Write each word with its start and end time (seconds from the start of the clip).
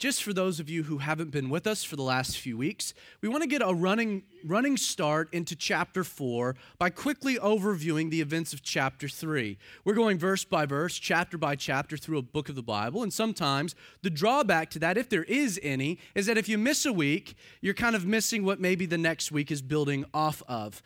just 0.00 0.22
for 0.22 0.32
those 0.32 0.60
of 0.60 0.70
you 0.70 0.84
who 0.84 0.96
haven't 0.96 1.30
been 1.30 1.50
with 1.50 1.66
us 1.66 1.84
for 1.84 1.94
the 1.94 2.02
last 2.02 2.38
few 2.38 2.56
weeks, 2.56 2.94
we 3.20 3.28
want 3.28 3.42
to 3.42 3.46
get 3.46 3.60
a 3.62 3.74
running, 3.74 4.22
running 4.42 4.78
start 4.78 5.28
into 5.30 5.54
chapter 5.54 6.02
4 6.02 6.56
by 6.78 6.88
quickly 6.88 7.36
overviewing 7.36 8.10
the 8.10 8.22
events 8.22 8.54
of 8.54 8.62
chapter 8.62 9.10
3. 9.10 9.58
We're 9.84 9.92
going 9.92 10.18
verse 10.18 10.42
by 10.42 10.64
verse, 10.64 10.98
chapter 10.98 11.36
by 11.36 11.54
chapter 11.54 11.98
through 11.98 12.16
a 12.16 12.22
book 12.22 12.48
of 12.48 12.54
the 12.54 12.62
Bible, 12.62 13.02
and 13.02 13.12
sometimes 13.12 13.74
the 14.00 14.08
drawback 14.08 14.70
to 14.70 14.78
that, 14.78 14.96
if 14.96 15.10
there 15.10 15.24
is 15.24 15.60
any, 15.62 15.98
is 16.14 16.24
that 16.24 16.38
if 16.38 16.48
you 16.48 16.56
miss 16.56 16.86
a 16.86 16.94
week, 16.94 17.36
you're 17.60 17.74
kind 17.74 17.94
of 17.94 18.06
missing 18.06 18.42
what 18.42 18.58
maybe 18.58 18.86
the 18.86 18.96
next 18.96 19.30
week 19.30 19.50
is 19.50 19.60
building 19.60 20.06
off 20.14 20.42
of. 20.48 20.82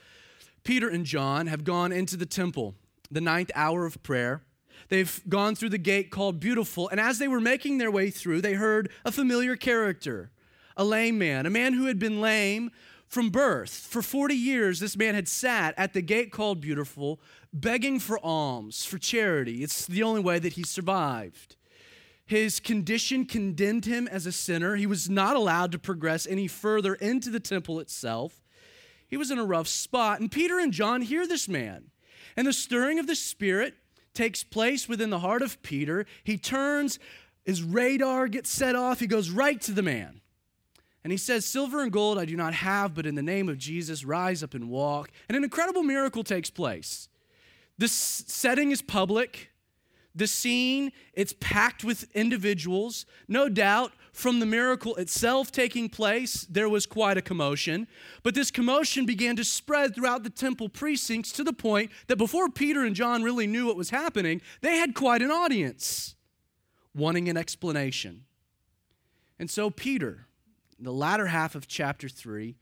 Peter 0.65 0.89
and 0.89 1.07
John 1.07 1.47
have 1.47 1.63
gone 1.63 1.93
into 1.93 2.17
the 2.17 2.27
temple, 2.27 2.75
the 3.13 3.21
ninth 3.21 3.53
hour 3.55 3.87
of 3.87 4.03
prayer 4.03 4.43
They've 4.89 5.21
gone 5.29 5.55
through 5.55 5.71
the 5.71 5.79
gate 5.79 6.11
called 6.11 6.41
Beautiful, 6.41 6.89
and 6.89 7.01
as 7.01 7.19
they 7.19 7.29
were 7.29 7.41
making 7.41 7.79
their 7.79 7.91
way 7.91 8.11
through, 8.11 8.41
they 8.41 8.55
heard 8.55 8.91
a 9.05 9.13
familiar 9.13 9.57
character, 9.57 10.31
a 10.77 10.85
lame 10.85 11.19
man, 11.19 11.47
a 11.47 11.51
man 11.51 11.73
who 11.73 11.87
had 11.87 11.99
been 11.99 12.21
lame 12.21 12.71
from 13.09 13.31
birth. 13.31 13.71
For 13.71 14.03
40 14.03 14.35
years, 14.35 14.81
this 14.81 14.97
man 14.97 15.15
had 15.15 15.29
sat 15.29 15.75
at 15.77 15.93
the 15.93 16.03
gate 16.03 16.33
called 16.33 16.61
Beautiful, 16.61 17.21
begging 17.53 18.01
for 18.01 18.19
alms, 18.25 18.85
for 18.85 18.99
charity. 18.99 19.63
It's 19.63 19.87
the 19.87 20.03
only 20.03 20.21
way 20.21 20.39
that 20.39 20.55
he 20.55 20.65
survived. 20.65 21.57
His 22.27 22.59
condition 22.59 23.27
condemned 23.27 23.85
him 23.85 24.09
as 24.09 24.27
a 24.27 24.33
sinner. 24.33 24.77
He 24.77 24.87
was 24.87 25.11
not 25.11 25.37
allowed 25.37 25.73
to 25.73 25.79
progress 25.79 26.27
any 26.27 26.49
further 26.49 26.95
into 26.95 27.31
the 27.31 27.41
temple 27.41 27.81
itself. 27.81 28.43
He 29.07 29.17
was 29.17 29.31
in 29.31 29.39
a 29.39 29.45
rough 29.45 29.69
spot. 29.69 30.21
And 30.21 30.33
Peter 30.33 30.59
and 30.59 30.73
John 30.73 31.03
hear 31.03 31.27
this 31.27 31.49
man. 31.49 31.91
And 32.37 32.47
the 32.47 32.53
stirring 32.53 32.99
of 32.99 33.07
the 33.07 33.15
Spirit 33.15 33.75
takes 34.15 34.43
place 34.45 34.89
within 34.89 35.11
the 35.11 35.19
heart 35.19 35.43
of 35.43 35.61
Peter. 35.63 36.07
He 36.23 36.39
turns, 36.39 36.99
his 37.45 37.63
radar 37.63 38.29
gets 38.29 38.51
set 38.51 38.75
off, 38.75 39.01
he 39.01 39.07
goes 39.07 39.31
right 39.31 39.61
to 39.63 39.73
the 39.73 39.83
man. 39.83 40.21
And 41.03 41.13
he 41.13 41.19
says, 41.19 41.45
Silver 41.45 41.83
and 41.83 41.93
gold 41.93 42.19
I 42.19 42.25
do 42.25 42.37
not 42.37 42.55
have, 42.55 42.95
but 42.95 43.05
in 43.05 43.15
the 43.15 43.23
name 43.23 43.49
of 43.51 43.59
Jesus, 43.59 44.05
rise 44.05 44.43
up 44.43 44.55
and 44.55 44.71
walk. 44.71 45.11
And 45.29 45.37
an 45.37 45.45
incredible 45.45 45.83
miracle 45.83 46.25
takes 46.25 46.49
place. 46.49 47.09
This 47.77 47.93
setting 47.93 48.71
is 48.71 48.81
public. 48.81 49.51
The 50.15 50.27
scene, 50.27 50.93
it's 51.13 51.35
packed 51.41 51.83
with 51.83 52.09
individuals. 52.15 53.05
No 53.27 53.49
doubt, 53.49 53.93
from 54.13 54.39
the 54.39 54.47
miracle 54.47 54.95
itself 54.95 55.51
taking 55.51 55.89
place, 55.89 56.47
there 56.49 56.69
was 56.69 56.87
quite 56.87 57.19
a 57.19 57.23
commotion. 57.23 57.89
But 58.23 58.37
this 58.37 58.53
commotion 58.53 59.07
began 59.07 59.35
to 59.37 59.45
spread 59.45 59.95
throughout 59.95 60.23
the 60.23 60.31
temple 60.31 60.69
precincts 60.69 61.33
to 61.33 61.43
the 61.43 61.53
point 61.53 61.91
that 62.07 62.17
before 62.17 62.49
Peter 62.49 62.85
and 62.85 62.95
John 62.95 63.25
really 63.25 63.49
knew 63.49 63.67
what 63.67 63.77
was 63.77 63.91
happening, 63.91 64.41
they 64.61 64.77
had 64.77 64.95
quite 64.95 65.21
an 65.21 65.33
audience 65.33 66.15
wanting 66.95 67.29
an 67.29 67.37
explanation. 67.37 68.25
And 69.37 69.51
so, 69.51 69.69
Peter, 69.69 70.29
the 70.79 70.93
latter 70.93 71.27
half 71.27 71.57
of 71.57 71.67
chapter 71.67 72.09
3, 72.09 72.55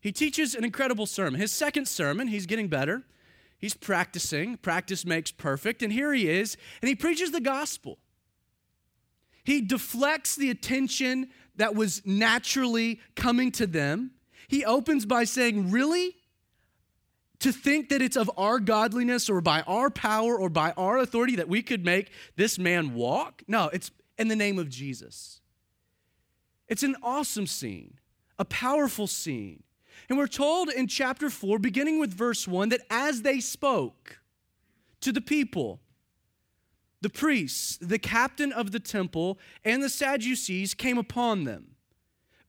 he 0.00 0.10
teaches 0.10 0.56
an 0.56 0.64
incredible 0.64 1.06
sermon. 1.06 1.40
His 1.40 1.52
second 1.52 1.86
sermon, 1.86 2.28
he's 2.28 2.46
getting 2.46 2.66
better. 2.66 3.04
He's 3.58 3.74
practicing. 3.74 4.56
Practice 4.58 5.04
makes 5.04 5.30
perfect. 5.30 5.82
And 5.82 5.92
here 5.92 6.12
he 6.12 6.28
is, 6.28 6.56
and 6.82 6.88
he 6.88 6.94
preaches 6.94 7.32
the 7.32 7.40
gospel. 7.40 7.98
He 9.44 9.60
deflects 9.60 10.36
the 10.36 10.50
attention 10.50 11.28
that 11.56 11.74
was 11.74 12.02
naturally 12.04 13.00
coming 13.14 13.52
to 13.52 13.66
them. 13.66 14.12
He 14.48 14.64
opens 14.64 15.06
by 15.06 15.24
saying, 15.24 15.70
Really? 15.70 16.16
To 17.40 17.52
think 17.52 17.90
that 17.90 18.00
it's 18.00 18.16
of 18.16 18.30
our 18.38 18.58
godliness 18.58 19.28
or 19.28 19.42
by 19.42 19.60
our 19.66 19.90
power 19.90 20.36
or 20.38 20.48
by 20.48 20.72
our 20.72 20.98
authority 20.98 21.36
that 21.36 21.48
we 21.48 21.62
could 21.62 21.84
make 21.84 22.10
this 22.36 22.58
man 22.58 22.94
walk? 22.94 23.42
No, 23.46 23.68
it's 23.74 23.90
in 24.16 24.28
the 24.28 24.36
name 24.36 24.58
of 24.58 24.70
Jesus. 24.70 25.40
It's 26.66 26.82
an 26.82 26.96
awesome 27.02 27.46
scene, 27.46 27.98
a 28.38 28.44
powerful 28.46 29.06
scene. 29.06 29.62
And 30.08 30.18
we're 30.18 30.26
told 30.26 30.70
in 30.70 30.86
chapter 30.86 31.30
4, 31.30 31.58
beginning 31.58 31.98
with 31.98 32.12
verse 32.12 32.46
1, 32.46 32.68
that 32.68 32.82
as 32.90 33.22
they 33.22 33.40
spoke 33.40 34.20
to 35.00 35.12
the 35.12 35.20
people, 35.20 35.80
the 37.00 37.10
priests, 37.10 37.76
the 37.80 37.98
captain 37.98 38.52
of 38.52 38.72
the 38.72 38.80
temple, 38.80 39.38
and 39.64 39.82
the 39.82 39.88
Sadducees 39.88 40.74
came 40.74 40.98
upon 40.98 41.44
them, 41.44 41.76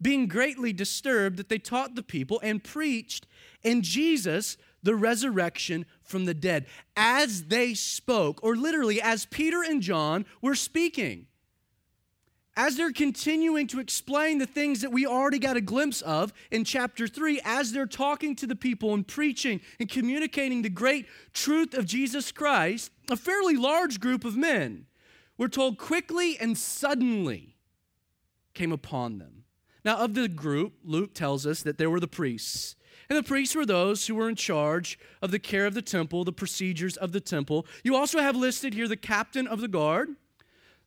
being 0.01 0.27
greatly 0.27 0.71
disturbed 0.71 1.37
that 1.37 1.49
they 1.49 1.57
taught 1.57 1.95
the 1.95 2.03
people 2.03 2.39
and 2.43 2.63
preached 2.63 3.27
in 3.63 3.81
Jesus 3.81 4.57
the 4.83 4.95
resurrection 4.95 5.85
from 6.03 6.25
the 6.25 6.33
dead. 6.33 6.67
As 6.95 7.45
they 7.45 7.73
spoke, 7.73 8.39
or 8.43 8.55
literally 8.55 9.01
as 9.01 9.25
Peter 9.25 9.63
and 9.63 9.81
John 9.81 10.25
were 10.41 10.55
speaking 10.55 11.25
as 12.57 12.75
they're 12.75 12.91
continuing 12.91 13.68
to 13.68 13.79
explain 13.79 14.40
the 14.40 14.47
things 14.47 14.81
that 14.81 14.91
we 14.91 15.06
already 15.06 15.38
got 15.38 15.56
a 15.56 15.62
glimpse 15.62 16.01
of 16.01 16.34
in 16.51 16.63
chapter 16.63 17.07
3, 17.07 17.40
as 17.45 17.72
they're 17.72 17.85
talking 17.85 18.35
to 18.35 18.47
the 18.47 18.56
people 18.56 18.95
and 18.95 19.07
preaching 19.07 19.62
and 19.79 19.88
communicating 19.88 20.63
the 20.63 20.69
great 20.69 21.06
truth 21.34 21.75
of 21.75 21.85
Jesus 21.85 22.31
Christ, 22.31 22.91
a 23.12 23.16
fairly 23.16 23.56
large 23.56 24.00
group 24.00 24.25
of 24.25 24.35
men, 24.35 24.88
we're 25.38 25.47
told 25.47 25.78
quickly 25.78 26.35
and 26.40 26.57
suddenly 26.57 27.56
came 28.56 28.72
upon 28.72 29.19
them. 29.19 29.44
Now, 29.85 30.00
of 30.00 30.16
the 30.16 30.28
group, 30.28 30.74
Luke 30.84 31.13
tells 31.13 31.45
us 31.45 31.62
that 31.62 31.78
there 31.78 31.91
were 31.91 32.00
the 32.00 32.07
priests. 32.07 32.75
And 33.07 33.16
the 33.16 33.24
priests 33.24 33.56
were 33.56 33.68
those 33.68 34.07
who 34.07 34.16
were 34.16 34.28
in 34.28 34.35
charge 34.35 34.97
of 35.22 35.29
the 35.29 35.39
care 35.39 35.68
of 35.68 35.75
the 35.75 35.81
temple, 35.84 36.24
the 36.24 36.34
procedures 36.34 36.97
of 36.97 37.12
the 37.12 37.22
temple. 37.22 37.68
You 37.84 37.95
also 37.95 38.19
have 38.19 38.35
listed 38.35 38.74
here 38.74 38.88
the 38.88 38.97
captain 38.97 39.47
of 39.47 39.62
the 39.62 39.68
guard 39.68 40.09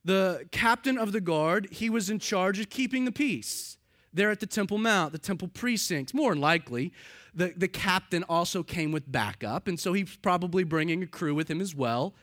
the 0.03 0.47
captain 0.51 0.97
of 0.97 1.11
the 1.11 1.21
guard, 1.21 1.67
he 1.71 1.89
was 1.89 2.09
in 2.09 2.19
charge 2.19 2.59
of 2.59 2.69
keeping 2.69 3.05
the 3.05 3.11
peace 3.11 3.77
there 4.13 4.29
at 4.31 4.39
the 4.39 4.45
Temple 4.45 4.77
Mount, 4.77 5.11
the 5.11 5.19
temple 5.19 5.47
precincts. 5.47 6.13
More 6.13 6.31
than 6.31 6.41
likely, 6.41 6.91
the, 7.33 7.53
the 7.55 7.67
captain 7.67 8.23
also 8.27 8.63
came 8.63 8.91
with 8.91 9.09
backup, 9.11 9.67
and 9.67 9.79
so 9.79 9.93
he's 9.93 10.15
probably 10.17 10.63
bringing 10.63 11.01
a 11.03 11.07
crew 11.07 11.33
with 11.33 11.49
him 11.49 11.61
as 11.61 11.73
well. 11.73 12.13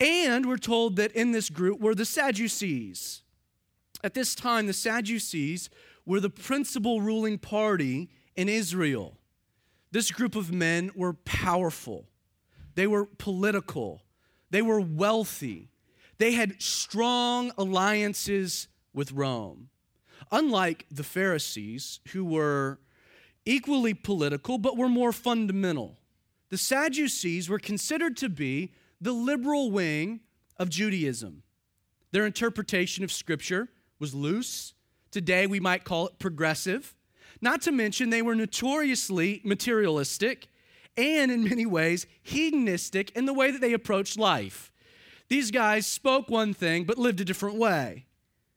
And 0.00 0.46
we're 0.46 0.56
told 0.56 0.96
that 0.96 1.12
in 1.12 1.32
this 1.32 1.50
group 1.50 1.80
were 1.80 1.94
the 1.94 2.06
Sadducees. 2.06 3.22
At 4.02 4.14
this 4.14 4.34
time, 4.34 4.66
the 4.66 4.72
Sadducees 4.72 5.68
were 6.06 6.20
the 6.20 6.30
principal 6.30 7.02
ruling 7.02 7.38
party 7.38 8.08
in 8.34 8.48
Israel. 8.48 9.18
This 9.92 10.10
group 10.10 10.36
of 10.36 10.52
men 10.52 10.90
were 10.94 11.12
powerful, 11.12 12.06
they 12.76 12.86
were 12.86 13.04
political, 13.04 14.02
they 14.50 14.62
were 14.62 14.80
wealthy, 14.80 15.69
they 16.20 16.32
had 16.32 16.60
strong 16.60 17.50
alliances 17.56 18.68
with 18.92 19.10
Rome. 19.10 19.70
Unlike 20.30 20.84
the 20.90 21.02
Pharisees, 21.02 22.00
who 22.12 22.26
were 22.26 22.78
equally 23.46 23.94
political 23.94 24.58
but 24.58 24.76
were 24.76 24.90
more 24.90 25.12
fundamental, 25.12 25.96
the 26.50 26.58
Sadducees 26.58 27.48
were 27.48 27.58
considered 27.58 28.18
to 28.18 28.28
be 28.28 28.74
the 29.00 29.12
liberal 29.12 29.70
wing 29.70 30.20
of 30.58 30.68
Judaism. 30.68 31.42
Their 32.12 32.26
interpretation 32.26 33.02
of 33.02 33.10
Scripture 33.10 33.70
was 33.98 34.14
loose. 34.14 34.74
Today 35.10 35.46
we 35.46 35.58
might 35.58 35.84
call 35.84 36.08
it 36.08 36.18
progressive. 36.18 36.94
Not 37.40 37.62
to 37.62 37.72
mention, 37.72 38.10
they 38.10 38.20
were 38.20 38.34
notoriously 38.34 39.40
materialistic 39.42 40.48
and, 40.98 41.30
in 41.30 41.44
many 41.44 41.64
ways, 41.64 42.06
hedonistic 42.22 43.10
in 43.16 43.24
the 43.24 43.32
way 43.32 43.50
that 43.50 43.62
they 43.62 43.72
approached 43.72 44.18
life. 44.18 44.69
These 45.30 45.52
guys 45.52 45.86
spoke 45.86 46.28
one 46.28 46.52
thing 46.52 46.84
but 46.84 46.98
lived 46.98 47.20
a 47.20 47.24
different 47.24 47.56
way. 47.56 48.06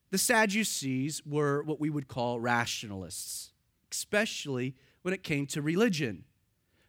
The 0.09 0.17
Sadducees 0.17 1.21
were 1.25 1.61
what 1.63 1.79
we 1.79 1.89
would 1.89 2.07
call 2.07 2.39
rationalists, 2.39 3.51
especially 3.91 4.75
when 5.03 5.13
it 5.13 5.23
came 5.23 5.45
to 5.47 5.61
religion. 5.61 6.25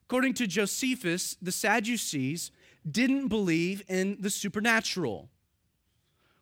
According 0.06 0.34
to 0.34 0.47
Josephus, 0.47 1.37
the 1.41 1.53
Sadducees 1.53 2.50
didn't 2.91 3.28
believe 3.28 3.83
in 3.87 4.17
the 4.21 4.31
supernatural, 4.31 5.28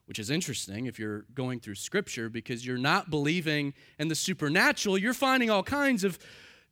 which 0.06 0.20
is 0.20 0.30
interesting 0.30 0.86
if 0.86 0.98
you're 0.98 1.24
going 1.34 1.58
through 1.58 1.74
scripture 1.76 2.28
because 2.28 2.64
you're 2.64 2.78
not 2.78 3.10
believing 3.10 3.74
in 3.98 4.06
the 4.06 4.14
supernatural. 4.14 4.98
You're 4.98 5.14
finding 5.14 5.50
all 5.50 5.62
kinds 5.64 6.04
of 6.04 6.18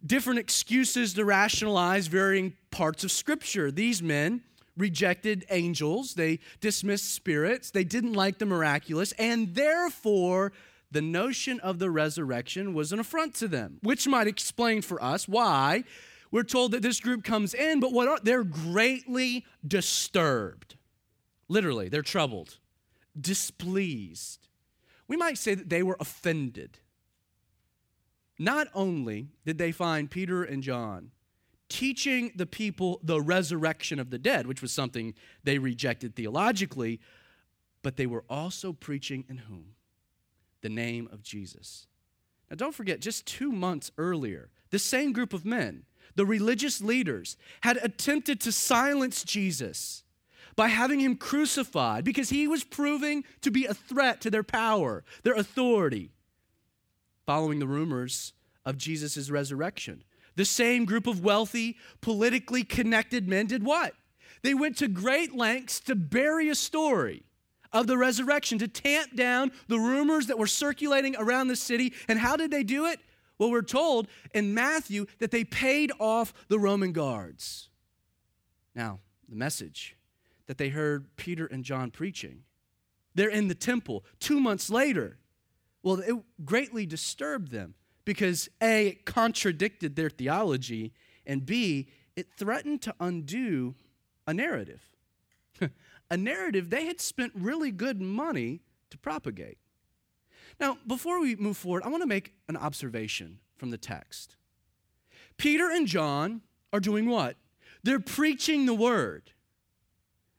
different 0.05 0.39
excuses 0.39 1.15
to 1.15 1.25
rationalize 1.25 2.07
varying 2.07 2.55
parts 2.71 3.03
of 3.03 3.11
scripture. 3.11 3.71
These 3.73 4.03
men 4.03 4.43
rejected 4.77 5.45
angels, 5.51 6.15
they 6.15 6.39
dismissed 6.61 7.13
spirits, 7.13 7.71
they 7.71 7.85
didn't 7.85 8.15
like 8.15 8.39
the 8.39 8.47
miraculous, 8.47 9.13
and 9.13 9.55
therefore 9.55 10.53
the 10.91 11.03
notion 11.03 11.61
of 11.61 11.79
the 11.79 11.91
resurrection 11.91 12.75
was 12.75 12.93
an 12.93 12.99
affront 12.99 13.35
to 13.37 13.49
them, 13.49 13.79
which 13.83 14.09
might 14.09 14.27
explain 14.27 14.83
for 14.83 15.03
us 15.03 15.29
why 15.29 15.85
we're 16.31 16.43
told 16.43 16.73
that 16.73 16.83
this 16.83 17.01
group 17.01 17.25
comes 17.25 17.55
in, 17.55 17.81
but 17.81 17.93
what 17.93 18.09
are, 18.09 18.19
they're 18.23 18.45
greatly 18.45 19.45
disturbed. 19.67 20.77
Literally, 21.49 21.89
they're 21.89 22.03
troubled, 22.03 22.59
displeased. 23.21 24.49
We 25.09 25.17
might 25.17 25.39
say 25.39 25.55
that 25.55 25.69
they 25.69 25.83
were 25.83 25.97
offended. 25.99 26.79
Not 28.39 28.69
only 28.75 29.29
did 29.45 29.59
they 29.59 29.73
find 29.73 30.11
Peter 30.11 30.45
and 30.45 30.63
John 30.63 31.11
teaching 31.71 32.33
the 32.37 32.45
people 32.45 33.01
the 33.03 33.23
resurrection 33.23 33.99
of 33.99 34.11
the 34.11 34.19
dead, 34.19 34.47
which 34.47 34.61
was 34.61 34.73
something 34.73 35.15
they 35.43 35.59
rejected 35.59 36.15
theologically, 36.15 37.01
but 37.83 37.97
they 37.97 38.07
were 38.07 38.25
also 38.29 38.75
preaching 38.75 39.25
in 39.29 39.39
whom? 39.39 39.75
the 40.63 40.69
name 40.69 41.09
of 41.13 41.23
Jesus. 41.23 41.87
Now, 42.51 42.57
don't 42.57 42.75
forget, 42.75 43.01
just 43.01 43.27
two 43.27 43.53
months 43.53 43.91
earlier, 43.99 44.51
the 44.71 44.79
same 44.79 45.13
group 45.13 45.33
of 45.33 45.45
men, 45.45 45.85
the 46.15 46.27
religious 46.27 46.81
leaders, 46.81 47.37
had 47.63 47.77
attempted 47.79 48.41
to 48.41 48.53
silence 48.53 49.23
Jesus 49.23 50.03
by 50.57 50.69
having 50.69 51.01
him 51.01 51.17
crucified 51.17 52.05
because 52.05 52.31
he 52.31 52.49
was 52.49 52.65
proving 52.65 53.25
to 53.41 53.51
be 53.51 53.67
a 53.67 53.75
threat 53.75 54.21
to 54.23 54.31
their 54.31 54.43
power, 54.43 55.05
their 55.23 55.35
authority, 55.35 56.11
following 57.25 57.61
the 57.61 57.69
rumors 57.69 58.33
of 58.65 58.77
Jesus' 58.77 59.31
resurrection. 59.31 60.03
The 60.41 60.47
same 60.47 60.87
group 60.87 61.07
of 61.07 61.23
wealthy, 61.23 61.77
politically 62.01 62.65
connected 62.65 63.29
men 63.29 63.45
did 63.45 63.63
what? 63.63 63.93
They 64.41 64.55
went 64.55 64.79
to 64.79 64.89
great 64.89 65.37
lengths 65.37 65.81
to 65.81 65.95
bury 65.95 66.49
a 66.49 66.55
story 66.55 67.25
of 67.75 67.87
the 67.87 67.99
resurrection, 67.99 68.59
to 68.61 68.67
tamp 68.67 69.15
down 69.15 69.53
the 69.69 69.79
rumors 69.79 70.29
that 70.29 70.39
were 70.39 70.47
circulating 70.47 71.15
around 71.19 71.49
the 71.49 71.57
city. 71.57 71.93
And 72.09 72.19
how 72.19 72.39
did 72.39 72.51
they 72.51 72.63
do 72.63 72.87
it? 72.87 73.01
Well, 73.37 73.51
we're 73.51 73.61
told 73.61 74.09
in 74.33 74.55
Matthew 74.55 75.05
that 75.19 75.31
they 75.31 75.45
paid 75.45 75.93
off 76.01 76.33
the 76.49 76.59
Roman 76.59 76.93
guards. 76.93 77.69
Now, 78.75 79.01
the 79.29 79.37
message 79.37 79.95
that 80.47 80.57
they 80.57 80.71
heard 80.71 81.15
Peter 81.17 81.45
and 81.45 81.65
John 81.65 81.91
preaching, 81.91 82.45
they're 83.15 83.29
in 83.29 83.49
the 83.49 83.55
temple 83.55 84.07
two 84.21 84.41
months 84.41 84.71
later. 84.71 85.19
Well, 85.83 86.01
it 86.01 86.15
greatly 86.47 86.87
disturbed 86.87 87.51
them 87.51 87.75
because 88.05 88.49
A, 88.63 88.89
it 88.89 89.07
contradicted 89.07 89.97
their 89.97 90.11
theology, 90.11 90.93
and 91.27 91.45
B, 91.45 91.89
it 92.17 92.29
threatened 92.37 92.83
to 92.83 92.95
undo 93.01 93.75
a 94.27 94.35
narrative. 94.35 94.83
a 96.11 96.17
narrative 96.17 96.71
they 96.71 96.87
had 96.87 97.01
spent 97.01 97.33
really 97.35 97.71
good 97.71 98.01
money 98.01 98.61
to 98.91 98.99
propagate. 98.99 99.59
Now, 100.59 100.79
before 100.87 101.21
we 101.21 101.37
move 101.37 101.57
forward, 101.57 101.83
I 101.85 101.89
want 101.89 102.03
to 102.03 102.09
make 102.09 102.35
an 102.49 102.57
observation 102.57 103.39
from 103.57 103.71
the 103.71 103.79
text. 103.79 104.37
Peter 105.37 105.71
and 105.71 105.87
John 105.87 106.43
are 106.73 106.81
doing 106.81 107.09
what? 107.09 107.37
They're 107.83 108.01
preaching 108.01 108.67
the 108.67 108.75
word, 108.75 109.33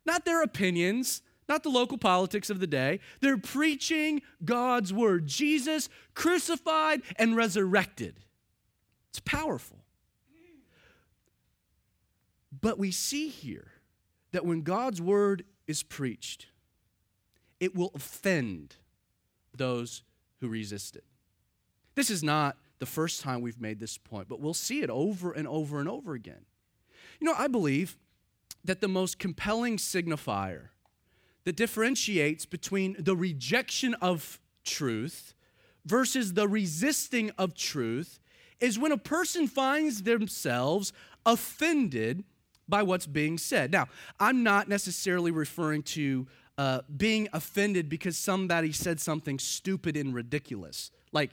not 0.06 0.25
their 0.25 0.44
opinions, 0.44 1.22
not 1.49 1.63
the 1.63 1.69
local 1.69 1.97
politics 1.97 2.49
of 2.49 2.59
the 2.59 2.67
day. 2.67 2.99
They're 3.19 3.38
preaching 3.38 4.21
God's 4.43 4.93
word 4.93 5.27
Jesus 5.27 5.89
crucified 6.13 7.01
and 7.17 7.35
resurrected. 7.35 8.19
It's 9.09 9.19
powerful. 9.19 9.79
But 12.61 12.77
we 12.77 12.91
see 12.91 13.27
here 13.27 13.71
that 14.31 14.45
when 14.45 14.61
God's 14.61 15.01
word 15.01 15.43
is 15.67 15.83
preached, 15.83 16.47
it 17.59 17.75
will 17.75 17.91
offend 17.95 18.75
those 19.55 20.03
who 20.39 20.47
resist 20.47 20.95
it. 20.95 21.03
This 21.95 22.09
is 22.09 22.23
not 22.23 22.57
the 22.79 22.85
first 22.85 23.21
time 23.21 23.41
we've 23.41 23.59
made 23.61 23.79
this 23.79 23.97
point, 23.97 24.27
but 24.27 24.39
we'll 24.39 24.53
see 24.53 24.81
it 24.81 24.89
over 24.89 25.31
and 25.31 25.47
over 25.47 25.79
and 25.79 25.88
over 25.89 26.13
again. 26.13 26.45
You 27.19 27.27
know, 27.27 27.35
I 27.38 27.47
believe 27.47 27.97
that 28.63 28.81
the 28.81 28.88
most 28.88 29.19
compelling 29.19 29.77
signifier 29.77 30.69
that 31.43 31.55
differentiates 31.55 32.45
between 32.45 32.95
the 32.99 33.15
rejection 33.15 33.93
of 33.95 34.39
truth 34.63 35.33
versus 35.85 36.33
the 36.33 36.47
resisting 36.47 37.31
of 37.38 37.55
truth 37.55 38.19
is 38.59 38.77
when 38.77 38.91
a 38.91 38.97
person 38.97 39.47
finds 39.47 40.03
themselves 40.03 40.93
offended 41.25 42.23
by 42.67 42.83
what's 42.83 43.07
being 43.07 43.38
said. 43.38 43.71
Now, 43.71 43.88
I'm 44.19 44.43
not 44.43 44.69
necessarily 44.69 45.31
referring 45.31 45.83
to 45.83 46.27
uh, 46.57 46.81
being 46.95 47.27
offended 47.33 47.89
because 47.89 48.17
somebody 48.17 48.71
said 48.71 48.99
something 48.99 49.39
stupid 49.39 49.97
and 49.97 50.13
ridiculous. 50.13 50.91
Like, 51.11 51.31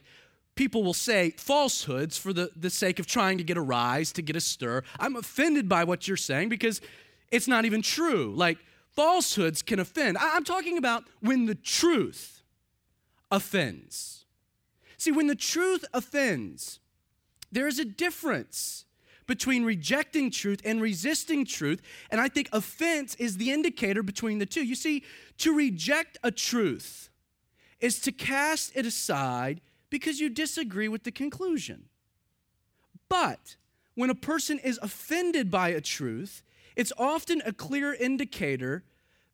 people 0.54 0.82
will 0.82 0.94
say 0.94 1.30
falsehoods 1.36 2.16
for 2.16 2.32
the, 2.32 2.50
the 2.56 2.70
sake 2.70 2.98
of 2.98 3.06
trying 3.06 3.38
to 3.38 3.44
get 3.44 3.56
a 3.56 3.60
rise, 3.60 4.10
to 4.12 4.22
get 4.22 4.36
a 4.36 4.40
stir. 4.40 4.82
I'm 4.98 5.16
offended 5.16 5.68
by 5.68 5.84
what 5.84 6.08
you're 6.08 6.16
saying 6.16 6.48
because 6.48 6.80
it's 7.30 7.46
not 7.46 7.64
even 7.64 7.82
true. 7.82 8.32
Like, 8.34 8.58
falsehoods 8.98 9.62
can 9.62 9.78
offend. 9.78 10.18
I'm 10.18 10.42
talking 10.42 10.76
about 10.76 11.04
when 11.20 11.46
the 11.46 11.54
truth 11.54 12.42
offends. 13.30 14.24
See, 14.96 15.12
when 15.12 15.28
the 15.28 15.36
truth 15.36 15.84
offends, 15.94 16.80
there 17.52 17.68
is 17.68 17.78
a 17.78 17.84
difference 17.84 18.86
between 19.28 19.64
rejecting 19.64 20.32
truth 20.32 20.60
and 20.64 20.82
resisting 20.82 21.46
truth. 21.46 21.80
And 22.10 22.20
I 22.20 22.26
think 22.26 22.48
offense 22.52 23.14
is 23.20 23.36
the 23.36 23.52
indicator 23.52 24.02
between 24.02 24.40
the 24.40 24.46
two. 24.46 24.64
You 24.64 24.74
see, 24.74 25.04
to 25.38 25.54
reject 25.54 26.18
a 26.24 26.32
truth 26.32 27.08
is 27.78 28.00
to 28.00 28.10
cast 28.10 28.72
it 28.74 28.84
aside 28.84 29.60
because 29.90 30.18
you 30.18 30.28
disagree 30.28 30.88
with 30.88 31.04
the 31.04 31.12
conclusion. 31.12 31.84
But 33.08 33.54
when 33.94 34.10
a 34.10 34.16
person 34.16 34.58
is 34.58 34.76
offended 34.82 35.52
by 35.52 35.68
a 35.68 35.80
truth, 35.80 36.42
it's 36.78 36.92
often 36.96 37.42
a 37.44 37.52
clear 37.52 37.92
indicator 37.92 38.84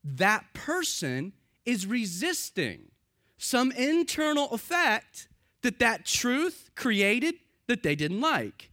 that 0.02 0.46
person 0.55 1.35
is 1.67 1.87
resisting 1.87 2.91
some 3.37 3.70
internal 3.73 4.50
effect 4.50 5.29
that 5.61 5.79
that 5.79 6.06
truth 6.06 6.70
created 6.75 7.35
that 7.67 7.82
they 7.82 7.94
didn't 7.94 8.23
like. 8.23 8.70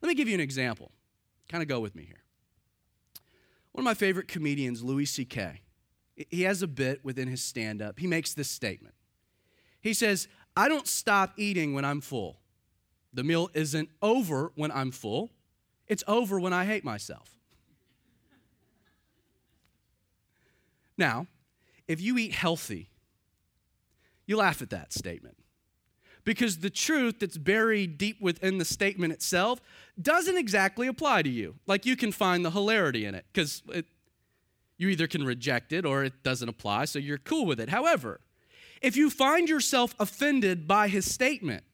Let 0.00 0.08
me 0.08 0.14
give 0.14 0.28
you 0.28 0.34
an 0.34 0.40
example. 0.40 0.92
Kind 1.48 1.62
of 1.62 1.68
go 1.68 1.80
with 1.80 1.96
me 1.96 2.04
here. 2.04 2.22
One 3.72 3.82
of 3.82 3.84
my 3.84 3.94
favorite 3.94 4.28
comedians, 4.28 4.84
Louis 4.84 5.06
C.K., 5.06 5.60
he 6.30 6.42
has 6.42 6.62
a 6.62 6.68
bit 6.68 7.04
within 7.04 7.26
his 7.26 7.42
stand 7.42 7.82
up. 7.82 7.98
He 7.98 8.06
makes 8.06 8.34
this 8.34 8.48
statement. 8.48 8.94
He 9.80 9.94
says, 9.94 10.28
I 10.56 10.68
don't 10.68 10.86
stop 10.86 11.32
eating 11.36 11.74
when 11.74 11.84
I'm 11.84 12.00
full. 12.00 12.38
The 13.12 13.24
meal 13.24 13.50
isn't 13.52 13.88
over 14.00 14.52
when 14.54 14.70
I'm 14.70 14.92
full, 14.92 15.32
it's 15.88 16.04
over 16.06 16.38
when 16.38 16.52
I 16.52 16.66
hate 16.66 16.84
myself. 16.84 17.41
Now, 20.96 21.26
if 21.88 22.00
you 22.00 22.18
eat 22.18 22.32
healthy, 22.32 22.90
you 24.26 24.36
laugh 24.36 24.62
at 24.62 24.70
that 24.70 24.92
statement 24.92 25.36
because 26.24 26.58
the 26.58 26.70
truth 26.70 27.18
that's 27.20 27.36
buried 27.36 27.98
deep 27.98 28.20
within 28.20 28.58
the 28.58 28.64
statement 28.64 29.12
itself 29.12 29.60
doesn't 30.00 30.36
exactly 30.36 30.86
apply 30.86 31.22
to 31.22 31.28
you. 31.28 31.56
Like 31.66 31.84
you 31.84 31.96
can 31.96 32.12
find 32.12 32.44
the 32.44 32.50
hilarity 32.50 33.04
in 33.04 33.14
it 33.14 33.24
because 33.32 33.62
you 34.76 34.88
either 34.88 35.06
can 35.06 35.24
reject 35.24 35.72
it 35.72 35.84
or 35.84 36.04
it 36.04 36.22
doesn't 36.22 36.48
apply, 36.48 36.84
so 36.86 36.98
you're 36.98 37.18
cool 37.18 37.46
with 37.46 37.60
it. 37.60 37.68
However, 37.68 38.20
if 38.80 38.96
you 38.96 39.10
find 39.10 39.48
yourself 39.48 39.94
offended 39.98 40.66
by 40.66 40.88
his 40.88 41.12
statement, 41.12 41.64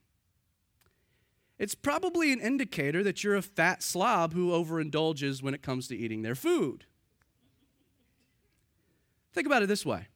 it's 1.59 1.75
probably 1.75 2.33
an 2.33 2.41
indicator 2.41 3.03
that 3.03 3.25
you're 3.25 3.35
a 3.35 3.43
fat 3.43 3.83
slob 3.83 4.33
who 4.33 4.51
overindulges 4.51 5.43
when 5.43 5.55
it 5.55 5.63
comes 5.63 5.89
to 5.89 5.97
eating 5.97 6.23
their 6.23 6.37
food. 6.37 6.85
Think 9.39 9.47
about 9.47 9.63
it 9.63 9.69
this 9.69 9.87
way 9.87 10.09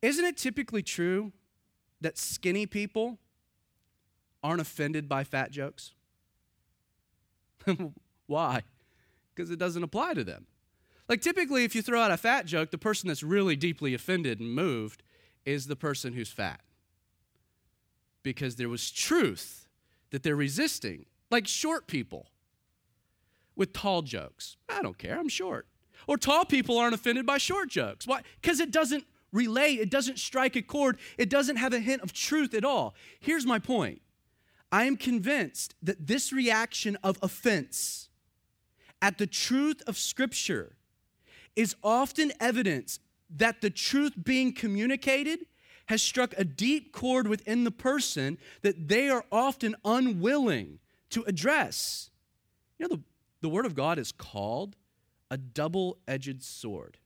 Isn't 0.00 0.24
it 0.24 0.36
typically 0.36 0.80
true 0.80 1.32
that 2.00 2.16
skinny 2.16 2.66
people 2.66 3.18
aren't 4.44 4.60
offended 4.60 5.08
by 5.08 5.24
fat 5.24 5.50
jokes? 5.50 5.92
Why? 8.28 8.62
Because 9.34 9.50
it 9.50 9.58
doesn't 9.58 9.82
apply 9.82 10.14
to 10.14 10.22
them. 10.22 10.46
Like 11.08 11.20
typically, 11.20 11.64
if 11.64 11.74
you 11.74 11.82
throw 11.82 12.00
out 12.00 12.12
a 12.12 12.16
fat 12.16 12.46
joke, 12.46 12.70
the 12.70 12.78
person 12.78 13.08
that's 13.08 13.24
really 13.24 13.56
deeply 13.56 13.92
offended 13.92 14.38
and 14.38 14.54
moved 14.54 15.02
is 15.44 15.66
the 15.66 15.74
person 15.74 16.12
who's 16.12 16.30
fat. 16.30 16.60
Because 18.22 18.54
there 18.54 18.68
was 18.68 18.92
truth 18.92 19.66
that 20.10 20.22
they're 20.22 20.36
resisting. 20.36 21.06
Like 21.28 21.48
short 21.48 21.88
people 21.88 22.28
with 23.56 23.72
tall 23.72 24.02
jokes. 24.02 24.58
I 24.68 24.80
don't 24.80 24.96
care, 24.96 25.18
I'm 25.18 25.28
short. 25.28 25.66
Or 26.06 26.16
tall 26.16 26.44
people 26.44 26.78
aren't 26.78 26.94
offended 26.94 27.26
by 27.26 27.38
short 27.38 27.70
jokes. 27.70 28.06
Why? 28.06 28.22
Because 28.40 28.60
it 28.60 28.70
doesn't 28.70 29.04
relate, 29.32 29.80
it 29.80 29.90
doesn't 29.90 30.18
strike 30.18 30.56
a 30.56 30.62
chord, 30.62 30.98
it 31.18 31.28
doesn't 31.28 31.56
have 31.56 31.72
a 31.72 31.80
hint 31.80 32.02
of 32.02 32.12
truth 32.12 32.54
at 32.54 32.64
all. 32.64 32.94
Here's 33.20 33.46
my 33.46 33.58
point 33.58 34.00
I 34.72 34.84
am 34.84 34.96
convinced 34.96 35.74
that 35.82 36.06
this 36.06 36.32
reaction 36.32 36.96
of 37.02 37.18
offense 37.22 38.08
at 39.02 39.18
the 39.18 39.26
truth 39.26 39.82
of 39.86 39.98
Scripture 39.98 40.76
is 41.54 41.76
often 41.82 42.32
evidence 42.40 42.98
that 43.36 43.60
the 43.60 43.70
truth 43.70 44.14
being 44.22 44.52
communicated 44.52 45.40
has 45.86 46.02
struck 46.02 46.34
a 46.36 46.44
deep 46.44 46.92
chord 46.92 47.28
within 47.28 47.64
the 47.64 47.70
person 47.70 48.38
that 48.62 48.88
they 48.88 49.08
are 49.08 49.24
often 49.30 49.76
unwilling 49.84 50.78
to 51.10 51.22
address. 51.24 52.10
You 52.78 52.88
know, 52.88 52.96
the, 52.96 53.02
the 53.42 53.48
Word 53.48 53.66
of 53.66 53.74
God 53.74 53.98
is 53.98 54.10
called 54.10 54.76
a 55.30 55.36
double 55.36 55.98
edged 56.06 56.42
sword 56.42 56.98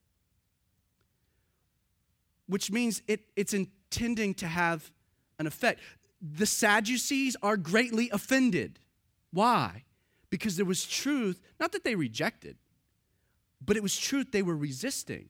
which 2.48 2.72
means 2.72 3.02
it, 3.06 3.20
it's 3.36 3.54
intending 3.54 4.34
to 4.34 4.46
have 4.46 4.90
an 5.38 5.46
effect. 5.46 5.80
The 6.20 6.46
Sadducees 6.46 7.36
are 7.42 7.56
greatly 7.56 8.10
offended. 8.10 8.80
Why? 9.30 9.84
Because 10.30 10.56
there 10.56 10.66
was 10.66 10.84
truth, 10.84 11.40
not 11.60 11.72
that 11.72 11.84
they 11.84 11.94
rejected, 11.94 12.56
but 13.64 13.76
it 13.76 13.82
was 13.82 13.96
truth 13.96 14.32
they 14.32 14.42
were 14.42 14.56
resisting. 14.56 15.28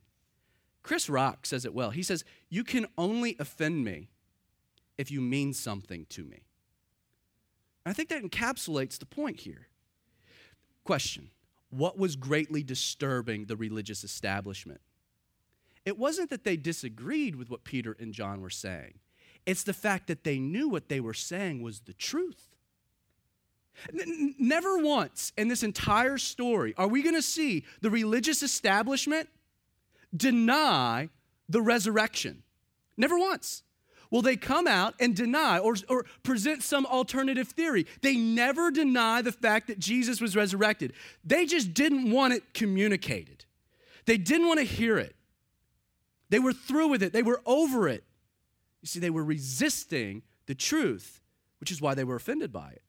Chris 0.82 1.10
Rock 1.10 1.44
says 1.44 1.64
it 1.64 1.74
well. 1.74 1.90
He 1.90 2.02
says, 2.02 2.24
You 2.48 2.64
can 2.64 2.86
only 2.96 3.36
offend 3.38 3.84
me 3.84 4.08
if 4.96 5.10
you 5.10 5.20
mean 5.20 5.52
something 5.52 6.06
to 6.10 6.24
me. 6.24 6.44
I 7.84 7.92
think 7.92 8.08
that 8.10 8.22
encapsulates 8.22 8.98
the 8.98 9.06
point 9.06 9.40
here. 9.40 9.68
Question 10.84 11.30
What 11.70 11.98
was 11.98 12.16
greatly 12.16 12.62
disturbing 12.62 13.46
the 13.46 13.56
religious 13.56 14.04
establishment? 14.04 14.80
It 15.84 15.98
wasn't 15.98 16.30
that 16.30 16.44
they 16.44 16.56
disagreed 16.56 17.36
with 17.36 17.50
what 17.50 17.64
Peter 17.64 17.96
and 17.98 18.12
John 18.12 18.40
were 18.40 18.50
saying, 18.50 18.98
it's 19.46 19.62
the 19.62 19.72
fact 19.72 20.08
that 20.08 20.24
they 20.24 20.38
knew 20.38 20.68
what 20.68 20.88
they 20.88 21.00
were 21.00 21.14
saying 21.14 21.62
was 21.62 21.80
the 21.80 21.94
truth. 21.94 22.48
Never 24.38 24.78
once 24.78 25.32
in 25.38 25.48
this 25.48 25.62
entire 25.62 26.18
story 26.18 26.74
are 26.76 26.88
we 26.88 27.02
going 27.02 27.14
to 27.14 27.22
see 27.22 27.64
the 27.80 27.90
religious 27.90 28.42
establishment 28.42 29.28
deny 30.14 31.08
the 31.48 31.62
resurrection. 31.62 32.42
Never 32.96 33.18
once. 33.18 33.62
Will 34.10 34.22
they 34.22 34.36
come 34.36 34.66
out 34.66 34.94
and 34.98 35.14
deny 35.14 35.58
or, 35.58 35.74
or 35.88 36.06
present 36.22 36.62
some 36.62 36.86
alternative 36.86 37.48
theory? 37.48 37.86
They 38.00 38.16
never 38.16 38.70
deny 38.70 39.20
the 39.22 39.32
fact 39.32 39.66
that 39.66 39.78
Jesus 39.78 40.20
was 40.20 40.34
resurrected. 40.34 40.94
They 41.24 41.44
just 41.44 41.74
didn't 41.74 42.10
want 42.10 42.32
it 42.32 42.54
communicated, 42.54 43.44
they 44.06 44.16
didn't 44.16 44.46
want 44.46 44.60
to 44.60 44.66
hear 44.66 44.98
it. 44.98 45.14
They 46.30 46.38
were 46.38 46.52
through 46.52 46.88
with 46.88 47.02
it, 47.02 47.12
they 47.12 47.22
were 47.22 47.40
over 47.46 47.88
it. 47.88 48.04
You 48.82 48.86
see, 48.86 49.00
they 49.00 49.10
were 49.10 49.24
resisting 49.24 50.22
the 50.46 50.54
truth, 50.54 51.22
which 51.58 51.70
is 51.70 51.80
why 51.80 51.94
they 51.94 52.04
were 52.04 52.16
offended 52.16 52.52
by 52.52 52.70
it. 52.70 52.82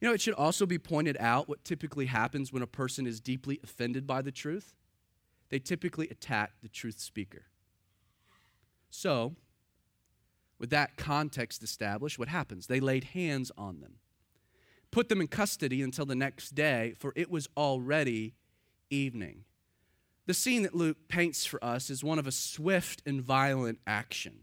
You 0.00 0.06
know, 0.06 0.14
it 0.14 0.20
should 0.20 0.34
also 0.34 0.66
be 0.66 0.78
pointed 0.78 1.16
out 1.18 1.48
what 1.48 1.64
typically 1.64 2.06
happens 2.06 2.52
when 2.52 2.62
a 2.62 2.66
person 2.66 3.06
is 3.06 3.20
deeply 3.20 3.58
offended 3.64 4.06
by 4.06 4.22
the 4.22 4.30
truth. 4.30 4.74
They 5.50 5.58
typically 5.58 6.08
attack 6.08 6.52
the 6.62 6.68
truth 6.68 7.00
speaker. 7.00 7.46
So, 8.90 9.34
with 10.58 10.70
that 10.70 10.96
context 10.96 11.62
established, 11.62 12.18
what 12.18 12.28
happens? 12.28 12.66
They 12.66 12.80
laid 12.80 13.04
hands 13.04 13.52
on 13.56 13.80
them, 13.80 13.96
put 14.90 15.08
them 15.08 15.20
in 15.20 15.28
custody 15.28 15.82
until 15.82 16.06
the 16.06 16.14
next 16.14 16.54
day, 16.54 16.94
for 16.98 17.12
it 17.16 17.30
was 17.30 17.48
already 17.56 18.34
evening. 18.90 19.44
The 20.26 20.34
scene 20.34 20.62
that 20.62 20.74
Luke 20.74 21.08
paints 21.08 21.46
for 21.46 21.62
us 21.64 21.88
is 21.88 22.04
one 22.04 22.18
of 22.18 22.26
a 22.26 22.32
swift 22.32 23.02
and 23.06 23.22
violent 23.22 23.78
action. 23.86 24.40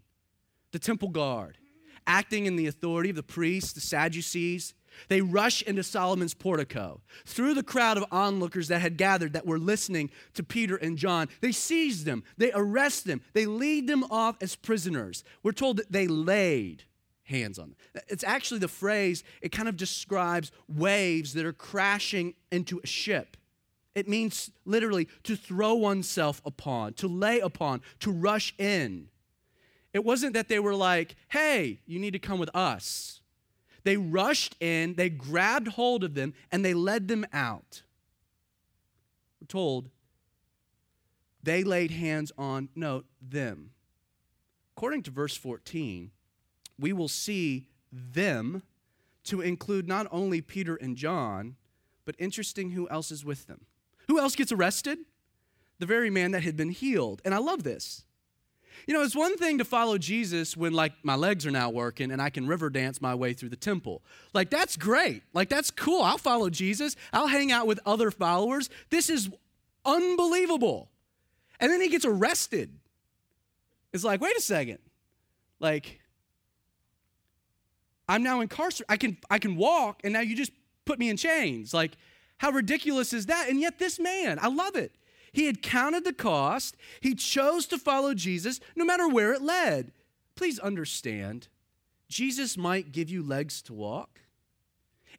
The 0.72 0.80
temple 0.80 1.10
guard, 1.10 1.58
acting 2.08 2.46
in 2.46 2.56
the 2.56 2.68
authority 2.68 3.12
of 3.12 3.16
the 3.16 3.24
priests, 3.24 3.74
the 3.74 3.82
Sadducees, 3.82 4.74
they 5.08 5.22
rush 5.22 5.62
into 5.62 5.84
Solomon's 5.84 6.34
portico. 6.34 7.02
Through 7.26 7.54
the 7.54 7.64
crowd 7.64 7.98
of 7.98 8.06
onlookers 8.12 8.68
that 8.68 8.82
had 8.82 8.98
gathered 8.98 9.34
that 9.34 9.46
were 9.46 9.60
listening 9.60 10.10
to 10.34 10.44
Peter 10.44 10.76
and 10.76 10.98
John, 10.98 11.28
they 11.42 11.52
seize 11.52 12.04
them, 12.04 12.24
they 12.38 12.52
arrest 12.54 13.06
them, 13.06 13.22
they 13.34 13.46
lead 13.46 13.88
them 13.88 14.04
off 14.06 14.38
as 14.42 14.56
prisoners. 14.56 15.24
We're 15.44 15.52
told 15.52 15.78
that 15.78 15.92
they 15.92 16.08
laid 16.08 16.84
hands 17.24 17.60
on 17.60 17.70
them. 17.70 18.04
It's 18.08 18.24
actually 18.24 18.60
the 18.60 18.68
phrase, 18.68 19.24
it 19.42 19.52
kind 19.52 19.68
of 19.68 19.78
describes 19.78 20.52
waves 20.68 21.34
that 21.34 21.46
are 21.46 21.54
crashing 21.54 22.36
into 22.52 22.80
a 22.84 22.88
ship. 22.88 23.38
It 23.96 24.10
means 24.10 24.52
literally 24.66 25.08
to 25.24 25.36
throw 25.36 25.74
oneself 25.74 26.42
upon, 26.46 26.94
to 26.96 27.08
lay 27.08 27.40
upon, 27.40 27.82
to 28.02 28.12
rush 28.12 28.54
in. 28.58 29.08
It 29.94 30.04
wasn't 30.04 30.34
that 30.34 30.50
they 30.50 30.60
were 30.60 30.76
like, 30.76 31.16
hey, 31.30 31.80
you 31.86 32.00
need 32.00 32.12
to 32.12 32.20
come 32.20 32.38
with 32.38 32.50
us. 32.54 33.22
They 33.86 33.98
rushed 33.98 34.56
in, 34.60 34.96
they 34.96 35.10
grabbed 35.10 35.70
hold 35.70 36.04
of 36.04 36.16
them, 36.16 36.34
and 36.52 36.66
they 36.66 36.74
led 36.74 37.08
them 37.08 37.24
out. 37.32 37.84
We're 39.40 39.48
told 39.48 39.90
they 41.44 41.64
laid 41.64 41.92
hands 41.92 42.32
on, 42.36 42.70
note, 42.76 43.06
them. 43.22 43.70
According 44.76 45.04
to 45.04 45.12
verse 45.12 45.38
14, 45.38 46.10
we 46.80 46.92
will 46.94 47.08
see 47.08 47.68
them 47.92 48.64
to 49.26 49.42
include 49.42 49.88
not 49.88 50.08
only 50.12 50.42
Peter 50.42 50.76
and 50.76 50.98
John, 50.98 51.56
but 52.06 52.16
interesting 52.18 52.72
who 52.72 52.90
else 52.90 53.12
is 53.12 53.24
with 53.24 53.46
them. 53.46 53.68
Who 54.08 54.20
else 54.20 54.36
gets 54.36 54.52
arrested? 54.52 54.98
The 55.78 55.86
very 55.86 56.10
man 56.10 56.32
that 56.32 56.44
had 56.44 56.58
been 56.58 56.72
healed. 56.72 57.22
And 57.24 57.36
I 57.36 57.38
love 57.38 57.62
this. 57.62 58.04
You 58.88 58.94
know, 58.94 59.02
it's 59.02 59.16
one 59.16 59.36
thing 59.38 59.58
to 59.58 59.66
follow 59.66 59.98
Jesus 59.98 60.56
when, 60.56 60.74
like, 60.74 60.94
my 61.04 61.16
legs 61.16 61.46
are 61.46 61.52
now 61.52 61.70
working 61.70 62.12
and 62.12 62.22
I 62.22 62.30
can 62.30 62.46
river 62.46 62.70
dance 62.70 63.02
my 63.02 63.16
way 63.16 63.34
through 63.34 63.50
the 63.50 63.56
temple. 63.56 64.04
Like, 64.34 64.50
that's 64.50 64.78
great. 64.78 65.24
Like, 65.34 65.50
that's 65.50 65.72
cool. 65.72 66.02
I'll 66.02 66.20
follow 66.20 66.50
Jesus. 66.50 66.96
I'll 67.12 67.28
hang 67.28 67.52
out 67.52 67.66
with 67.66 67.80
other 67.86 68.12
followers. 68.12 68.70
This 68.92 69.10
is 69.10 69.30
unbelievable. 69.86 70.90
And 71.60 71.72
then 71.72 71.82
he 71.82 71.88
gets 71.88 72.06
arrested. 72.06 72.78
It's 73.92 74.04
like, 74.04 74.22
wait 74.22 74.38
a 74.38 74.42
second. 74.42 74.80
Like, 75.60 76.02
I'm 78.08 78.22
now 78.22 78.42
incarcerated. 78.42 78.86
I 78.90 78.98
can, 78.98 79.18
I 79.32 79.40
can 79.40 79.56
walk, 79.56 80.02
and 80.04 80.14
now 80.14 80.20
you 80.20 80.36
just 80.36 80.52
put 80.86 81.00
me 81.00 81.10
in 81.10 81.18
chains. 81.18 81.74
Like, 81.74 81.94
how 82.38 82.52
ridiculous 82.52 83.14
is 83.14 83.28
that? 83.28 83.50
And 83.50 83.60
yet, 83.60 83.80
this 83.80 84.00
man, 84.00 84.38
I 84.42 84.48
love 84.50 84.76
it. 84.76 84.92
He 85.36 85.48
had 85.48 85.62
counted 85.62 86.06
the 86.06 86.14
cost. 86.14 86.78
He 87.02 87.14
chose 87.14 87.68
to 87.68 87.78
follow 87.78 88.14
Jesus 88.14 88.62
no 88.74 88.86
matter 88.86 89.06
where 89.06 89.34
it 89.34 89.42
led. 89.42 89.92
Please 90.36 90.60
understand, 90.60 91.50
Jesus 92.08 92.56
might 92.56 92.94
give 92.94 93.10
you 93.10 93.22
legs 93.22 93.62
to 93.64 93.74
walk 93.74 94.22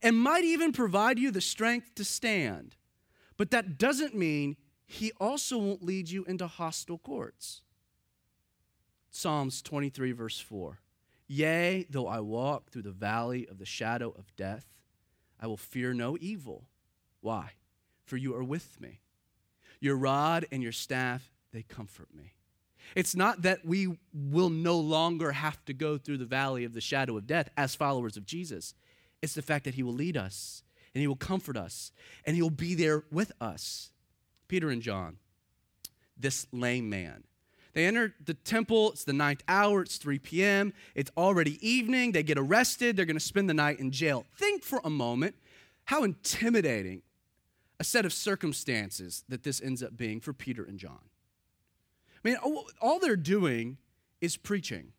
and 0.03 0.19
might 0.19 0.43
even 0.43 0.73
provide 0.73 1.19
you 1.19 1.31
the 1.31 1.43
strength 1.43 1.95
to 1.97 2.05
stand. 2.05 2.77
But 3.37 3.51
that 3.51 3.77
doesn't 3.77 4.15
mean 4.15 4.57
he 4.87 5.13
also 5.21 5.59
won't 5.59 5.85
lead 5.85 6.09
you 6.09 6.25
into 6.25 6.47
hostile 6.47 6.97
courts. 6.97 7.61
Psalms 9.11 9.61
23, 9.61 10.13
verse 10.13 10.41
4. 10.41 10.81
Yea, 11.27 11.85
though 11.91 12.07
I 12.07 12.21
walk 12.21 12.71
through 12.71 12.83
the 12.83 12.91
valley 12.91 13.47
of 13.47 13.59
the 13.59 13.67
shadow 13.67 14.15
of 14.17 14.35
death, 14.35 14.65
I 15.39 15.47
will 15.47 15.59
fear 15.59 15.93
no 15.93 16.17
evil. 16.19 16.69
Why? 17.21 17.51
For 18.07 18.17
you 18.17 18.35
are 18.35 18.45
with 18.45 18.81
me. 18.81 19.01
Your 19.87 19.97
rod 19.97 20.47
and 20.51 20.65
your 20.65 20.73
staff, 20.73 21.31
they 21.53 21.63
comfort 21.63 22.09
me. 22.13 22.33
It's 22.97 23.15
not 23.15 23.43
that 23.43 23.65
we 23.65 23.97
will 24.13 24.51
no 24.51 24.81
longer 24.81 25.31
have 25.31 25.65
to 25.67 25.73
go 25.73 25.97
through 25.97 26.19
the 26.19 26.25
valley 26.25 26.65
of 26.65 26.75
the 26.75 26.81
shadow 26.81 27.17
of 27.17 27.29
death 27.29 27.51
as 27.57 27.77
followers 27.77 28.17
of 28.17 28.27
Jesus. 28.27 28.75
It's 29.23 29.35
the 29.35 29.43
fact 29.43 29.65
that 29.65 29.77
He 29.77 29.85
will 29.85 29.93
lead 29.93 30.17
us 30.17 30.65
and 30.93 31.03
He 31.03 31.07
will 31.07 31.15
comfort 31.15 31.57
us 31.57 31.93
and 32.25 32.35
He 32.35 32.43
will 32.43 32.51
be 32.51 32.75
there 32.75 33.05
with 33.13 33.31
us. 33.41 33.93
Peter 34.49 34.71
and 34.71 34.83
John, 34.83 35.19
this 36.17 36.49
lame 36.51 36.91
man. 36.91 37.23
They 37.73 37.87
enter 37.87 38.13
the 38.25 38.35
temple. 38.35 38.91
It's 38.91 39.05
the 39.05 39.13
ninth 39.13 39.45
hour. 39.47 39.83
It's 39.83 39.99
3 39.99 40.19
p.m. 40.19 40.73
It's 40.97 41.13
already 41.17 41.65
evening. 41.65 42.11
They 42.11 42.25
get 42.25 42.39
arrested. 42.39 42.97
They're 42.97 43.07
going 43.07 43.15
to 43.15 43.21
spend 43.21 43.49
the 43.49 43.55
night 43.55 43.79
in 43.79 43.93
jail. 43.93 44.27
Think 44.37 44.65
for 44.65 44.81
a 44.83 44.91
moment 44.91 45.37
how 45.85 46.03
intimidating 46.03 47.03
a 47.79 47.85
set 47.85 48.05
of 48.07 48.13
circumstances 48.13 49.25
that 49.29 49.43
this 49.43 49.61
ends 49.61 49.83
up 49.83 49.97
being 49.97 50.21
for 50.21 50.33
Peter 50.33 50.65
and 50.65 50.79
John. 50.79 51.11
I 52.25 52.29
mean, 52.29 52.37
all 52.81 52.99
they're 52.99 53.17
doing 53.17 53.79
is 54.21 54.37
preaching. 54.37 54.93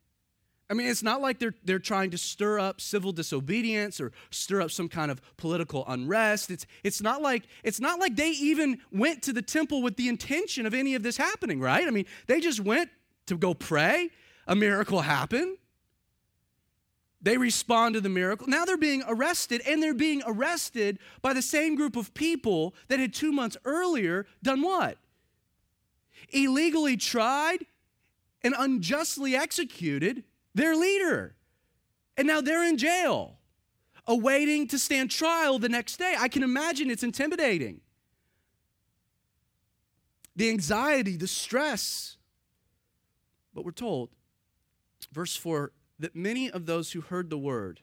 I 0.69 0.73
mean, 0.73 0.87
it's 0.87 1.03
not 1.03 1.21
like 1.21 1.39
they're, 1.39 1.53
they're 1.63 1.79
trying 1.79 2.11
to 2.11 2.17
stir 2.17 2.59
up 2.59 2.81
civil 2.81 3.13
disobedience 3.13 4.01
or 4.01 4.11
stir 4.31 4.61
up 4.61 4.71
some 4.71 4.89
kind 4.89 5.09
of 5.09 5.21
political 5.37 5.85
unrest. 5.87 6.51
It's, 6.51 6.65
it's, 6.83 7.01
not 7.01 7.21
like, 7.21 7.43
it's 7.63 7.79
not 7.79 7.99
like 7.99 8.17
they 8.17 8.31
even 8.31 8.79
went 8.91 9.23
to 9.23 9.33
the 9.33 9.41
temple 9.41 9.81
with 9.81 9.95
the 9.95 10.09
intention 10.09 10.65
of 10.65 10.73
any 10.73 10.93
of 10.95 11.03
this 11.03 11.15
happening, 11.15 11.61
right? 11.61 11.87
I 11.87 11.91
mean, 11.91 12.05
they 12.27 12.41
just 12.41 12.59
went 12.59 12.89
to 13.27 13.37
go 13.37 13.53
pray. 13.53 14.09
A 14.45 14.55
miracle 14.55 15.01
happened. 15.01 15.57
They 17.21 17.37
respond 17.37 17.95
to 17.95 18.01
the 18.01 18.09
miracle. 18.09 18.47
Now 18.47 18.63
they're 18.65 18.77
being 18.77 19.03
arrested, 19.07 19.61
and 19.67 19.81
they're 19.81 19.93
being 19.93 20.21
arrested 20.25 20.99
by 21.21 21.33
the 21.33 21.41
same 21.41 21.75
group 21.75 21.95
of 21.95 22.13
people 22.13 22.75
that 22.89 22.99
had 22.99 23.13
two 23.13 23.31
months 23.31 23.57
earlier 23.65 24.27
done 24.43 24.61
what? 24.61 24.97
Illegally 26.29 26.95
tried 26.95 27.65
and 28.43 28.53
unjustly 28.57 29.35
executed 29.35 30.23
their 30.53 30.75
leader. 30.75 31.35
And 32.17 32.27
now 32.27 32.41
they're 32.41 32.63
in 32.63 32.77
jail, 32.77 33.37
awaiting 34.05 34.67
to 34.67 34.79
stand 34.79 35.09
trial 35.09 35.59
the 35.59 35.69
next 35.69 35.97
day. 35.97 36.15
I 36.17 36.27
can 36.27 36.43
imagine 36.43 36.89
it's 36.91 37.03
intimidating. 37.03 37.81
The 40.35 40.49
anxiety, 40.49 41.15
the 41.15 41.27
stress. 41.27 42.17
But 43.53 43.65
we're 43.65 43.71
told, 43.71 44.09
verse 45.11 45.35
4 45.35 45.71
that 45.99 46.15
many 46.15 46.49
of 46.49 46.65
those 46.65 46.91
who 46.91 47.01
heard 47.01 47.29
the 47.29 47.37
word 47.37 47.81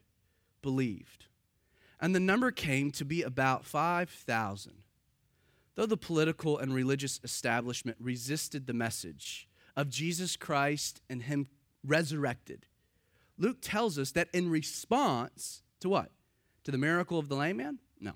believed. 0.62 1.26
And 2.00 2.14
the 2.14 2.20
number 2.20 2.50
came 2.50 2.90
to 2.92 3.04
be 3.04 3.22
about 3.22 3.64
5,000. 3.64 4.72
Though 5.74 5.86
the 5.86 5.96
political 5.96 6.58
and 6.58 6.74
religious 6.74 7.20
establishment 7.24 7.96
resisted 8.00 8.66
the 8.66 8.72
message 8.72 9.48
of 9.76 9.88
Jesus 9.88 10.36
Christ 10.36 11.00
and 11.10 11.22
Him 11.22 11.48
resurrected, 11.82 12.66
Luke 13.36 13.58
tells 13.60 13.98
us 13.98 14.12
that 14.12 14.28
in 14.32 14.50
response 14.50 15.62
to 15.80 15.88
what? 15.88 16.10
To 16.64 16.70
the 16.70 16.78
miracle 16.78 17.18
of 17.18 17.28
the 17.28 17.34
lame 17.34 17.56
man? 17.56 17.78
No. 18.00 18.12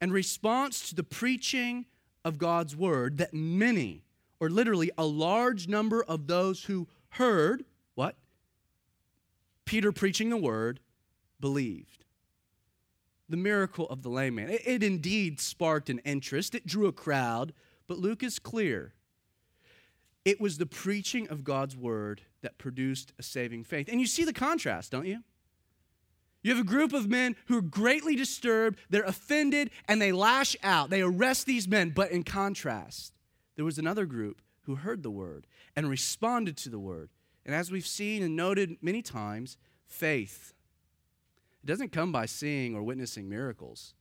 In 0.00 0.12
response 0.12 0.88
to 0.88 0.94
the 0.94 1.02
preaching 1.02 1.86
of 2.24 2.38
God's 2.38 2.76
word, 2.76 3.18
that 3.18 3.34
many, 3.34 4.04
or 4.38 4.48
literally 4.48 4.90
a 4.96 5.04
large 5.04 5.68
number 5.68 6.02
of 6.04 6.26
those 6.26 6.64
who 6.64 6.86
heard, 7.10 7.64
what? 7.94 8.16
Peter 9.66 9.92
preaching 9.92 10.30
the 10.30 10.36
word, 10.36 10.80
believed. 11.38 12.04
The 13.28 13.36
miracle 13.36 13.86
of 13.88 14.02
the 14.02 14.08
lame 14.08 14.36
man. 14.36 14.48
It, 14.48 14.62
it 14.64 14.82
indeed 14.82 15.40
sparked 15.40 15.90
an 15.90 15.98
interest, 16.00 16.54
it 16.54 16.66
drew 16.66 16.86
a 16.86 16.92
crowd, 16.92 17.52
but 17.86 17.98
Luke 17.98 18.22
is 18.22 18.38
clear. 18.38 18.94
It 20.24 20.40
was 20.40 20.58
the 20.58 20.66
preaching 20.66 21.28
of 21.28 21.44
God's 21.44 21.76
word 21.76 22.22
that 22.42 22.58
produced 22.58 23.12
a 23.18 23.22
saving 23.22 23.64
faith. 23.64 23.88
And 23.88 24.00
you 24.00 24.06
see 24.06 24.24
the 24.24 24.32
contrast, 24.32 24.90
don't 24.90 25.06
you? 25.06 25.22
You 26.42 26.54
have 26.54 26.64
a 26.64 26.68
group 26.68 26.92
of 26.92 27.08
men 27.08 27.34
who 27.46 27.58
are 27.58 27.62
greatly 27.62 28.14
disturbed, 28.14 28.78
they're 28.88 29.02
offended, 29.02 29.70
and 29.88 30.00
they 30.00 30.12
lash 30.12 30.56
out. 30.62 30.90
They 30.90 31.02
arrest 31.02 31.46
these 31.46 31.66
men. 31.66 31.90
But 31.90 32.12
in 32.12 32.22
contrast, 32.22 33.12
there 33.56 33.64
was 33.64 33.78
another 33.78 34.06
group 34.06 34.40
who 34.62 34.76
heard 34.76 35.02
the 35.02 35.10
word 35.10 35.46
and 35.74 35.90
responded 35.90 36.56
to 36.58 36.68
the 36.68 36.78
word. 36.78 37.10
And 37.46 37.54
as 37.54 37.70
we've 37.70 37.86
seen 37.86 38.22
and 38.22 38.36
noted 38.36 38.76
many 38.82 39.00
times, 39.00 39.56
faith. 39.86 40.52
It 41.62 41.66
doesn't 41.66 41.92
come 41.92 42.12
by 42.12 42.26
seeing 42.26 42.74
or 42.74 42.82
witnessing 42.82 43.28
miracles. 43.28 43.94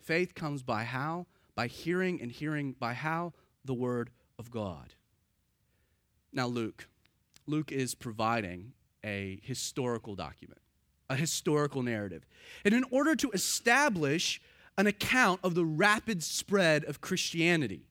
Faith 0.00 0.34
comes 0.34 0.62
by 0.62 0.84
how? 0.84 1.26
By 1.54 1.66
hearing 1.66 2.20
and 2.20 2.30
hearing 2.30 2.76
by 2.78 2.92
how? 2.92 3.32
The 3.64 3.74
word 3.74 4.10
of 4.38 4.50
God. 4.50 4.94
Now, 6.32 6.46
Luke. 6.46 6.86
Luke 7.46 7.72
is 7.72 7.94
providing 7.94 8.72
a 9.04 9.40
historical 9.42 10.14
document 10.14 10.60
a 11.10 11.16
historical 11.16 11.82
narrative. 11.82 12.24
And 12.64 12.72
in 12.72 12.84
order 12.90 13.14
to 13.16 13.30
establish 13.32 14.40
an 14.78 14.86
account 14.86 15.40
of 15.44 15.54
the 15.54 15.64
rapid 15.64 16.22
spread 16.22 16.84
of 16.84 17.02
Christianity, 17.02 17.82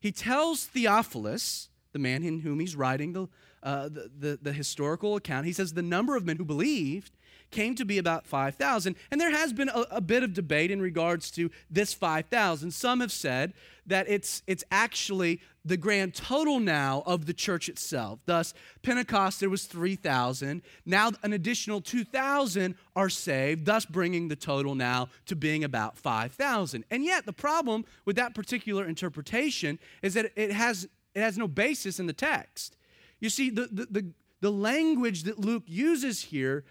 he 0.00 0.12
tells 0.12 0.64
Theophilus, 0.64 1.68
the 1.92 1.98
man 1.98 2.22
in 2.22 2.40
whom 2.40 2.58
he's 2.58 2.74
writing 2.74 3.12
the, 3.12 3.28
uh, 3.62 3.88
the, 3.88 4.10
the, 4.18 4.38
the 4.42 4.52
historical 4.52 5.16
account, 5.16 5.46
he 5.46 5.52
says 5.52 5.72
the 5.72 5.82
number 5.82 6.16
of 6.16 6.24
men 6.24 6.36
who 6.36 6.44
believed 6.44 7.12
came 7.52 7.74
to 7.76 7.84
be 7.84 7.98
about 7.98 8.26
5,000. 8.26 8.96
And 9.10 9.20
there 9.20 9.30
has 9.30 9.52
been 9.52 9.68
a, 9.68 9.84
a, 9.92 10.00
bit 10.00 10.24
of 10.24 10.32
debate 10.32 10.70
in 10.70 10.80
regards 10.80 11.30
to 11.32 11.50
this 11.70 11.94
5,000. 11.94 12.72
Some 12.72 13.00
have 13.00 13.12
said 13.12 13.52
that 13.86 14.08
it's, 14.08 14.42
it's 14.46 14.64
actually 14.72 15.40
the 15.64 15.76
grand 15.76 16.14
total 16.14 16.58
now 16.58 17.02
of 17.06 17.26
the 17.26 17.34
church 17.34 17.68
itself. 17.68 18.18
Thus, 18.26 18.54
Pentecost, 18.82 19.38
there 19.38 19.50
was 19.50 19.66
3,000. 19.66 20.62
Now, 20.84 21.12
an 21.22 21.32
additional 21.32 21.80
2,000 21.80 22.74
are 22.96 23.08
saved, 23.08 23.66
thus 23.66 23.84
bringing 23.84 24.28
the 24.28 24.36
total 24.36 24.74
now 24.74 25.08
to 25.26 25.36
being 25.36 25.62
about 25.62 25.96
5,000. 25.96 26.84
And 26.90 27.04
yet, 27.04 27.26
the 27.26 27.32
problem 27.32 27.84
with 28.04 28.16
that 28.16 28.34
particular 28.34 28.86
interpretation 28.86 29.78
is 30.00 30.14
that 30.14 30.32
it 30.34 30.52
has, 30.52 30.88
it 31.14 31.20
has 31.20 31.38
no 31.38 31.46
basis 31.46 32.00
in 32.00 32.06
the 32.06 32.12
text. 32.12 32.76
You 33.22 33.30
see, 33.30 33.50
the, 33.50 33.68
the, 33.70 33.86
the, 33.88 34.06
the 34.40 34.50
language 34.50 35.22
that 35.22 35.38
Luke 35.38 35.62
uses 35.66 36.20
here 36.20 36.64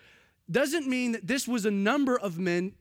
doesn't 0.51 0.85
mean 0.85 1.13
that 1.13 1.25
this 1.25 1.47
was 1.47 1.65
a 1.65 1.71
number 1.71 2.19
of 2.19 2.37
men 2.37 2.73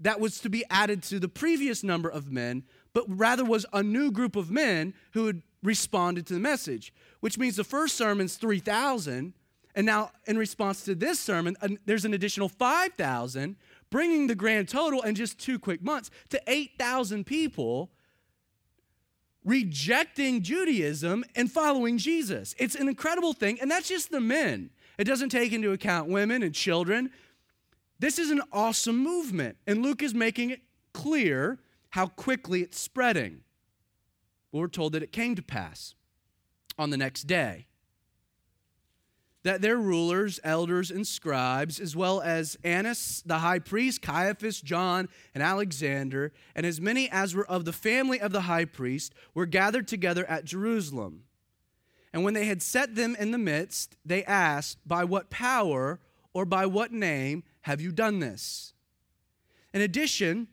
that 0.00 0.18
was 0.18 0.40
to 0.40 0.50
be 0.50 0.64
added 0.68 1.04
to 1.04 1.20
the 1.20 1.28
previous 1.28 1.84
number 1.84 2.08
of 2.08 2.32
men, 2.32 2.64
but 2.92 3.04
rather 3.06 3.44
was 3.44 3.64
a 3.72 3.80
new 3.80 4.10
group 4.10 4.34
of 4.34 4.50
men 4.50 4.92
who 5.12 5.28
had 5.28 5.42
responded 5.62 6.26
to 6.26 6.34
the 6.34 6.40
message, 6.40 6.92
which 7.20 7.38
means 7.38 7.54
the 7.54 7.62
first 7.62 7.96
sermon's 7.96 8.34
3,000. 8.34 9.32
And 9.76 9.86
now, 9.86 10.10
in 10.26 10.36
response 10.36 10.84
to 10.86 10.96
this 10.96 11.20
sermon, 11.20 11.56
there's 11.86 12.04
an 12.04 12.14
additional 12.14 12.48
5,000, 12.48 13.54
bringing 13.88 14.26
the 14.26 14.34
grand 14.34 14.68
total 14.68 15.00
in 15.02 15.14
just 15.14 15.38
two 15.38 15.60
quick 15.60 15.80
months 15.80 16.10
to 16.30 16.42
8,000 16.48 17.24
people 17.24 17.92
rejecting 19.44 20.42
Judaism 20.42 21.24
and 21.34 21.50
following 21.50 21.98
Jesus. 21.98 22.54
It's 22.58 22.74
an 22.74 22.88
incredible 22.88 23.32
thing, 23.32 23.60
and 23.60 23.70
that's 23.70 23.88
just 23.88 24.10
the 24.10 24.20
men. 24.20 24.70
It 24.98 25.04
doesn't 25.04 25.30
take 25.30 25.52
into 25.52 25.72
account 25.72 26.08
women 26.08 26.42
and 26.42 26.54
children. 26.54 27.10
This 27.98 28.18
is 28.18 28.30
an 28.30 28.42
awesome 28.52 28.98
movement, 28.98 29.56
and 29.66 29.82
Luke 29.82 30.02
is 30.02 30.14
making 30.14 30.50
it 30.50 30.60
clear 30.92 31.58
how 31.90 32.06
quickly 32.06 32.62
it's 32.62 32.78
spreading. 32.78 33.40
we're 34.52 34.68
told 34.68 34.92
that 34.92 35.02
it 35.02 35.12
came 35.12 35.34
to 35.34 35.42
pass 35.42 35.94
on 36.78 36.90
the 36.90 36.96
next 36.96 37.22
day 37.22 37.66
that 39.44 39.60
their 39.60 39.76
rulers, 39.76 40.38
elders, 40.44 40.90
and 40.90 41.06
scribes, 41.06 41.80
as 41.80 41.96
well 41.96 42.20
as 42.20 42.56
Annas 42.62 43.22
the 43.26 43.38
high 43.38 43.58
priest, 43.58 44.02
Caiaphas, 44.02 44.60
John, 44.60 45.08
and 45.34 45.42
Alexander, 45.42 46.32
and 46.54 46.64
as 46.64 46.80
many 46.80 47.10
as 47.10 47.34
were 47.34 47.46
of 47.46 47.64
the 47.64 47.72
family 47.72 48.20
of 48.20 48.32
the 48.32 48.42
high 48.42 48.64
priest, 48.64 49.12
were 49.34 49.46
gathered 49.46 49.88
together 49.88 50.24
at 50.26 50.44
Jerusalem. 50.44 51.24
And 52.12 52.24
when 52.24 52.34
they 52.34 52.44
had 52.44 52.62
set 52.62 52.94
them 52.94 53.16
in 53.18 53.30
the 53.30 53.38
midst, 53.38 53.96
they 54.04 54.22
asked, 54.24 54.78
By 54.86 55.04
what 55.04 55.30
power 55.30 55.98
or 56.32 56.44
by 56.44 56.66
what 56.66 56.92
name 56.92 57.42
have 57.62 57.80
you 57.80 57.90
done 57.90 58.20
this? 58.20 58.74
In 59.72 59.80
addition 59.80 60.48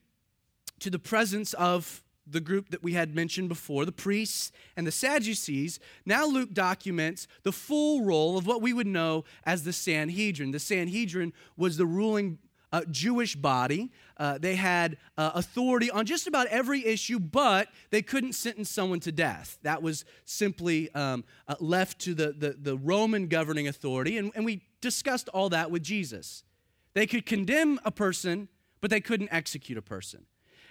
to 0.79 0.89
the 0.89 0.99
presence 0.99 1.53
of 1.53 2.03
the 2.31 2.41
group 2.41 2.69
that 2.69 2.83
we 2.83 2.93
had 2.93 3.15
mentioned 3.15 3.49
before, 3.49 3.85
the 3.85 3.91
priests 3.91 4.51
and 4.75 4.85
the 4.85 4.91
Sadducees, 4.91 5.79
now 6.05 6.25
Luke 6.25 6.53
documents 6.53 7.27
the 7.43 7.51
full 7.51 8.03
role 8.03 8.37
of 8.37 8.45
what 8.45 8.61
we 8.61 8.73
would 8.73 8.87
know 8.87 9.25
as 9.45 9.63
the 9.63 9.73
Sanhedrin. 9.73 10.51
The 10.51 10.59
Sanhedrin 10.59 11.33
was 11.57 11.77
the 11.77 11.85
ruling 11.85 12.39
uh, 12.71 12.81
Jewish 12.89 13.35
body. 13.35 13.91
Uh, 14.17 14.37
they 14.37 14.55
had 14.55 14.97
uh, 15.17 15.31
authority 15.33 15.89
on 15.89 16.05
just 16.05 16.27
about 16.27 16.47
every 16.47 16.85
issue, 16.85 17.19
but 17.19 17.69
they 17.89 18.01
couldn't 18.01 18.33
sentence 18.33 18.69
someone 18.69 18.99
to 19.01 19.11
death. 19.11 19.57
That 19.63 19.81
was 19.81 20.05
simply 20.25 20.93
um, 20.93 21.23
uh, 21.47 21.55
left 21.59 21.99
to 22.01 22.13
the, 22.13 22.31
the, 22.31 22.55
the, 22.59 22.77
Roman 22.77 23.27
governing 23.27 23.67
authority, 23.67 24.17
and, 24.17 24.31
and 24.35 24.45
we 24.45 24.61
discussed 24.81 25.29
all 25.29 25.49
that 25.49 25.71
with 25.71 25.83
Jesus. 25.83 26.43
They 26.93 27.07
could 27.07 27.25
condemn 27.25 27.79
a 27.85 27.91
person, 27.91 28.49
but 28.81 28.89
they 28.89 29.01
couldn't 29.01 29.29
execute 29.31 29.77
a 29.77 29.81
person. 29.81 30.25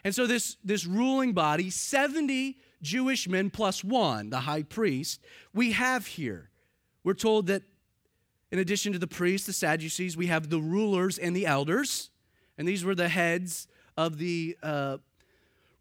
And 0.04 0.14
so, 0.14 0.26
this, 0.26 0.56
this 0.64 0.86
ruling 0.86 1.32
body, 1.32 1.70
70 1.70 2.58
Jewish 2.82 3.28
men 3.28 3.50
plus 3.50 3.82
one, 3.82 4.30
the 4.30 4.40
high 4.40 4.62
priest, 4.62 5.20
we 5.52 5.72
have 5.72 6.06
here. 6.06 6.50
We're 7.04 7.14
told 7.14 7.46
that 7.48 7.62
in 8.50 8.58
addition 8.58 8.92
to 8.92 8.98
the 8.98 9.06
priests, 9.06 9.46
the 9.46 9.52
Sadducees, 9.52 10.16
we 10.16 10.26
have 10.26 10.48
the 10.48 10.60
rulers 10.60 11.18
and 11.18 11.36
the 11.36 11.46
elders. 11.46 12.10
And 12.56 12.66
these 12.66 12.84
were 12.84 12.94
the 12.94 13.08
heads 13.08 13.68
of 13.96 14.18
the 14.18 14.56
uh, 14.62 14.98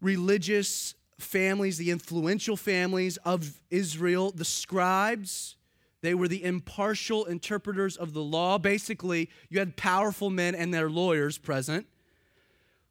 religious 0.00 0.94
families, 1.18 1.78
the 1.78 1.90
influential 1.90 2.56
families 2.56 3.16
of 3.18 3.60
Israel. 3.70 4.30
The 4.30 4.44
scribes, 4.44 5.56
they 6.02 6.14
were 6.14 6.28
the 6.28 6.44
impartial 6.44 7.24
interpreters 7.24 7.96
of 7.96 8.12
the 8.12 8.22
law. 8.22 8.58
Basically, 8.58 9.30
you 9.48 9.58
had 9.58 9.76
powerful 9.76 10.30
men 10.30 10.54
and 10.54 10.72
their 10.72 10.90
lawyers 10.90 11.38
present. 11.38 11.86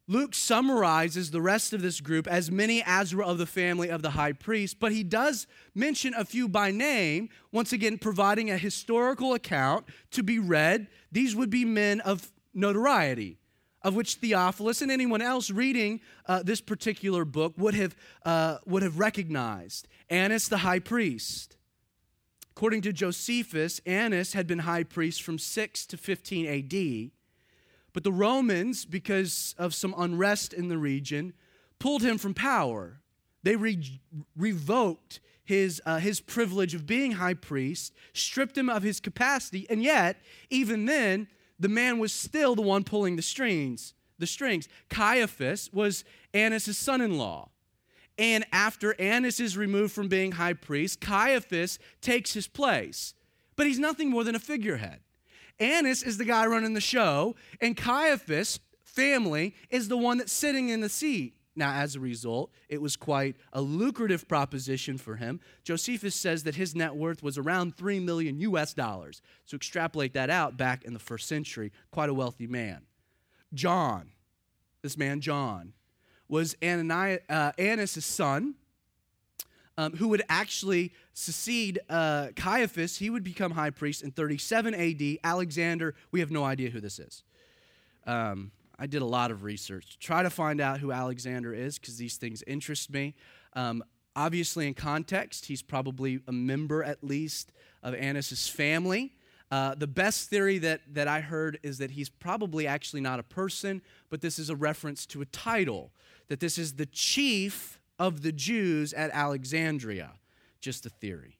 Luke 0.09 0.33
summarizes 0.33 1.31
the 1.31 1.41
rest 1.41 1.73
of 1.73 1.81
this 1.81 1.99
group 1.99 2.27
as 2.27 2.49
many 2.49 2.81
as 2.85 3.13
were 3.13 3.23
of 3.23 3.37
the 3.37 3.45
family 3.45 3.89
of 3.89 4.01
the 4.01 4.11
high 4.11 4.31
priest, 4.31 4.79
but 4.79 4.93
he 4.93 5.03
does 5.03 5.47
mention 5.75 6.13
a 6.13 6.23
few 6.23 6.47
by 6.47 6.71
name, 6.71 7.27
once 7.51 7.73
again, 7.73 7.97
providing 7.97 8.49
a 8.49 8.57
historical 8.57 9.33
account 9.33 9.85
to 10.11 10.23
be 10.23 10.39
read. 10.39 10.87
These 11.11 11.35
would 11.35 11.49
be 11.49 11.65
men 11.65 11.99
of 12.01 12.31
notoriety, 12.53 13.37
of 13.81 13.95
which 13.95 14.15
Theophilus 14.15 14.81
and 14.81 14.89
anyone 14.89 15.21
else 15.21 15.51
reading 15.51 15.99
uh, 16.25 16.41
this 16.41 16.61
particular 16.61 17.25
book 17.25 17.55
would 17.57 17.73
have, 17.73 17.93
uh, 18.25 18.59
would 18.65 18.83
have 18.83 18.99
recognized. 18.99 19.89
Annas, 20.09 20.47
the 20.47 20.59
high 20.59 20.79
priest. 20.79 21.57
According 22.51 22.81
to 22.83 22.93
Josephus, 22.93 23.81
Annas 23.85 24.31
had 24.31 24.47
been 24.47 24.59
high 24.59 24.83
priest 24.83 25.21
from 25.21 25.37
6 25.37 25.85
to 25.85 25.97
15 25.97 26.47
AD. 26.47 27.11
But 27.97 28.03
the 28.03 28.11
Romans, 28.11 28.85
because 28.85 29.55
of 29.57 29.73
some 29.73 29.95
unrest 29.97 30.53
in 30.53 30.67
the 30.67 30.77
region, 30.77 31.33
pulled 31.79 32.03
him 32.03 32.19
from 32.19 32.35
power. 32.35 33.01
They 33.41 33.55
re- 33.55 33.99
revoked 34.35 35.19
his, 35.43 35.81
uh, 35.83 35.97
his 35.97 36.21
privilege 36.21 36.75
of 36.75 36.85
being 36.85 37.13
high 37.13 37.33
priest, 37.33 37.95
stripped 38.13 38.55
him 38.55 38.69
of 38.69 38.83
his 38.83 38.99
capacity, 38.99 39.65
and 39.67 39.81
yet, 39.81 40.21
even 40.51 40.85
then, 40.85 41.27
the 41.59 41.69
man 41.69 41.97
was 41.97 42.13
still 42.13 42.53
the 42.53 42.61
one 42.61 42.83
pulling 42.83 43.15
the 43.15 43.23
strings. 43.23 43.95
The 44.19 44.27
strings. 44.27 44.67
Caiaphas 44.91 45.73
was 45.73 46.03
Annas' 46.35 46.77
son-in-law. 46.77 47.49
And 48.19 48.45
after 48.51 48.93
Annas 49.01 49.39
is 49.39 49.57
removed 49.57 49.91
from 49.91 50.07
being 50.07 50.33
high 50.33 50.53
priest, 50.53 51.01
Caiaphas 51.01 51.79
takes 52.01 52.35
his 52.35 52.47
place. 52.47 53.15
But 53.55 53.65
he's 53.65 53.79
nothing 53.79 54.11
more 54.11 54.23
than 54.23 54.35
a 54.35 54.39
figurehead. 54.39 54.99
Annas 55.59 56.03
is 56.03 56.17
the 56.17 56.25
guy 56.25 56.45
running 56.45 56.73
the 56.73 56.81
show, 56.81 57.35
and 57.61 57.75
Caiaphas' 57.75 58.59
family 58.83 59.55
is 59.69 59.87
the 59.87 59.97
one 59.97 60.17
that's 60.17 60.33
sitting 60.33 60.69
in 60.69 60.81
the 60.81 60.89
seat. 60.89 61.37
Now, 61.57 61.73
as 61.73 61.95
a 61.95 61.99
result, 61.99 62.51
it 62.69 62.83
was 62.83 62.95
quite 62.95 63.35
a 63.51 63.61
lucrative 63.61 64.27
proposition 64.27 64.99
for 64.99 65.15
him. 65.15 65.39
Josephus 65.63 66.13
says 66.13 66.43
that 66.43 66.53
his 66.55 66.75
net 66.75 66.95
worth 66.95 67.23
was 67.23 67.35
around 67.35 67.75
3 67.75 67.99
million 67.99 68.39
US 68.41 68.75
dollars. 68.75 69.23
So 69.45 69.55
extrapolate 69.55 70.13
that 70.13 70.29
out 70.29 70.55
back 70.55 70.83
in 70.83 70.93
the 70.93 70.99
first 70.99 71.27
century, 71.27 71.71
quite 71.89 72.09
a 72.09 72.13
wealthy 72.13 72.45
man. 72.45 72.83
John, 73.55 74.11
this 74.83 74.97
man 74.97 75.19
John, 75.19 75.73
was 76.29 76.55
Ananias, 76.63 77.21
uh, 77.27 77.53
Annas' 77.57 78.05
son. 78.05 78.53
Um, 79.77 79.93
who 79.93 80.07
would 80.07 80.23
actually 80.27 80.91
succeed 81.13 81.79
uh, 81.89 82.29
Caiaphas. 82.35 82.97
He 82.97 83.09
would 83.09 83.23
become 83.23 83.51
high 83.51 83.69
priest 83.69 84.03
in 84.03 84.11
37 84.11 84.73
AD. 84.73 85.19
Alexander, 85.23 85.95
we 86.11 86.19
have 86.19 86.31
no 86.31 86.43
idea 86.43 86.69
who 86.69 86.81
this 86.81 86.99
is. 86.99 87.23
Um, 88.05 88.51
I 88.79 88.87
did 88.87 89.01
a 89.01 89.05
lot 89.05 89.31
of 89.31 89.43
research 89.43 89.91
to 89.91 89.99
try 89.99 90.23
to 90.23 90.29
find 90.29 90.61
out 90.61 90.79
who 90.79 90.91
Alexander 90.91 91.53
is 91.53 91.79
because 91.79 91.97
these 91.97 92.17
things 92.17 92.43
interest 92.45 92.91
me. 92.91 93.15
Um, 93.53 93.83
obviously, 94.15 94.67
in 94.67 94.73
context, 94.73 95.45
he's 95.45 95.61
probably 95.61 96.21
a 96.27 96.31
member 96.31 96.83
at 96.83 97.03
least 97.03 97.51
of 97.83 97.95
Annas' 97.95 98.47
family. 98.47 99.13
Uh, 99.49 99.75
the 99.75 99.87
best 99.87 100.29
theory 100.29 100.57
that, 100.57 100.81
that 100.93 101.07
I 101.07 101.21
heard 101.21 101.59
is 101.63 101.77
that 101.77 101.91
he's 101.91 102.09
probably 102.09 102.67
actually 102.67 103.01
not 103.01 103.19
a 103.19 103.23
person, 103.23 103.81
but 104.09 104.21
this 104.21 104.37
is 104.37 104.49
a 104.49 104.55
reference 104.55 105.05
to 105.07 105.21
a 105.21 105.25
title, 105.25 105.91
that 106.27 106.39
this 106.39 106.57
is 106.57 106.73
the 106.73 106.85
chief 106.85 107.76
of 107.99 108.21
the 108.21 108.31
Jews 108.31 108.93
at 108.93 109.11
Alexandria. 109.11 110.11
Just 110.59 110.85
a 110.85 110.89
theory. 110.89 111.39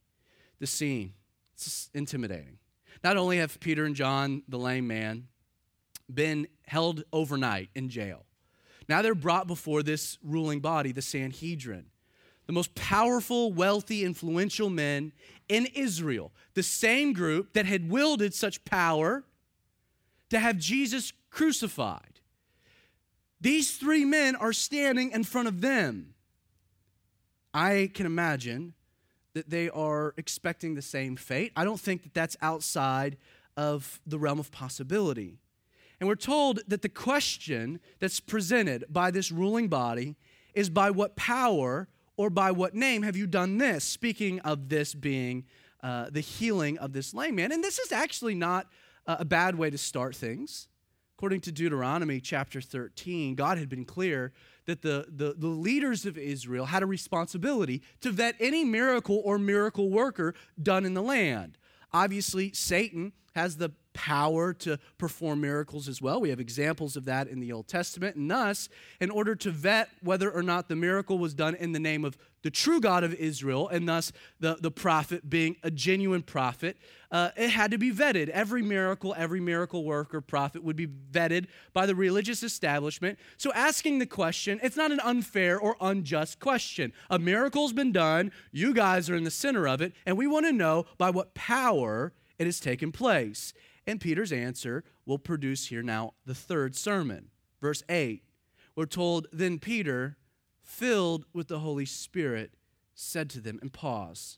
The 0.60 0.68
scene, 0.68 1.14
it's 1.54 1.90
intimidating. 1.94 2.60
Not 3.04 3.18
only 3.18 3.38
have 3.38 3.60
Peter 3.60 3.86
and 3.86 3.96
John, 3.96 4.44
the 4.48 4.58
lame 4.58 4.88
man, 4.88 5.28
been 6.12 6.48
held 6.66 7.04
overnight 7.14 7.70
in 7.76 7.90
jail, 7.90 8.26
now 8.90 9.02
they're 9.02 9.16
brought 9.16 9.48
before 9.48 9.84
this 9.84 10.18
ruling 10.24 10.62
body, 10.62 10.92
the 10.92 11.02
Sanhedrin 11.02 11.88
the 12.48 12.54
most 12.54 12.74
powerful, 12.76 13.52
wealthy, 13.52 14.04
influential 14.04 14.70
men 14.70 15.12
in 15.50 15.68
Israel, 15.76 16.32
the 16.56 16.64
same 16.64 17.14
group 17.14 17.54
that 17.54 17.66
had 17.66 17.92
wielded 17.92 18.34
such 18.34 18.64
power 18.66 19.26
to 20.30 20.40
have 20.40 20.58
Jesus 20.58 21.14
crucified. 21.30 22.22
These 23.40 23.76
three 23.76 24.06
men 24.06 24.36
are 24.36 24.54
standing 24.54 25.12
in 25.12 25.26
front 25.26 25.50
of 25.50 25.62
them. 25.62 26.14
I 27.58 27.90
can 27.96 28.06
imagine 28.06 28.76
that 29.34 29.50
they 29.50 29.68
are 29.72 30.14
expecting 30.16 30.76
the 30.76 30.82
same 30.84 31.16
fate. 31.16 31.52
I 31.56 31.64
don't 31.64 31.80
think 31.80 32.04
that 32.04 32.14
that's 32.14 32.38
outside 32.40 33.18
of 33.58 34.00
the 34.06 34.20
realm 34.20 34.38
of 34.38 34.52
possibility. 34.52 35.40
And 36.00 36.08
we're 36.08 36.16
told 36.16 36.60
that 36.68 36.84
the 36.84 36.90
question 36.90 37.80
that's 37.98 38.20
presented 38.20 38.86
by 38.90 39.10
this 39.10 39.32
ruling 39.32 39.70
body 39.70 40.18
is 40.54 40.70
by 40.70 40.92
what 40.92 41.16
power 41.16 41.88
or 42.16 42.30
by 42.30 42.52
what 42.52 42.76
name 42.76 43.02
have 43.02 43.16
you 43.16 43.26
done 43.26 43.58
this? 43.58 43.84
Speaking 43.84 44.40
of 44.42 44.70
this 44.70 44.94
being 44.94 45.44
uh, 45.82 46.12
the 46.12 46.22
healing 46.22 46.78
of 46.78 46.94
this 46.94 47.12
lame 47.12 47.38
man. 47.38 47.52
And 47.52 47.64
this 47.64 47.80
is 47.80 47.92
actually 47.92 48.36
not 48.36 48.68
a 49.08 49.26
bad 49.26 49.56
way 49.56 49.72
to 49.72 49.80
start 49.80 50.16
things. 50.16 50.68
According 51.18 51.42
to 51.42 51.52
Deuteronomy 51.52 52.20
chapter 52.20 52.62
13, 52.62 53.34
God 53.34 53.58
had 53.58 53.68
been 53.68 53.86
clear 53.86 54.32
that 54.68 54.82
the, 54.82 55.06
the, 55.10 55.34
the, 55.38 55.48
leaders 55.48 56.06
of 56.06 56.18
Israel 56.18 56.66
had 56.66 56.84
a 56.84 56.86
responsibility 56.86 57.82
to 58.02 58.12
vet 58.12 58.36
any 58.40 58.64
miracle 58.64 59.22
or 59.26 59.40
miracle 59.40 59.90
worker 59.90 60.36
done 60.62 60.86
in 60.86 60.94
the 60.94 61.02
land. 61.02 61.58
Obviously, 61.94 62.52
Satan 62.52 63.14
has 63.34 63.58
the 63.58 63.72
power 63.94 64.54
to 64.54 64.78
perform 64.98 65.42
miracles 65.42 65.88
as 65.88 66.02
well. 66.02 66.20
We 66.20 66.30
have 66.30 66.40
examples 66.40 66.96
of 66.98 67.06
that 67.06 67.28
in 67.28 67.40
the 67.40 67.52
Old 67.52 67.68
Testament. 67.68 68.16
And 68.16 68.30
thus, 68.30 68.68
in 69.00 69.10
order 69.10 69.36
to 69.36 69.52
vet 69.52 69.90
whether 70.04 70.30
or 70.30 70.44
not 70.44 70.68
the 70.68 70.76
miracle 70.76 71.18
was 71.18 71.34
done 71.34 71.56
in 71.56 71.72
the 71.72 71.80
name 71.80 72.04
of 72.04 72.18
the 72.44 72.52
true 72.52 72.80
God 72.80 73.04
of 73.04 73.14
Israel, 73.14 73.68
and 73.68 73.88
thus 73.88 74.12
the, 74.40 74.58
the 74.60 74.72
prophet 74.72 75.30
being 75.30 75.56
a 75.64 75.72
genuine 75.72 76.22
prophet, 76.22 76.78
uh, 77.12 77.30
it 77.36 77.50
had 77.50 77.72
to 77.72 77.78
be 77.78 77.92
vetted. 77.92 78.30
Every 78.30 78.62
miracle, 78.62 79.14
every 79.18 79.40
miracle 79.40 79.84
worker, 79.84 80.22
prophet 80.22 80.64
would 80.64 80.76
be 80.76 80.88
vetted 80.88 81.48
by 81.74 81.86
the 81.86 81.96
religious 81.96 82.44
establishment. 82.44 83.18
So, 83.38 83.52
asking 83.54 84.00
the 84.00 84.06
question, 84.06 84.60
it's 84.62 84.78
not 84.78 84.92
an 84.92 85.00
unfair 85.02 85.60
or 85.60 85.76
unjust 85.82 86.40
question. 86.40 86.94
A 87.10 87.20
miracle's 87.20 87.74
been 87.74 87.92
done, 87.92 88.32
you 88.52 88.74
guys 88.74 89.10
are 89.10 89.16
in 89.16 89.24
the 89.24 89.32
center 89.32 89.68
of 89.68 89.82
it, 89.82 89.94
and 90.06 90.18
we 90.18 90.28
want 90.28 90.46
to 90.46 90.52
know 90.52 90.86
by 90.98 91.10
what 91.10 91.34
power 91.34 92.14
it 92.38 92.46
has 92.46 92.60
taken 92.60 92.92
place. 92.92 93.54
And 93.86 94.02
Peter's 94.02 94.34
answer 94.34 94.84
will 95.06 95.18
produce 95.18 95.68
here 95.68 95.82
now 95.82 96.14
the 96.26 96.36
third 96.36 96.76
sermon. 96.76 97.30
Verse 97.62 97.84
8, 97.90 98.22
we're 98.76 98.86
told, 98.86 99.28
Then 99.32 99.58
Peter, 99.58 100.18
filled 100.68 101.26
with 101.34 101.48
the 101.48 101.60
Holy 101.60 101.86
Spirit, 101.86 102.52
said 102.94 103.30
to 103.32 103.40
them, 103.40 103.58
and 103.62 103.72
pause. 103.72 104.38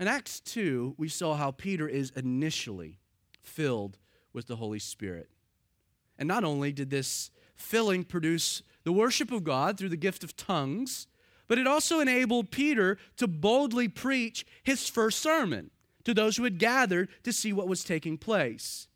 In 0.00 0.08
Acts 0.08 0.40
2, 0.40 0.96
we 0.98 1.08
saw 1.08 1.36
how 1.36 1.52
Peter 1.52 1.88
is 1.88 2.10
initially 2.10 2.98
filled 3.40 3.98
with 4.32 4.48
the 4.48 4.56
Holy 4.56 4.80
Spirit. 4.80 5.30
And 6.18 6.26
not 6.26 6.44
only 6.44 6.72
did 6.72 6.90
this 6.90 7.30
filling 7.54 8.04
produce 8.04 8.62
the 8.82 8.92
worship 8.92 9.30
of 9.30 9.44
God 9.44 9.78
through 9.78 9.90
the 9.90 9.96
gift 9.96 10.24
of 10.24 10.36
tongues, 10.36 11.06
but 11.48 11.56
it 11.56 11.66
also 11.66 12.00
enabled 12.00 12.50
Peter 12.50 12.98
to 13.16 13.28
boldly 13.28 13.88
preach 13.88 14.44
his 14.64 14.88
first 14.88 15.20
sermon 15.20 15.70
to 16.04 16.12
those 16.12 16.36
who 16.36 16.44
had 16.44 16.58
gathered 16.58 17.08
to 17.22 17.32
see 17.32 17.52
what 17.52 17.68
was 17.68 17.84
taking 17.84 18.18
place. 18.18 18.88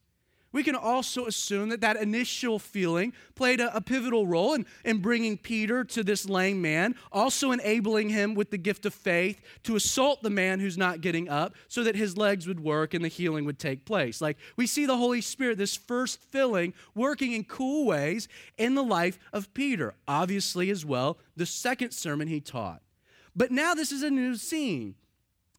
We 0.52 0.64
can 0.64 0.74
also 0.74 1.26
assume 1.26 1.68
that 1.68 1.80
that 1.82 1.96
initial 1.96 2.58
feeling 2.58 3.12
played 3.36 3.60
a, 3.60 3.74
a, 3.76 3.80
pivotal 3.80 4.26
role 4.26 4.54
in, 4.54 4.66
in 4.84 4.98
bringing 4.98 5.38
Peter 5.38 5.84
to 5.84 6.02
this 6.02 6.28
lame 6.28 6.60
man, 6.60 6.96
also 7.12 7.52
enabling 7.52 8.08
him 8.08 8.34
with 8.34 8.50
the 8.50 8.58
gift 8.58 8.84
of 8.84 8.92
faith 8.92 9.40
to 9.62 9.76
assault 9.76 10.22
the 10.22 10.30
man 10.30 10.58
who's 10.58 10.76
not 10.76 11.00
getting 11.00 11.28
up 11.28 11.54
so 11.68 11.84
that 11.84 11.94
his 11.94 12.16
legs 12.16 12.48
would 12.48 12.58
work 12.58 12.94
and 12.94 13.04
the 13.04 13.08
healing 13.08 13.44
would 13.44 13.60
take 13.60 13.84
place. 13.84 14.20
Like 14.20 14.38
we 14.56 14.66
see 14.66 14.86
the 14.86 14.96
Holy 14.96 15.20
Spirit, 15.20 15.56
this 15.56 15.76
first 15.76 16.20
filling, 16.20 16.74
working 16.96 17.32
in 17.32 17.44
cool 17.44 17.86
ways 17.86 18.26
in 18.58 18.74
the 18.74 18.82
life 18.82 19.20
of 19.32 19.54
Peter. 19.54 19.94
Obviously, 20.08 20.68
as 20.70 20.84
well, 20.84 21.18
the 21.36 21.46
second 21.46 21.92
sermon 21.92 22.26
he 22.26 22.40
taught. 22.40 22.82
But 23.36 23.52
now 23.52 23.74
this 23.74 23.92
is 23.92 24.02
a 24.02 24.10
new 24.10 24.34
scene. 24.34 24.96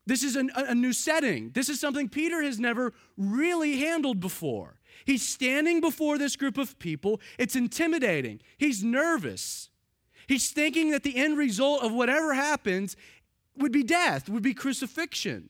This 0.06 0.24
is 0.24 0.36
a, 0.36 0.46
a 0.56 0.76
new 0.76 0.92
setting. 0.92 1.52
This 1.52 1.70
is 1.70 1.80
something 1.80 2.10
Peter 2.10 2.42
has 2.42 2.60
never 2.60 2.94
really 3.18 3.78
handled 3.80 4.20
before. 4.20 4.76
He's 5.06 5.28
standing 5.28 5.82
before 5.82 6.18
this 6.18 6.36
group 6.36 6.58
of 6.58 6.78
people. 6.80 7.20
It's 7.38 7.56
intimidating. 7.56 8.42
He's 8.58 8.84
nervous. 8.84 9.70
He's 10.28 10.52
thinking 10.52 10.92
that 10.92 11.04
the 11.04 11.18
end 11.18 11.38
result 11.38 11.84
of 11.84 11.92
whatever 11.92 12.34
happens 12.34 12.96
would 13.58 13.72
be 13.72 13.84
death, 13.84 14.30
would 14.30 14.44
be 14.44 14.54
crucifixion. 14.54 15.50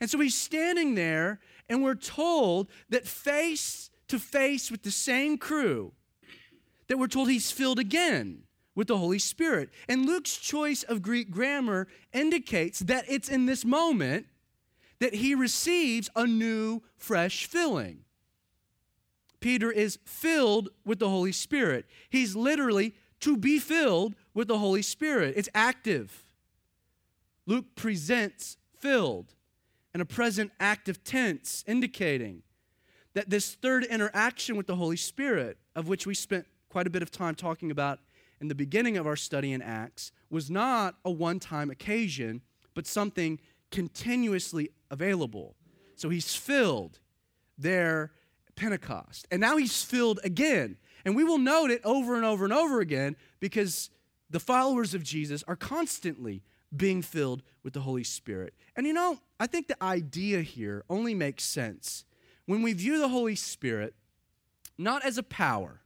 And 0.00 0.10
so 0.10 0.18
he's 0.18 0.34
standing 0.34 0.94
there, 0.94 1.40
and 1.68 1.82
we're 1.82 1.94
told 1.94 2.68
that 2.90 3.06
face 3.06 3.90
to 4.08 4.18
face 4.18 4.70
with 4.70 4.82
the 4.82 4.90
same 4.90 5.38
crew, 5.38 5.92
that 6.88 6.98
we're 6.98 7.06
told 7.06 7.30
he's 7.30 7.50
filled 7.50 7.78
again 7.78 8.42
with 8.74 8.88
the 8.88 8.98
Holy 8.98 9.18
Spirit. 9.18 9.70
And 9.88 10.04
Luke's 10.04 10.36
choice 10.36 10.82
of 10.82 11.02
Greek 11.02 11.30
grammar 11.30 11.88
indicates 12.12 12.80
that 12.80 13.04
it's 13.08 13.28
in 13.28 13.46
this 13.46 13.64
moment 13.64 14.26
that 14.98 15.14
he 15.14 15.34
receives 15.34 16.10
a 16.14 16.26
new, 16.26 16.82
fresh 16.96 17.46
filling. 17.46 18.00
Peter 19.42 19.70
is 19.70 19.98
filled 20.06 20.70
with 20.86 20.98
the 20.98 21.08
Holy 21.08 21.32
Spirit. 21.32 21.84
He's 22.08 22.34
literally 22.34 22.94
to 23.20 23.36
be 23.36 23.58
filled 23.58 24.14
with 24.32 24.48
the 24.48 24.58
Holy 24.58 24.82
Spirit. 24.82 25.34
It's 25.36 25.48
active. 25.54 26.24
Luke 27.46 27.66
presents 27.74 28.56
filled 28.78 29.34
in 29.94 30.00
a 30.00 30.04
present 30.04 30.52
active 30.58 31.04
tense, 31.04 31.62
indicating 31.66 32.42
that 33.14 33.28
this 33.28 33.54
third 33.54 33.84
interaction 33.84 34.56
with 34.56 34.66
the 34.66 34.76
Holy 34.76 34.96
Spirit, 34.96 35.58
of 35.76 35.86
which 35.86 36.06
we 36.06 36.14
spent 36.14 36.46
quite 36.70 36.86
a 36.86 36.90
bit 36.90 37.02
of 37.02 37.10
time 37.10 37.34
talking 37.34 37.70
about 37.70 37.98
in 38.40 38.48
the 38.48 38.54
beginning 38.54 38.96
of 38.96 39.06
our 39.06 39.16
study 39.16 39.52
in 39.52 39.60
Acts 39.60 40.10
was 40.30 40.50
not 40.50 40.96
a 41.04 41.10
one 41.10 41.38
time 41.38 41.70
occasion, 41.70 42.40
but 42.74 42.86
something 42.86 43.38
continuously 43.70 44.70
available. 44.90 45.54
So 45.96 46.08
he's 46.08 46.34
filled 46.34 46.98
there 47.58 48.12
Pentecost. 48.56 49.26
And 49.30 49.40
now 49.40 49.56
he's 49.56 49.82
filled 49.82 50.20
again. 50.24 50.76
And 51.04 51.16
we 51.16 51.24
will 51.24 51.38
note 51.38 51.70
it 51.70 51.80
over 51.84 52.14
and 52.16 52.24
over 52.24 52.44
and 52.44 52.52
over 52.52 52.80
again 52.80 53.16
because 53.40 53.90
the 54.30 54.40
followers 54.40 54.94
of 54.94 55.02
Jesus 55.02 55.42
are 55.48 55.56
constantly 55.56 56.42
being 56.74 57.02
filled 57.02 57.42
with 57.62 57.72
the 57.74 57.80
Holy 57.80 58.04
Spirit. 58.04 58.54
And 58.76 58.86
you 58.86 58.92
know, 58.92 59.18
I 59.38 59.46
think 59.46 59.68
the 59.68 59.82
idea 59.82 60.42
here 60.42 60.84
only 60.88 61.14
makes 61.14 61.44
sense 61.44 62.04
when 62.46 62.62
we 62.62 62.72
view 62.72 62.98
the 62.98 63.08
Holy 63.08 63.34
Spirit 63.34 63.94
not 64.78 65.04
as 65.04 65.18
a 65.18 65.22
power, 65.22 65.80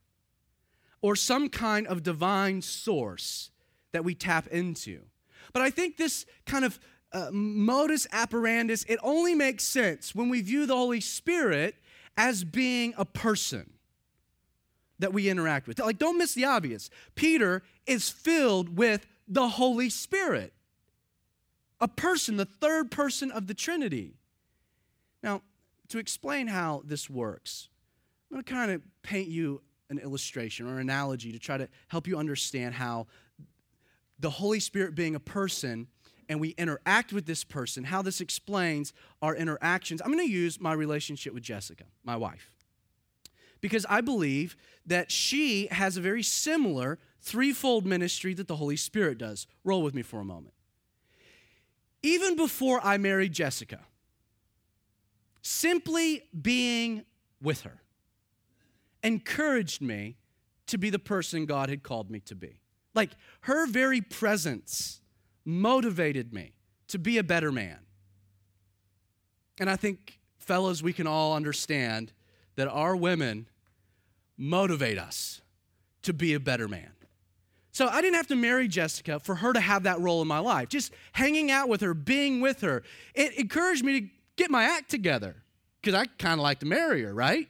or 1.01 1.15
some 1.15 1.49
kind 1.49 1.87
of 1.87 2.03
divine 2.03 2.61
source 2.61 3.51
that 3.91 4.03
we 4.03 4.15
tap 4.15 4.47
into. 4.47 5.01
But 5.53 5.61
I 5.61 5.69
think 5.69 5.97
this 5.97 6.25
kind 6.45 6.65
of 6.65 6.79
uh, 7.13 7.29
modus 7.31 8.07
operandus, 8.07 8.85
it 8.89 8.99
only 9.01 9.35
makes 9.35 9.63
sense 9.63 10.13
when 10.13 10.29
we 10.29 10.41
view 10.41 10.65
the 10.65 10.75
Holy 10.75 10.99
Spirit 10.99 11.75
as 12.17 12.43
being 12.43 12.93
a 12.97 13.05
person 13.05 13.71
that 14.99 15.13
we 15.13 15.29
interact 15.29 15.67
with. 15.67 15.79
Like, 15.79 15.99
don't 15.99 16.17
miss 16.17 16.33
the 16.33 16.45
obvious. 16.45 16.89
Peter 17.15 17.61
is 17.85 18.09
filled 18.09 18.77
with 18.77 19.05
the 19.27 19.47
Holy 19.47 19.89
Spirit, 19.89 20.53
a 21.79 21.87
person, 21.87 22.37
the 22.37 22.45
third 22.45 22.89
person 22.89 23.31
of 23.31 23.45
the 23.47 23.53
Trinity. 23.53 24.15
Now, 25.21 25.43
to 25.89 25.99
explain 25.99 26.47
how 26.47 26.81
this 26.83 27.09
works, 27.09 27.69
I'm 28.29 28.35
going 28.35 28.43
to 28.43 28.51
kind 28.51 28.71
of 28.71 28.81
paint 29.03 29.27
you 29.27 29.61
an 29.89 29.99
illustration 29.99 30.67
or 30.67 30.79
analogy 30.79 31.31
to 31.31 31.39
try 31.39 31.57
to 31.57 31.69
help 31.87 32.07
you 32.07 32.17
understand 32.17 32.75
how 32.75 33.07
the 34.19 34.29
Holy 34.29 34.59
Spirit 34.59 34.95
being 34.95 35.15
a 35.15 35.19
person 35.19 35.87
and 36.29 36.39
we 36.39 36.49
interact 36.49 37.13
with 37.13 37.25
this 37.25 37.43
person, 37.43 37.85
how 37.85 38.01
this 38.01 38.21
explains 38.21 38.93
our 39.21 39.35
interactions. 39.35 40.01
I'm 40.01 40.11
going 40.11 40.25
to 40.25 40.31
use 40.31 40.59
my 40.59 40.73
relationship 40.73 41.33
with 41.33 41.43
Jessica, 41.43 41.85
my 42.03 42.15
wife, 42.15 42.51
because 43.61 43.85
I 43.89 44.01
believe 44.01 44.57
that 44.85 45.11
she 45.11 45.67
has 45.67 45.97
a 45.97 46.01
very 46.01 46.23
similar 46.23 46.99
threefold 47.21 47.85
ministry 47.85 48.33
that 48.33 48.47
the 48.47 48.57
Holy 48.57 48.77
Spirit 48.77 49.17
does. 49.17 49.47
Roll 49.63 49.81
with 49.81 49.93
me 49.93 50.01
for 50.01 50.19
a 50.19 50.25
moment. 50.25 50.53
Even 52.03 52.35
before 52.35 52.79
I 52.83 52.97
married 52.97 53.33
Jessica, 53.33 53.79
simply 55.41 56.23
being 56.39 57.03
with 57.41 57.61
her 57.61 57.81
encouraged 59.03 59.81
me 59.81 60.17
to 60.67 60.77
be 60.77 60.89
the 60.89 60.99
person 60.99 61.45
God 61.45 61.69
had 61.69 61.83
called 61.83 62.11
me 62.11 62.19
to 62.21 62.35
be. 62.35 62.59
Like 62.93 63.11
her 63.41 63.67
very 63.67 64.01
presence 64.01 65.01
motivated 65.47 66.33
me 66.33 66.51
to 66.89 66.99
be 66.99 67.17
a 67.17 67.23
better 67.23 67.51
man. 67.51 67.79
And 69.59 69.69
I 69.69 69.77
think, 69.77 70.19
fellas, 70.37 70.83
we 70.83 70.91
can 70.93 71.07
all 71.07 71.33
understand 71.33 72.11
that 72.57 72.67
our 72.67 72.95
women 72.95 73.47
motivate 74.37 74.99
us 74.99 75.41
to 76.03 76.13
be 76.13 76.33
a 76.33 76.39
better 76.39 76.67
man. 76.67 76.91
So 77.71 77.87
I 77.87 78.01
didn't 78.01 78.15
have 78.15 78.27
to 78.27 78.35
marry 78.35 78.67
Jessica 78.67 79.19
for 79.19 79.35
her 79.35 79.53
to 79.53 79.59
have 79.59 79.83
that 79.83 79.99
role 79.99 80.21
in 80.21 80.27
my 80.27 80.39
life. 80.39 80.67
Just 80.67 80.91
hanging 81.13 81.49
out 81.49 81.69
with 81.69 81.81
her, 81.81 81.93
being 81.93 82.41
with 82.41 82.61
her, 82.61 82.83
it 83.13 83.33
encouraged 83.35 83.85
me 83.85 84.01
to 84.01 84.07
get 84.35 84.51
my 84.51 84.63
act 84.63 84.89
together 84.89 85.35
because 85.79 85.93
I 85.93 86.07
kind 86.17 86.39
of 86.39 86.43
like 86.43 86.59
to 86.59 86.65
marry 86.65 87.03
her, 87.03 87.13
right? 87.13 87.47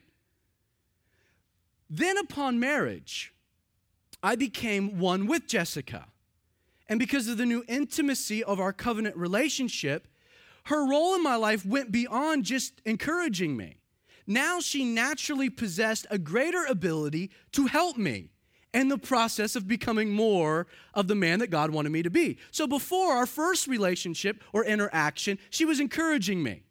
Then 1.90 2.18
upon 2.18 2.60
marriage, 2.60 3.34
I 4.22 4.36
became 4.36 5.00
one 5.00 5.26
with 5.26 5.48
Jessica. 5.48 6.08
And 6.89 7.00
because 7.00 7.28
of 7.28 7.38
the 7.38 7.45
new 7.45 7.63
intimacy 7.67 8.43
of 8.43 8.60
our 8.60 8.73
covenant 8.73 9.17
relationship, 9.17 10.08
her 10.65 10.88
role 10.88 11.15
in 11.15 11.23
my 11.23 11.36
life 11.36 11.65
went 11.65 11.91
beyond 11.91 12.45
just 12.45 12.82
encouraging 12.86 13.56
me. 13.58 13.78
Now 14.26 14.60
she 14.60 14.84
naturally 14.84 15.50
possessed 15.50 16.06
a 16.10 16.17
greater 16.17 16.65
ability 16.65 17.32
to 17.54 17.67
help 17.67 17.97
me 17.97 18.30
in 18.73 18.89
the 18.89 18.97
process 18.97 19.56
of 19.56 19.67
becoming 19.67 20.12
more 20.12 20.67
of 20.93 21.08
the 21.08 21.15
man 21.15 21.39
that 21.39 21.50
God 21.50 21.71
wanted 21.71 21.91
me 21.91 22.04
to 22.04 22.10
be. 22.10 22.38
So 22.52 22.67
before 22.67 23.13
our 23.13 23.26
first 23.26 23.67
relationship 23.67 24.43
or 24.52 24.65
interaction, 24.65 25.39
she 25.50 25.65
was 25.65 25.80
encouraging 25.80 26.43
me. 26.43 26.63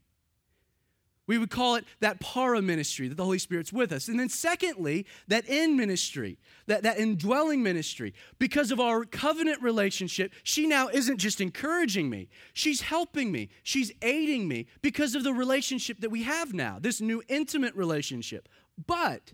We 1.27 1.39
would 1.39 1.51
call 1.51 1.75
it 1.75 1.85
that 2.01 2.21
para 2.21 2.63
ministry, 2.63 3.09
that 3.09 3.17
the 3.17 3.25
Holy 3.25 3.39
Spirit's 3.39 3.73
with 3.73 3.91
us. 3.93 4.09
And 4.09 4.19
then, 4.19 4.29
secondly, 4.29 5.07
that 5.27 5.47
in 5.47 5.77
ministry, 5.77 6.39
that, 6.67 6.85
that 6.85 6.99
indwelling 6.99 7.63
ministry. 7.63 8.15
Because 8.39 8.71
of 8.71 8.79
our 8.79 9.05
covenant 9.05 9.61
relationship, 9.61 10.33
she 10.45 10.67
now 10.67 10.89
isn't 10.89 11.19
just 11.19 11.41
encouraging 11.41 12.09
me, 12.09 12.29
she's 12.53 12.83
helping 12.83 13.33
me, 13.33 13.49
she's 13.65 13.93
aiding 14.03 14.47
me 14.47 14.67
because 14.83 15.15
of 15.15 15.25
the 15.25 15.33
relationship 15.33 16.01
that 16.01 16.11
we 16.11 16.23
have 16.23 16.55
now, 16.55 16.79
this 16.81 17.01
new 17.01 17.23
intimate 17.29 17.75
relationship. 17.75 18.49
But 18.87 19.33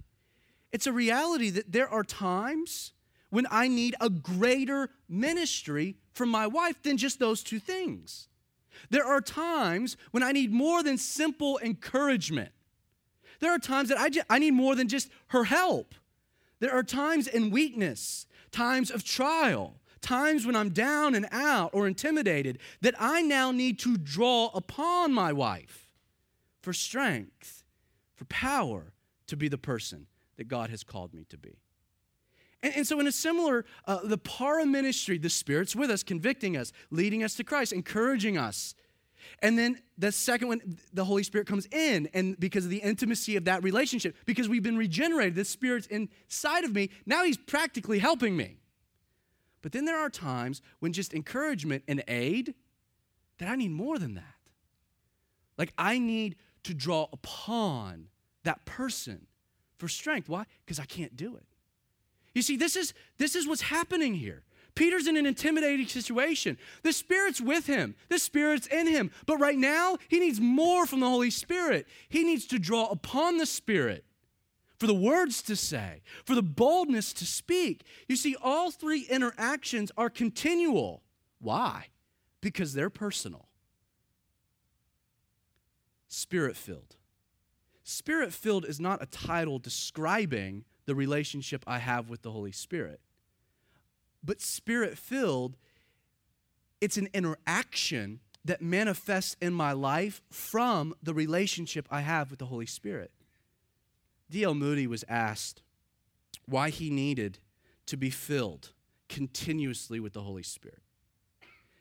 it's 0.72 0.86
a 0.86 0.92
reality 0.92 1.50
that 1.50 1.72
there 1.72 1.88
are 1.88 2.04
times 2.04 2.92
when 3.28 3.46
I 3.50 3.68
need 3.68 3.94
a 4.00 4.08
greater 4.08 4.90
ministry 5.08 5.96
from 6.14 6.28
my 6.28 6.46
wife 6.46 6.82
than 6.82 6.96
just 6.96 7.18
those 7.18 7.42
two 7.42 7.58
things. 7.58 8.28
There 8.90 9.04
are 9.04 9.20
times 9.20 9.96
when 10.10 10.22
I 10.22 10.32
need 10.32 10.52
more 10.52 10.82
than 10.82 10.98
simple 10.98 11.58
encouragement. 11.62 12.50
There 13.40 13.50
are 13.50 13.58
times 13.58 13.88
that 13.88 13.98
I, 13.98 14.08
just, 14.08 14.26
I 14.30 14.38
need 14.38 14.52
more 14.52 14.74
than 14.74 14.88
just 14.88 15.10
her 15.28 15.44
help. 15.44 15.94
There 16.60 16.72
are 16.72 16.82
times 16.84 17.26
in 17.26 17.50
weakness, 17.50 18.26
times 18.52 18.90
of 18.90 19.02
trial, 19.02 19.74
times 20.00 20.46
when 20.46 20.54
I'm 20.54 20.70
down 20.70 21.14
and 21.14 21.26
out 21.32 21.70
or 21.72 21.86
intimidated 21.86 22.58
that 22.82 22.94
I 22.98 23.22
now 23.22 23.50
need 23.50 23.78
to 23.80 23.96
draw 23.96 24.50
upon 24.54 25.12
my 25.12 25.32
wife 25.32 25.88
for 26.60 26.72
strength, 26.72 27.64
for 28.14 28.24
power 28.26 28.92
to 29.26 29.36
be 29.36 29.48
the 29.48 29.58
person 29.58 30.06
that 30.36 30.48
God 30.48 30.70
has 30.70 30.84
called 30.84 31.14
me 31.14 31.24
to 31.30 31.38
be. 31.38 31.56
And, 32.62 32.76
and 32.76 32.86
so, 32.86 33.00
in 33.00 33.06
a 33.06 33.12
similar, 33.12 33.64
uh, 33.86 34.00
the 34.04 34.18
para 34.18 34.64
ministry, 34.66 35.18
the 35.18 35.30
Spirit's 35.30 35.74
with 35.74 35.90
us, 35.90 36.02
convicting 36.02 36.56
us, 36.56 36.72
leading 36.90 37.22
us 37.22 37.34
to 37.34 37.44
Christ, 37.44 37.72
encouraging 37.72 38.38
us. 38.38 38.74
And 39.40 39.58
then 39.58 39.80
the 39.98 40.12
second 40.12 40.48
one, 40.48 40.78
the 40.92 41.04
Holy 41.04 41.22
Spirit 41.22 41.46
comes 41.46 41.66
in, 41.66 42.08
and 42.12 42.38
because 42.38 42.64
of 42.64 42.70
the 42.70 42.78
intimacy 42.78 43.36
of 43.36 43.44
that 43.44 43.62
relationship, 43.62 44.16
because 44.26 44.48
we've 44.48 44.62
been 44.62 44.76
regenerated, 44.76 45.34
the 45.34 45.44
Spirit's 45.44 45.86
inside 45.86 46.64
of 46.64 46.74
me, 46.74 46.90
now 47.06 47.24
He's 47.24 47.36
practically 47.36 47.98
helping 47.98 48.36
me. 48.36 48.58
But 49.62 49.72
then 49.72 49.84
there 49.84 49.98
are 49.98 50.10
times 50.10 50.60
when 50.80 50.92
just 50.92 51.14
encouragement 51.14 51.84
and 51.86 52.02
aid, 52.08 52.54
that 53.38 53.48
I 53.48 53.56
need 53.56 53.70
more 53.70 53.98
than 53.98 54.14
that. 54.14 54.24
Like 55.58 55.72
I 55.78 55.98
need 55.98 56.36
to 56.64 56.74
draw 56.74 57.08
upon 57.12 58.08
that 58.44 58.64
person 58.64 59.26
for 59.78 59.88
strength. 59.88 60.28
Why? 60.28 60.44
Because 60.64 60.78
I 60.78 60.84
can't 60.84 61.16
do 61.16 61.36
it. 61.36 61.46
You 62.34 62.42
see, 62.42 62.56
this 62.56 62.76
is, 62.76 62.94
this 63.18 63.36
is 63.36 63.46
what's 63.46 63.62
happening 63.62 64.14
here. 64.14 64.42
Peter's 64.74 65.06
in 65.06 65.16
an 65.16 65.26
intimidating 65.26 65.86
situation. 65.86 66.56
The 66.82 66.92
Spirit's 66.92 67.40
with 67.40 67.66
him, 67.66 67.94
the 68.08 68.18
Spirit's 68.18 68.66
in 68.66 68.86
him. 68.86 69.10
But 69.26 69.38
right 69.38 69.58
now, 69.58 69.98
he 70.08 70.18
needs 70.18 70.40
more 70.40 70.86
from 70.86 71.00
the 71.00 71.08
Holy 71.08 71.30
Spirit. 71.30 71.86
He 72.08 72.24
needs 72.24 72.46
to 72.46 72.58
draw 72.58 72.86
upon 72.86 73.38
the 73.38 73.46
Spirit 73.46 74.04
for 74.78 74.86
the 74.86 74.94
words 74.94 75.42
to 75.42 75.54
say, 75.54 76.02
for 76.24 76.34
the 76.34 76.42
boldness 76.42 77.12
to 77.14 77.24
speak. 77.24 77.84
You 78.08 78.16
see, 78.16 78.34
all 78.42 78.70
three 78.70 79.02
interactions 79.02 79.92
are 79.96 80.10
continual. 80.10 81.02
Why? 81.38 81.86
Because 82.40 82.72
they're 82.72 82.90
personal. 82.90 83.46
Spirit 86.08 86.56
filled. 86.56 86.96
Spirit 87.84 88.32
filled 88.32 88.64
is 88.64 88.80
not 88.80 89.02
a 89.02 89.06
title 89.06 89.58
describing 89.58 90.64
the 90.86 90.94
relationship 90.94 91.64
I 91.66 91.78
have 91.78 92.08
with 92.08 92.22
the 92.22 92.30
Holy 92.30 92.52
Spirit. 92.52 93.00
But 94.22 94.40
spirit 94.40 94.98
filled, 94.98 95.56
it's 96.80 96.96
an 96.96 97.08
interaction 97.12 98.20
that 98.44 98.60
manifests 98.60 99.36
in 99.40 99.52
my 99.52 99.72
life 99.72 100.20
from 100.30 100.94
the 101.02 101.14
relationship 101.14 101.86
I 101.90 102.00
have 102.00 102.30
with 102.30 102.38
the 102.38 102.46
Holy 102.46 102.66
Spirit. 102.66 103.12
D.L. 104.30 104.54
Moody 104.54 104.86
was 104.86 105.04
asked 105.08 105.62
why 106.46 106.70
he 106.70 106.90
needed 106.90 107.38
to 107.86 107.96
be 107.96 108.10
filled 108.10 108.72
continuously 109.08 110.00
with 110.00 110.12
the 110.12 110.22
Holy 110.22 110.42
Spirit. 110.42 110.82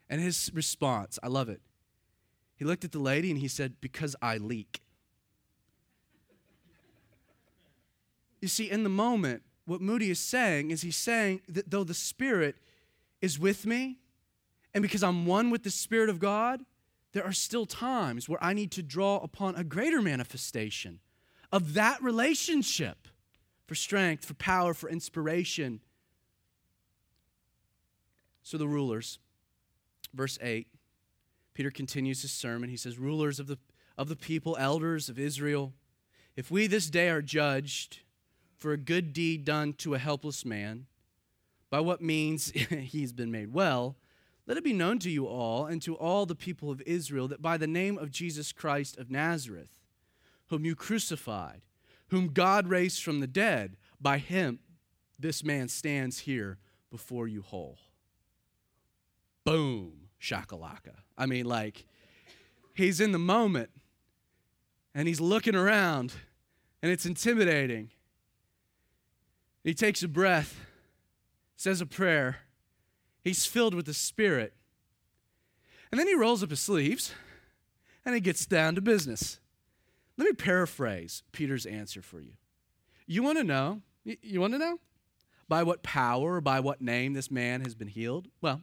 And 0.10 0.22
his 0.22 0.52
response, 0.54 1.18
I 1.24 1.28
love 1.28 1.50
it. 1.50 1.62
He 2.56 2.66
looked 2.66 2.84
at 2.84 2.92
the 2.92 3.00
lady 3.00 3.32
and 3.32 3.40
he 3.40 3.48
said, 3.48 3.76
Because 3.82 4.16
I 4.22 4.38
leak. 4.38 4.82
You 8.42 8.48
see, 8.48 8.70
in 8.70 8.84
the 8.84 8.90
moment, 8.90 9.44
what 9.66 9.82
Moody 9.82 10.10
is 10.10 10.20
saying 10.20 10.72
is 10.72 10.82
he's 10.82 10.98
saying 10.98 11.42
that 11.48 11.70
though 11.70 11.84
the 11.84 11.94
Spirit 11.94 12.56
is 13.22 13.40
with 13.40 13.66
me, 13.66 14.00
and 14.74 14.82
because 14.82 15.04
I'm 15.04 15.26
one 15.26 15.50
with 15.50 15.64
the 15.64 15.70
Spirit 15.70 16.10
of 16.10 16.20
God, 16.20 16.62
there 17.14 17.24
are 17.24 17.34
still 17.34 17.66
times 17.66 18.28
where 18.28 18.44
I 18.44 18.54
need 18.54 18.72
to 18.72 18.84
draw 18.84 19.18
upon 19.18 19.56
a 19.56 19.64
greater 19.64 20.02
manifestation 20.02 21.00
of 21.52 21.74
that 21.74 22.02
relationship 22.02 23.08
for 23.68 23.76
strength, 23.76 24.26
for 24.26 24.34
power, 24.34 24.74
for 24.74 24.90
inspiration. 24.90 25.82
So 28.44 28.58
the 28.58 28.68
rulers, 28.68 29.20
verse 30.14 30.40
8, 30.42 30.68
Peter 31.54 31.70
continues 31.70 32.22
his 32.22 32.32
sermon. 32.32 32.70
He 32.70 32.78
says, 32.78 32.98
Rulers 32.98 33.40
of 33.40 33.48
the, 33.48 33.58
of 33.98 34.08
the 34.08 34.16
people, 34.16 34.58
elders 34.60 35.10
of 35.10 35.20
Israel, 35.20 35.74
if 36.36 36.50
we 36.50 36.68
this 36.68 36.90
day 36.90 37.10
are 37.10 37.22
judged, 37.22 38.00
for 38.62 38.74
a 38.74 38.78
good 38.78 39.12
deed 39.12 39.44
done 39.44 39.74
to 39.74 39.96
a 39.96 39.98
helpless 39.98 40.46
man, 40.46 40.86
by 41.72 41.80
what 41.80 42.00
means 42.00 42.52
he's 42.70 43.12
been 43.12 43.32
made 43.32 43.52
well, 43.52 43.98
let 44.46 44.56
it 44.56 44.64
be 44.64 44.72
known 44.72 45.00
to 45.00 45.10
you 45.10 45.26
all 45.26 45.66
and 45.66 45.82
to 45.82 45.96
all 45.96 46.28
the 46.28 46.36
people 46.36 46.70
of 46.70 46.80
Israel 46.86 47.28
that 47.28 47.42
by 47.42 47.58
the 47.58 47.66
name 47.66 47.98
of 47.98 48.12
Jesus 48.12 48.52
Christ 48.52 48.98
of 48.98 49.10
Nazareth, 49.10 49.72
whom 50.48 50.64
you 50.64 50.76
crucified, 50.76 51.62
whom 52.10 52.28
God 52.28 52.68
raised 52.68 53.02
from 53.02 53.20
the 53.20 53.28
dead, 53.28 53.78
by 54.00 54.20
him 54.20 54.60
this 55.18 55.44
man 55.44 55.68
stands 55.68 56.20
here 56.20 56.60
before 56.92 57.28
you 57.28 57.42
whole. 57.42 57.80
Boom, 59.44 60.10
shakalaka. 60.22 60.98
I 61.18 61.26
mean, 61.26 61.46
like, 61.46 61.86
he's 62.76 63.00
in 63.02 63.12
the 63.12 63.20
moment 63.20 63.72
and 64.94 65.08
he's 65.08 65.22
looking 65.22 65.56
around 65.56 66.14
and 66.84 66.92
it's 66.92 67.08
intimidating. 67.08 67.90
He 69.64 69.74
takes 69.74 70.02
a 70.04 70.08
breath, 70.08 70.60
says 71.56 71.82
a 71.82 71.86
prayer. 71.86 72.40
He's 73.24 73.46
filled 73.46 73.74
with 73.74 73.86
the 73.86 73.94
Spirit. 73.94 74.54
And 75.92 76.00
then 76.00 76.08
he 76.08 76.16
rolls 76.16 76.42
up 76.42 76.50
his 76.50 76.60
sleeves 76.60 77.14
and 78.06 78.16
he 78.16 78.22
gets 78.22 78.46
down 78.46 78.76
to 78.76 78.82
business. 78.82 79.40
Let 80.18 80.26
me 80.26 80.34
paraphrase 80.34 81.24
Peter's 81.32 81.66
answer 81.66 82.02
for 82.02 82.20
you. 82.20 82.34
You 83.06 83.24
want 83.24 83.38
to 83.38 83.44
know? 83.44 83.82
You 84.04 84.42
want 84.42 84.54
to 84.54 84.60
know? 84.60 84.80
By 85.48 85.64
what 85.64 85.84
power 85.84 86.36
or 86.36 86.42
by 86.42 86.60
what 86.60 86.82
name 86.82 87.14
this 87.14 87.30
man 87.30 87.62
has 87.62 87.76
been 87.76 87.90
healed? 87.90 88.30
Well, 88.42 88.62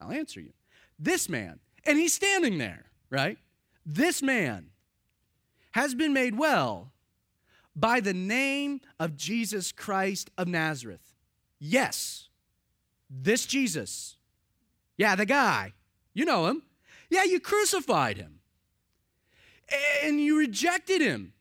I'll 0.00 0.12
answer 0.12 0.40
you. 0.40 0.52
This 0.98 1.28
man, 1.28 1.58
and 1.84 1.98
he's 1.98 2.14
standing 2.14 2.58
there, 2.58 2.86
right? 3.10 3.38
This 3.84 4.22
man 4.22 4.70
has 5.72 5.94
been 5.94 6.12
made 6.12 6.38
well 6.38 6.92
by 7.78 8.00
the 8.00 8.14
name 8.14 8.80
of 8.98 9.16
Jesus 9.16 9.72
Christ 9.72 10.30
of 10.36 10.48
Nazareth. 10.48 11.14
Yes, 11.58 12.28
this 13.08 13.46
Jesus. 13.46 14.16
Yeah, 14.96 15.14
the 15.14 15.26
guy. 15.26 15.74
You 16.12 16.24
know 16.24 16.46
him. 16.46 16.62
Yeah, 17.10 17.24
you 17.24 17.40
crucified 17.40 18.16
him. 18.16 18.40
And 20.02 20.20
you 20.20 20.38
rejected 20.38 21.00
him. 21.00 21.32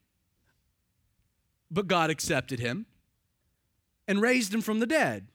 But 1.72 1.88
God 1.88 2.10
accepted 2.10 2.60
him 2.60 2.86
and 4.08 4.22
raised 4.22 4.54
him 4.54 4.62
from 4.62 4.80
the 4.80 4.86
dead. 4.86 5.28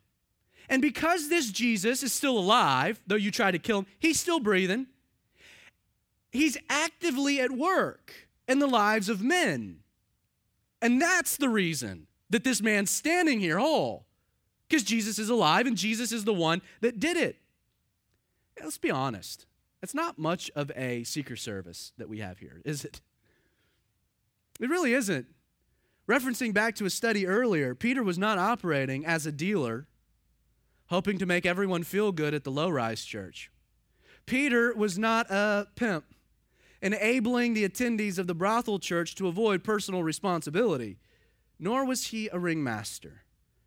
And 0.68 0.80
because 0.80 1.28
this 1.28 1.50
Jesus 1.50 2.02
is 2.02 2.12
still 2.12 2.38
alive, 2.38 3.00
though 3.06 3.16
you 3.16 3.30
try 3.30 3.50
to 3.50 3.58
kill 3.58 3.80
him, 3.80 3.86
he's 3.98 4.20
still 4.20 4.40
breathing. 4.40 4.86
He's 6.30 6.56
actively 6.70 7.40
at 7.40 7.50
work 7.50 8.14
in 8.48 8.58
the 8.58 8.66
lives 8.66 9.08
of 9.08 9.20
men. 9.20 9.81
And 10.82 11.00
that's 11.00 11.36
the 11.36 11.48
reason 11.48 12.08
that 12.30 12.44
this 12.44 12.60
man's 12.60 12.90
standing 12.90 13.40
here 13.40 13.58
whole. 13.58 14.04
Because 14.68 14.82
Jesus 14.82 15.18
is 15.18 15.28
alive 15.28 15.66
and 15.66 15.76
Jesus 15.76 16.12
is 16.12 16.24
the 16.24 16.34
one 16.34 16.60
that 16.80 16.98
did 16.98 17.16
it. 17.16 17.36
let's 18.60 18.78
be 18.78 18.90
honest. 18.90 19.46
It's 19.82 19.94
not 19.94 20.18
much 20.18 20.50
of 20.54 20.70
a 20.76 21.04
seeker 21.04 21.36
service 21.36 21.92
that 21.98 22.08
we 22.08 22.18
have 22.18 22.38
here, 22.38 22.60
is 22.64 22.84
it? 22.84 23.00
It 24.60 24.68
really 24.68 24.92
isn't. 24.94 25.26
Referencing 26.08 26.52
back 26.52 26.74
to 26.76 26.84
a 26.84 26.90
study 26.90 27.26
earlier, 27.26 27.74
Peter 27.74 28.02
was 28.02 28.18
not 28.18 28.38
operating 28.38 29.04
as 29.06 29.24
a 29.26 29.32
dealer, 29.32 29.86
hoping 30.86 31.18
to 31.18 31.26
make 31.26 31.46
everyone 31.46 31.84
feel 31.84 32.12
good 32.12 32.34
at 32.34 32.44
the 32.44 32.50
low 32.50 32.68
rise 32.68 33.04
church. 33.04 33.50
Peter 34.26 34.72
was 34.74 34.98
not 34.98 35.30
a 35.30 35.66
pimp, 35.74 36.04
enabling 36.82 37.54
the 37.54 37.66
attendees 37.66 38.18
of 38.18 38.26
the 38.26 38.34
brothel 38.34 38.78
church 38.78 39.14
to 39.14 39.28
avoid 39.28 39.64
personal 39.64 40.02
responsibility, 40.02 40.98
nor 41.58 41.86
was 41.86 42.08
he 42.08 42.28
a 42.32 42.38
ringmaster, 42.38 43.22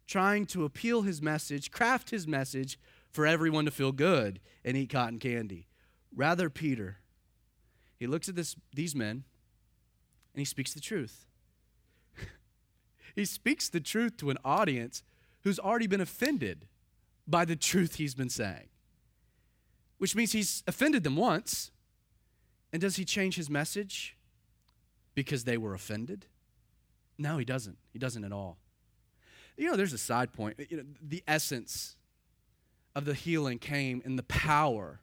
trying 0.06 0.46
to 0.46 0.66
appeal 0.66 1.04
his 1.04 1.22
message, 1.22 1.72
craft 1.72 2.10
his 2.12 2.28
message 2.28 2.78
for 3.10 3.26
everyone 3.26 3.66
to 3.66 3.72
feel 3.72 3.94
good 3.94 4.42
and 4.64 4.76
eat 4.76 4.90
cotton 4.90 5.18
candy. 5.18 5.68
Rather, 6.14 6.50
Peter, 6.50 6.98
he 7.98 8.06
looks 8.06 8.28
at 8.28 8.36
this, 8.36 8.56
these 8.74 8.94
men 8.94 9.24
and 10.34 10.42
he 10.42 10.46
speaks 10.46 10.74
the 10.74 10.82
truth. 10.82 11.26
he 13.16 13.24
speaks 13.24 13.70
the 13.70 13.80
truth 13.80 14.18
to 14.18 14.30
an 14.30 14.38
audience 14.44 15.02
who's 15.44 15.60
already 15.60 15.88
been 15.88 16.02
offended 16.02 16.68
by 17.26 17.46
the 17.46 17.56
truth 17.56 17.96
he's 17.96 18.14
been 18.14 18.30
saying, 18.30 18.68
which 19.98 20.16
means 20.16 20.34
he's 20.34 20.62
offended 20.68 21.06
them 21.06 21.16
once. 21.16 21.72
And 22.76 22.82
does 22.82 22.98
he 22.98 23.06
change 23.06 23.38
his 23.38 23.50
message 23.50 24.18
because 25.14 25.46
they 25.46 25.58
were 25.58 25.74
offended? 25.74 26.26
No, 27.18 27.38
he 27.38 27.46
doesn't. 27.46 27.78
He 27.94 28.00
doesn't 28.00 28.26
at 28.26 28.34
all. 28.34 28.58
You 29.56 29.72
know, 29.72 29.78
there's 29.78 29.94
a 29.94 29.98
side 29.98 30.34
point. 30.34 30.60
You 30.70 30.76
know, 30.76 30.84
the 31.02 31.24
essence 31.26 31.96
of 32.94 33.06
the 33.06 33.14
healing 33.14 33.60
came 33.60 34.02
in 34.04 34.18
the 34.18 34.24
power 34.24 35.00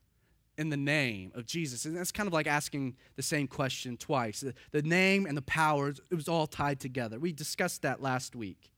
in 0.58 0.68
the 0.68 0.76
name 0.76 1.32
of 1.34 1.46
Jesus. 1.46 1.86
And 1.86 1.96
that's 1.96 2.12
kind 2.12 2.26
of 2.26 2.34
like 2.34 2.46
asking 2.46 2.94
the 3.16 3.22
same 3.22 3.48
question 3.48 3.96
twice. 3.96 4.44
The, 4.72 4.82
name 4.82 5.24
and 5.24 5.34
the 5.34 5.40
power, 5.40 5.94
it 6.10 6.14
was 6.14 6.28
all 6.28 6.46
tied 6.46 6.78
together. 6.78 7.18
We 7.18 7.32
discussed 7.32 7.80
that 7.80 8.02
last 8.02 8.36
week. 8.36 8.70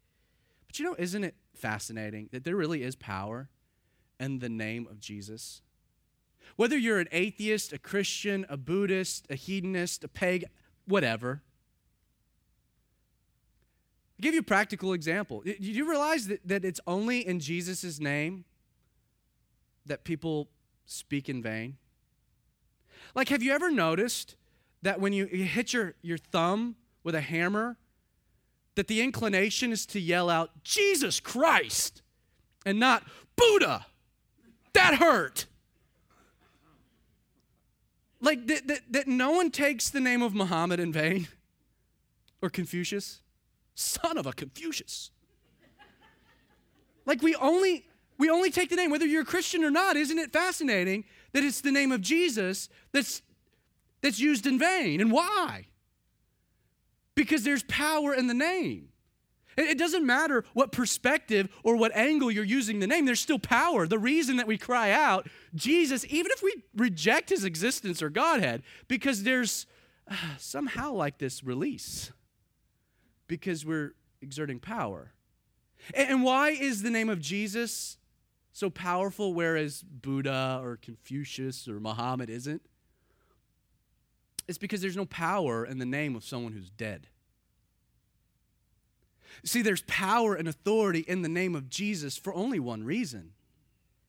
But 0.68 0.78
you 0.78 0.84
know, 0.84 0.94
isn't 1.00 1.24
it 1.24 1.34
fascinating 1.52 2.28
that 2.30 2.44
there 2.44 2.54
really 2.54 2.84
is 2.84 2.94
power 2.94 3.48
in 4.20 4.38
the 4.38 4.48
name 4.48 4.86
of 4.88 5.00
Jesus? 5.00 5.62
Whether 6.56 6.76
you're 6.76 7.00
an 7.00 7.08
atheist, 7.12 7.72
a 7.72 7.78
Christian, 7.78 8.46
a 8.48 8.56
Buddhist, 8.56 9.26
a 9.30 9.34
hedonist, 9.34 10.04
a 10.04 10.08
pagan, 10.08 10.48
whatever. 10.86 11.42
I'll 14.18 14.22
give 14.22 14.34
you 14.34 14.40
a 14.40 14.44
practical 14.44 14.92
example. 14.92 15.42
Do 15.42 15.54
you 15.58 15.88
realize 15.88 16.28
that, 16.28 16.46
that 16.46 16.64
it's 16.64 16.80
only 16.86 17.26
in 17.26 17.40
Jesus' 17.40 17.98
name 17.98 18.44
that 19.86 20.04
people 20.04 20.48
speak 20.86 21.28
in 21.28 21.42
vain? 21.42 21.76
Like, 23.14 23.28
have 23.28 23.42
you 23.42 23.52
ever 23.52 23.70
noticed 23.70 24.36
that 24.82 25.00
when 25.00 25.12
you 25.12 25.26
hit 25.26 25.72
your, 25.72 25.94
your 26.02 26.18
thumb 26.18 26.76
with 27.02 27.14
a 27.14 27.20
hammer, 27.20 27.76
that 28.76 28.88
the 28.88 29.00
inclination 29.02 29.72
is 29.72 29.86
to 29.86 30.00
yell 30.00 30.30
out, 30.30 30.50
Jesus 30.62 31.20
Christ, 31.20 32.02
and 32.64 32.78
not 32.78 33.04
Buddha? 33.36 33.86
That 34.72 34.96
hurt. 34.96 35.46
Like, 38.24 38.46
that, 38.46 38.66
that, 38.68 38.80
that 38.90 39.06
no 39.06 39.32
one 39.32 39.50
takes 39.50 39.90
the 39.90 40.00
name 40.00 40.22
of 40.22 40.34
Muhammad 40.34 40.80
in 40.80 40.92
vain 40.92 41.28
or 42.40 42.48
Confucius. 42.48 43.20
Son 43.74 44.16
of 44.16 44.26
a 44.26 44.32
Confucius. 44.32 45.10
Like, 47.04 47.20
we 47.22 47.34
only 47.34 47.84
we 48.16 48.30
only 48.30 48.50
take 48.50 48.70
the 48.70 48.76
name, 48.76 48.90
whether 48.90 49.04
you're 49.04 49.22
a 49.22 49.26
Christian 49.26 49.62
or 49.62 49.70
not. 49.70 49.96
Isn't 49.96 50.18
it 50.18 50.32
fascinating 50.32 51.04
that 51.32 51.44
it's 51.44 51.60
the 51.60 51.72
name 51.72 51.92
of 51.92 52.00
Jesus 52.00 52.68
that's, 52.92 53.22
that's 54.00 54.20
used 54.20 54.46
in 54.46 54.58
vain? 54.58 55.00
And 55.00 55.10
why? 55.10 55.66
Because 57.14 57.42
there's 57.42 57.64
power 57.64 58.14
in 58.14 58.26
the 58.28 58.34
name. 58.34 58.88
It 59.56 59.78
doesn't 59.78 60.04
matter 60.04 60.44
what 60.52 60.72
perspective 60.72 61.48
or 61.62 61.76
what 61.76 61.94
angle 61.94 62.30
you're 62.30 62.44
using 62.44 62.80
the 62.80 62.86
name, 62.86 63.04
there's 63.04 63.20
still 63.20 63.38
power. 63.38 63.86
The 63.86 63.98
reason 63.98 64.36
that 64.38 64.46
we 64.46 64.58
cry 64.58 64.90
out, 64.90 65.28
Jesus, 65.54 66.04
even 66.08 66.30
if 66.32 66.42
we 66.42 66.54
reject 66.76 67.30
his 67.30 67.44
existence 67.44 68.02
or 68.02 68.10
Godhead, 68.10 68.62
because 68.88 69.22
there's 69.22 69.66
uh, 70.10 70.16
somehow 70.38 70.92
like 70.92 71.18
this 71.18 71.44
release, 71.44 72.12
because 73.26 73.64
we're 73.64 73.94
exerting 74.20 74.58
power. 74.58 75.12
And 75.94 76.22
why 76.22 76.50
is 76.50 76.82
the 76.82 76.90
name 76.90 77.08
of 77.08 77.20
Jesus 77.20 77.98
so 78.52 78.70
powerful, 78.70 79.34
whereas 79.34 79.82
Buddha 79.82 80.60
or 80.62 80.78
Confucius 80.80 81.68
or 81.68 81.80
Muhammad 81.80 82.30
isn't? 82.30 82.62
It's 84.46 84.58
because 84.58 84.80
there's 84.80 84.96
no 84.96 85.06
power 85.06 85.64
in 85.64 85.78
the 85.78 85.86
name 85.86 86.16
of 86.16 86.24
someone 86.24 86.52
who's 86.52 86.70
dead. 86.70 87.08
See, 89.42 89.62
there's 89.62 89.82
power 89.82 90.34
and 90.34 90.46
authority 90.46 91.00
in 91.00 91.22
the 91.22 91.28
name 91.28 91.54
of 91.54 91.68
Jesus 91.68 92.16
for 92.16 92.34
only 92.34 92.60
one 92.60 92.84
reason 92.84 93.32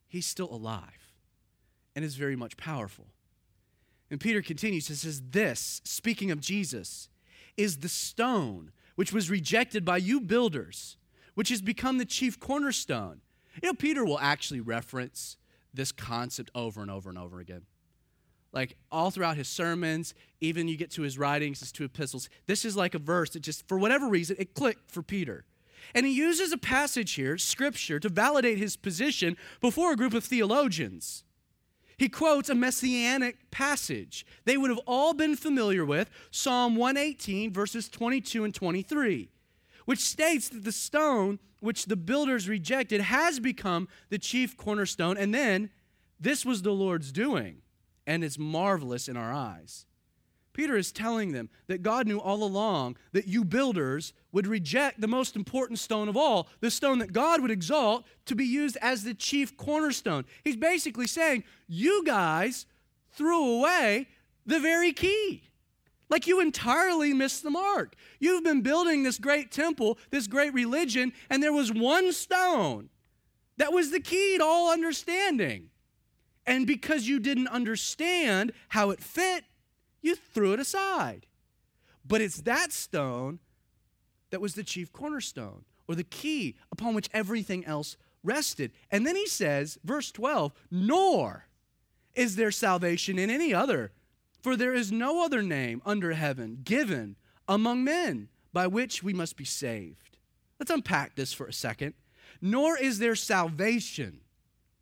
he's 0.07 0.25
still 0.25 0.53
alive 0.53 1.13
and 1.95 2.05
is 2.05 2.15
very 2.15 2.35
much 2.35 2.57
powerful. 2.57 3.07
And 4.11 4.19
Peter 4.19 4.41
continues, 4.41 4.88
he 4.88 4.93
says, 4.93 5.21
This, 5.31 5.81
speaking 5.83 6.31
of 6.31 6.39
Jesus, 6.39 7.09
is 7.57 7.77
the 7.77 7.89
stone 7.89 8.71
which 8.95 9.11
was 9.11 9.29
rejected 9.29 9.83
by 9.83 9.97
you 9.97 10.21
builders, 10.21 10.97
which 11.33 11.49
has 11.49 11.61
become 11.61 11.97
the 11.97 12.05
chief 12.05 12.39
cornerstone. 12.39 13.21
You 13.61 13.69
know, 13.69 13.73
Peter 13.73 14.05
will 14.05 14.19
actually 14.19 14.61
reference 14.61 15.38
this 15.73 15.91
concept 15.91 16.51
over 16.55 16.81
and 16.81 16.91
over 16.91 17.09
and 17.09 17.17
over 17.17 17.39
again. 17.39 17.63
Like 18.55 18.77
all 18.91 19.11
throughout 19.11 19.37
his 19.37 19.49
sermons, 19.49 20.13
even 20.39 20.67
you 20.67 20.77
get 20.77 20.89
to 20.91 21.01
his 21.01 21.17
writings, 21.17 21.59
his 21.59 21.73
two 21.73 21.83
epistles, 21.83 22.29
this 22.47 22.63
is 22.63 22.77
like 22.77 22.95
a 22.95 22.99
verse 22.99 23.31
that 23.31 23.41
just, 23.41 23.67
for 23.67 23.77
whatever 23.77 24.07
reason, 24.07 24.37
it 24.39 24.53
clicked 24.53 24.89
for 24.89 25.03
Peter. 25.03 25.45
And 25.93 26.05
he 26.05 26.13
uses 26.13 26.51
a 26.51 26.57
passage 26.57 27.13
here, 27.13 27.37
scripture, 27.37 27.99
to 27.99 28.09
validate 28.09 28.57
his 28.57 28.77
position 28.77 29.37
before 29.61 29.91
a 29.91 29.97
group 29.97 30.13
of 30.13 30.23
theologians. 30.23 31.25
He 31.97 32.09
quotes 32.09 32.49
a 32.49 32.55
messianic 32.55 33.51
passage 33.51 34.25
they 34.45 34.57
would 34.57 34.69
have 34.69 34.81
all 34.87 35.13
been 35.13 35.35
familiar 35.35 35.85
with, 35.85 36.09
Psalm 36.31 36.75
118, 36.75 37.53
verses 37.53 37.89
22 37.89 38.45
and 38.45 38.53
23 38.53 39.29
which 39.85 39.99
states 39.99 40.49
that 40.49 40.63
the 40.63 40.71
stone 40.71 41.39
which 41.61 41.85
the 41.85 41.95
builders 41.95 42.49
rejected 42.49 43.01
has 43.01 43.39
become 43.39 43.87
the 44.09 44.17
chief 44.19 44.57
cornerstone. 44.57 45.17
And 45.17 45.33
then, 45.33 45.69
this 46.19 46.45
was 46.45 46.61
the 46.61 46.71
Lord's 46.71 47.11
doing, 47.11 47.61
and 48.08 48.24
it's 48.24 48.39
marvelous 48.39 49.08
in 49.08 49.18
our 49.18 49.34
eyes. 49.34 49.86
Peter 50.56 50.78
is 50.78 50.93
telling 50.93 51.34
them 51.34 51.49
that 51.68 51.84
God 51.84 52.08
knew 52.08 52.18
all 52.18 52.41
along 52.41 52.95
that 53.12 53.28
you 53.28 53.43
builders 53.43 54.14
would 54.32 54.47
reject 54.47 55.01
the 55.01 55.08
most 55.08 55.36
important 55.36 55.80
stone 55.80 56.08
of 56.08 56.16
all, 56.16 56.47
the 56.62 56.72
stone 56.72 56.99
that 56.99 57.12
God 57.12 57.41
would 57.41 57.51
exalt 57.51 58.06
to 58.26 58.36
be 58.36 58.45
used 58.45 58.78
as 58.82 59.03
the 59.03 59.14
chief 59.14 59.58
cornerstone. 59.58 60.24
He's 60.45 60.56
basically 60.56 61.08
saying, 61.08 61.43
You 61.68 62.06
guys 62.06 62.66
threw 63.12 63.58
away 63.58 64.08
the 64.45 64.60
very 64.60 64.93
key. 64.93 65.43
Like 66.10 66.26
you 66.26 66.39
entirely 66.39 67.14
missed 67.14 67.43
the 67.43 67.49
mark. 67.49 67.95
You've 68.20 68.43
been 68.43 68.62
building 68.62 69.03
this 69.03 69.18
great 69.18 69.51
temple, 69.51 69.97
this 70.10 70.28
great 70.28 70.53
religion, 70.53 71.12
and 71.30 71.43
there 71.43 71.51
was 71.51 71.74
one 71.74 72.14
stone 72.14 72.89
that 73.58 73.74
was 73.74 73.91
the 73.91 73.99
key 73.99 74.38
to 74.38 74.43
all 74.45 74.72
understanding. 74.72 75.70
And 76.47 76.67
because 76.67 77.07
you 77.07 77.19
didn't 77.19 77.47
understand 77.47 78.53
how 78.69 78.91
it 78.91 79.01
fit, 79.01 79.45
you 80.01 80.15
threw 80.15 80.53
it 80.53 80.59
aside. 80.59 81.25
But 82.05 82.21
it's 82.21 82.41
that 82.41 82.71
stone 82.71 83.39
that 84.29 84.41
was 84.41 84.53
the 84.53 84.63
chief 84.63 84.91
cornerstone 84.93 85.65
or 85.87 85.95
the 85.95 86.03
key 86.03 86.55
upon 86.71 86.93
which 86.93 87.09
everything 87.13 87.65
else 87.65 87.97
rested. 88.23 88.71
And 88.91 89.05
then 89.05 89.15
he 89.15 89.27
says, 89.27 89.77
verse 89.83 90.11
12, 90.11 90.51
nor, 90.69 91.47
is 92.13 92.35
there 92.35 92.51
salvation 92.51 93.17
in 93.17 93.29
any 93.29 93.53
other, 93.53 93.91
for 94.41 94.55
there 94.55 94.73
is 94.73 94.91
no 94.91 95.23
other 95.23 95.41
name 95.41 95.81
under 95.85 96.13
heaven 96.13 96.59
given 96.63 97.15
among 97.47 97.83
men 97.83 98.29
by 98.53 98.67
which 98.67 99.03
we 99.03 99.13
must 99.13 99.35
be 99.37 99.45
saved. 99.45 100.17
Let's 100.59 100.71
unpack 100.71 101.15
this 101.15 101.33
for 101.33 101.47
a 101.47 101.53
second. 101.53 101.93
Nor 102.41 102.77
is 102.77 102.99
there 102.99 103.15
salvation 103.15 104.21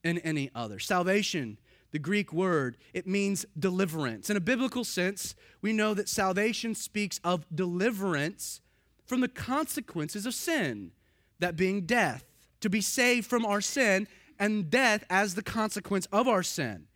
in 0.03 0.17
any 0.19 0.51
other. 0.53 0.79
Salvation, 0.79 1.57
the 1.91 1.99
Greek 1.99 2.33
word, 2.33 2.77
it 2.93 3.07
means 3.07 3.45
deliverance. 3.57 4.29
In 4.29 4.37
a 4.37 4.41
biblical 4.41 4.83
sense, 4.83 5.35
we 5.61 5.73
know 5.73 5.93
that 5.93 6.09
salvation 6.09 6.75
speaks 6.75 7.19
of 7.23 7.45
deliverance 7.53 8.61
from 9.05 9.21
the 9.21 9.27
consequences 9.27 10.25
of 10.25 10.33
sin, 10.33 10.91
that 11.39 11.55
being 11.55 11.85
death, 11.85 12.25
to 12.61 12.69
be 12.69 12.81
saved 12.81 13.27
from 13.27 13.45
our 13.45 13.61
sin 13.61 14.07
and 14.39 14.69
death 14.69 15.03
as 15.09 15.35
the 15.35 15.43
consequence 15.43 16.07
of 16.11 16.27
our 16.27 16.43
sin. 16.43 16.87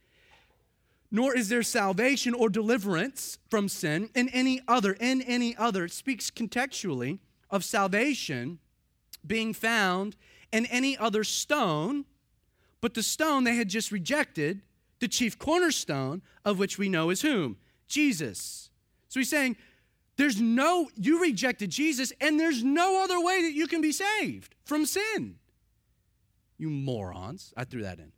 Nor 1.11 1.35
is 1.35 1.49
there 1.49 1.63
salvation 1.63 2.33
or 2.33 2.49
deliverance 2.49 3.37
from 3.49 3.69
sin 3.69 4.09
in 4.15 4.29
any 4.29 4.61
other, 4.67 4.93
in 4.93 5.21
any 5.21 5.55
other. 5.55 5.85
It 5.85 5.91
speaks 5.91 6.29
contextually 6.29 7.19
of 7.49 7.63
salvation 7.63 8.59
being 9.25 9.53
found 9.53 10.15
in 10.51 10.65
any 10.65 10.97
other 10.97 11.23
stone, 11.23 12.05
but 12.81 12.93
the 12.93 13.03
stone 13.03 13.43
they 13.43 13.55
had 13.55 13.69
just 13.69 13.91
rejected, 13.91 14.61
the 14.99 15.07
chief 15.07 15.37
cornerstone 15.37 16.21
of 16.45 16.59
which 16.59 16.77
we 16.77 16.89
know 16.89 17.09
is 17.09 17.21
whom? 17.21 17.57
Jesus. 17.87 18.69
So 19.09 19.19
he's 19.19 19.29
saying, 19.29 19.57
there's 20.17 20.41
no, 20.41 20.89
you 20.95 21.21
rejected 21.21 21.69
Jesus, 21.69 22.11
and 22.19 22.39
there's 22.39 22.63
no 22.63 23.03
other 23.03 23.21
way 23.21 23.43
that 23.43 23.53
you 23.53 23.67
can 23.67 23.81
be 23.81 23.91
saved 23.91 24.55
from 24.65 24.85
sin. 24.85 25.35
You 26.57 26.69
morons. 26.69 27.53
I 27.55 27.65
threw 27.65 27.83
that 27.83 27.99
in. 27.99 28.11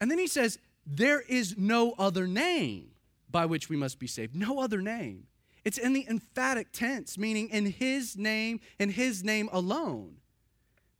And 0.00 0.10
then 0.10 0.18
he 0.18 0.26
says, 0.26 0.58
There 0.84 1.20
is 1.20 1.56
no 1.56 1.94
other 1.96 2.26
name 2.26 2.90
by 3.30 3.46
which 3.46 3.68
we 3.68 3.76
must 3.76 4.00
be 4.00 4.08
saved. 4.08 4.34
No 4.34 4.58
other 4.58 4.82
name. 4.82 5.28
It's 5.64 5.78
in 5.78 5.92
the 5.92 6.06
emphatic 6.08 6.72
tense, 6.72 7.16
meaning 7.16 7.48
in 7.50 7.66
his 7.66 8.16
name 8.16 8.58
and 8.80 8.90
his 8.90 9.22
name 9.22 9.48
alone. 9.52 10.16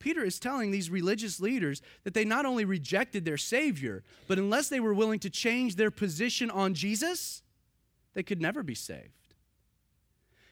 Peter 0.02 0.24
is 0.24 0.40
telling 0.40 0.72
these 0.72 0.90
religious 0.90 1.38
leaders 1.38 1.80
that 2.02 2.12
they 2.12 2.24
not 2.24 2.44
only 2.44 2.64
rejected 2.64 3.24
their 3.24 3.38
Savior, 3.38 4.02
but 4.26 4.36
unless 4.36 4.68
they 4.68 4.80
were 4.80 4.92
willing 4.92 5.20
to 5.20 5.30
change 5.30 5.76
their 5.76 5.92
position 5.92 6.50
on 6.50 6.74
Jesus, 6.74 7.42
they 8.14 8.24
could 8.24 8.40
never 8.40 8.64
be 8.64 8.74
saved. 8.74 9.34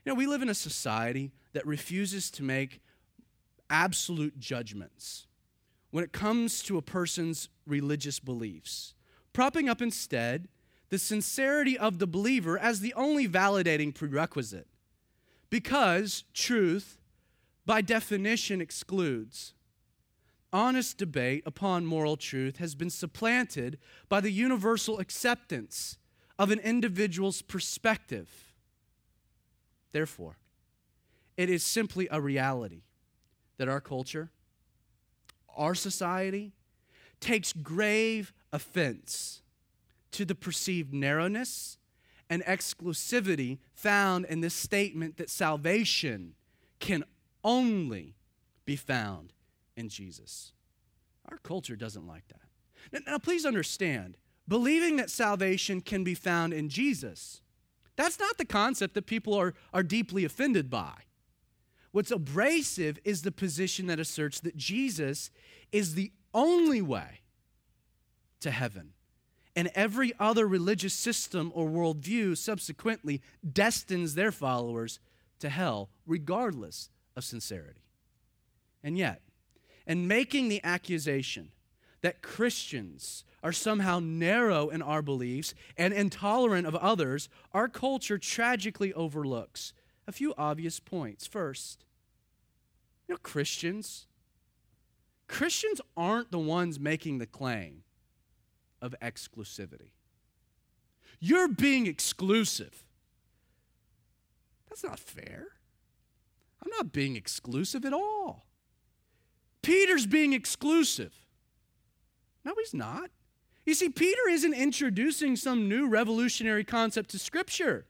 You 0.04 0.12
know, 0.12 0.14
we 0.14 0.28
live 0.28 0.40
in 0.40 0.48
a 0.48 0.54
society 0.54 1.32
that 1.52 1.66
refuses 1.66 2.30
to 2.30 2.44
make 2.44 2.80
absolute 3.68 4.38
judgments 4.38 5.26
when 5.90 6.04
it 6.04 6.12
comes 6.12 6.62
to 6.62 6.78
a 6.78 6.82
person's 6.82 7.48
religious 7.66 8.20
beliefs, 8.20 8.94
propping 9.32 9.68
up 9.68 9.82
instead 9.82 10.46
the 10.90 10.98
sincerity 10.98 11.76
of 11.76 11.98
the 11.98 12.06
believer 12.06 12.56
as 12.56 12.78
the 12.78 12.94
only 12.94 13.26
validating 13.26 13.92
prerequisite. 13.92 14.68
Because 15.50 16.22
truth, 16.32 16.99
by 17.66 17.80
definition, 17.80 18.60
excludes. 18.60 19.54
Honest 20.52 20.98
debate 20.98 21.44
upon 21.46 21.86
moral 21.86 22.16
truth 22.16 22.56
has 22.56 22.74
been 22.74 22.90
supplanted 22.90 23.78
by 24.08 24.20
the 24.20 24.32
universal 24.32 24.98
acceptance 24.98 25.98
of 26.38 26.50
an 26.50 26.58
individual's 26.58 27.42
perspective. 27.42 28.54
Therefore, 29.92 30.38
it 31.36 31.48
is 31.48 31.62
simply 31.62 32.08
a 32.10 32.20
reality 32.20 32.82
that 33.58 33.68
our 33.68 33.80
culture, 33.80 34.30
our 35.56 35.74
society, 35.74 36.52
takes 37.20 37.52
grave 37.52 38.32
offense 38.52 39.42
to 40.10 40.24
the 40.24 40.34
perceived 40.34 40.92
narrowness 40.92 41.76
and 42.28 42.42
exclusivity 42.44 43.58
found 43.74 44.24
in 44.26 44.40
this 44.40 44.54
statement 44.54 45.16
that 45.18 45.28
salvation 45.28 46.34
can 46.78 47.04
only 47.44 48.16
be 48.64 48.76
found 48.76 49.32
in 49.76 49.88
Jesus. 49.88 50.52
Our 51.28 51.38
culture 51.38 51.76
doesn't 51.76 52.06
like 52.06 52.26
that. 52.28 52.40
Now, 52.92 53.12
now, 53.12 53.18
please 53.18 53.44
understand, 53.44 54.16
believing 54.48 54.96
that 54.96 55.10
salvation 55.10 55.80
can 55.80 56.02
be 56.04 56.14
found 56.14 56.52
in 56.52 56.68
Jesus, 56.68 57.42
that's 57.96 58.18
not 58.18 58.38
the 58.38 58.44
concept 58.44 58.94
that 58.94 59.06
people 59.06 59.34
are, 59.34 59.54
are 59.72 59.82
deeply 59.82 60.24
offended 60.24 60.70
by. 60.70 60.94
What's 61.92 62.10
abrasive 62.10 62.98
is 63.04 63.22
the 63.22 63.32
position 63.32 63.86
that 63.88 64.00
asserts 64.00 64.40
that 64.40 64.56
Jesus 64.56 65.30
is 65.72 65.94
the 65.94 66.12
only 66.32 66.80
way 66.80 67.20
to 68.40 68.50
heaven. 68.50 68.92
And 69.56 69.70
every 69.74 70.12
other 70.18 70.46
religious 70.46 70.94
system 70.94 71.50
or 71.54 71.66
worldview 71.66 72.36
subsequently 72.36 73.20
destines 73.52 74.14
their 74.14 74.30
followers 74.30 75.00
to 75.40 75.48
hell, 75.48 75.90
regardless 76.06 76.88
of 77.16 77.24
sincerity. 77.24 77.80
And 78.82 78.96
yet, 78.96 79.22
in 79.86 80.06
making 80.08 80.48
the 80.48 80.62
accusation 80.64 81.50
that 82.02 82.22
Christians 82.22 83.24
are 83.42 83.52
somehow 83.52 84.00
narrow 84.00 84.68
in 84.68 84.82
our 84.82 85.02
beliefs 85.02 85.54
and 85.76 85.92
intolerant 85.92 86.66
of 86.66 86.74
others, 86.76 87.28
our 87.52 87.68
culture 87.68 88.18
tragically 88.18 88.92
overlooks 88.94 89.72
a 90.06 90.12
few 90.12 90.34
obvious 90.36 90.80
points. 90.80 91.26
First, 91.26 91.84
you 93.08 93.14
know, 93.14 93.18
Christians, 93.22 94.06
Christians 95.26 95.80
aren't 95.96 96.30
the 96.30 96.38
ones 96.38 96.78
making 96.78 97.18
the 97.18 97.26
claim 97.26 97.82
of 98.80 98.94
exclusivity. 99.02 99.92
You're 101.18 101.48
being 101.48 101.86
exclusive. 101.86 102.84
That's 104.68 104.84
not 104.84 104.98
fair. 104.98 105.48
I'm 106.62 106.70
not 106.70 106.92
being 106.92 107.16
exclusive 107.16 107.84
at 107.84 107.92
all. 107.92 108.46
Peter's 109.62 110.06
being 110.06 110.32
exclusive. 110.32 111.14
No, 112.44 112.54
he's 112.58 112.74
not. 112.74 113.10
You 113.66 113.74
see, 113.74 113.88
Peter 113.88 114.28
isn't 114.28 114.54
introducing 114.54 115.36
some 115.36 115.68
new 115.68 115.88
revolutionary 115.88 116.64
concept 116.64 117.10
to 117.10 117.18
Scripture. 117.18 117.86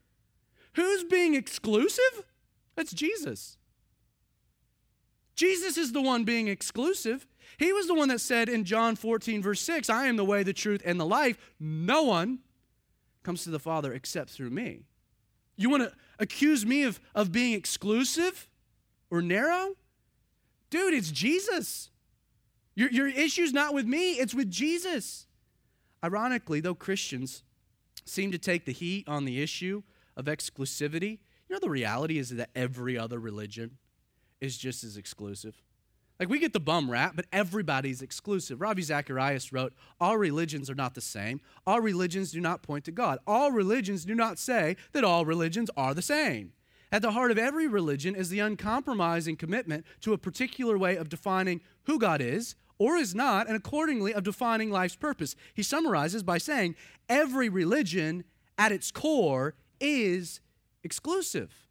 Who's 0.75 1.05
being 1.05 1.35
exclusive? 1.35 2.25
That's 2.77 2.93
Jesus. 2.93 3.57
Jesus 5.35 5.79
is 5.79 5.93
the 5.93 6.03
one 6.03 6.25
being 6.25 6.49
exclusive. 6.49 7.27
He 7.57 7.73
was 7.73 7.87
the 7.87 7.95
one 7.95 8.09
that 8.09 8.21
said 8.21 8.49
in 8.49 8.64
John 8.64 8.95
14, 8.95 9.43
verse 9.43 9.61
6, 9.62 9.89
I 9.89 10.07
am 10.07 10.16
the 10.16 10.25
way, 10.25 10.43
the 10.43 10.53
truth, 10.53 10.83
and 10.85 11.01
the 11.01 11.07
life. 11.07 11.39
No 11.59 12.03
one 12.03 12.41
comes 13.23 13.45
to 13.45 13.51
the 13.51 13.59
Father 13.59 13.93
except 13.93 14.31
through 14.31 14.51
me. 14.51 14.83
You 15.57 15.71
want 15.71 15.85
to 15.85 15.93
accuse 16.18 16.66
me 16.66 16.83
of, 16.83 17.01
of 17.14 17.33
being 17.33 17.55
exclusive 17.55 18.49
or 19.11 19.23
narrow? 19.23 19.77
Dude, 20.71 20.95
it's 20.95 21.11
Jesus. 21.11 21.91
Your, 22.75 22.91
your 22.91 23.09
issue's 23.09 23.53
not 23.53 23.75
with 23.75 23.87
me, 23.87 24.13
it's 24.13 24.35
with 24.35 24.51
Jesus. 24.51 25.27
Ironically, 26.03 26.61
though 26.61 26.75
Christians 26.75 27.43
seem 28.05 28.33
to 28.33 28.39
take 28.39 28.65
the 28.65 28.73
heat 28.73 29.09
on 29.09 29.25
the 29.25 29.43
issue 29.43 29.83
of 30.17 30.27
exclusivity, 30.27 31.19
you 31.49 31.55
know 31.55 31.59
the 31.61 31.69
reality 31.69 32.19
is 32.19 32.31
that 32.31 32.51
every 32.55 32.97
other 32.97 33.19
religion 33.19 33.79
is 34.41 34.57
just 34.57 34.85
as 34.85 34.97
exclusive. 34.97 35.63
Like 36.19 36.29
we 36.29 36.39
get 36.39 36.53
the 36.53 36.61
bum 36.61 36.91
rap, 36.91 37.13
but 37.17 37.27
everybody's 37.33 38.03
exclusive. 38.03 38.61
Ravi 38.61 38.83
Zacharias 38.83 39.53
wrote, 39.53 39.73
All 39.99 40.19
religions 40.19 40.69
are 40.69 40.75
not 40.75 40.95
the 40.95 41.01
same. 41.01 41.41
All 41.67 41.81
religions 41.81 42.31
do 42.31 42.41
not 42.41 42.63
point 42.63 42.85
to 42.85 42.93
God. 42.93 43.19
All 43.27 43.51
religions 43.51 44.05
do 44.05 44.15
not 44.15 44.39
say 44.39 44.77
that 44.93 45.03
all 45.03 45.25
religions 45.25 45.71
are 45.79 45.95
the 45.95 46.03
same. 46.03 46.53
At 46.93 47.03
the 47.03 47.12
heart 47.12 47.30
of 47.30 47.38
every 47.38 47.68
religion 47.68 48.16
is 48.16 48.30
the 48.30 48.41
uncompromising 48.41 49.36
commitment 49.36 49.84
to 50.01 50.12
a 50.12 50.18
particular 50.18 50.76
way 50.76 50.97
of 50.97 51.09
defining 51.09 51.61
who 51.84 51.99
God 51.99 52.20
is 52.20 52.57
or 52.78 52.97
is 52.97 53.14
not, 53.14 53.47
and 53.47 53.55
accordingly 53.55 54.14
of 54.14 54.24
defining 54.24 54.70
life's 54.70 54.97
purpose. 54.97 55.36
He 55.55 55.62
summarizes 55.62 56.22
by 56.22 56.38
saying 56.38 56.76
every 57.09 57.49
religion 57.49 58.24
at 58.57 58.72
its 58.72 58.91
core 58.91 59.55
is 59.80 60.41
exclusive. 60.82 61.68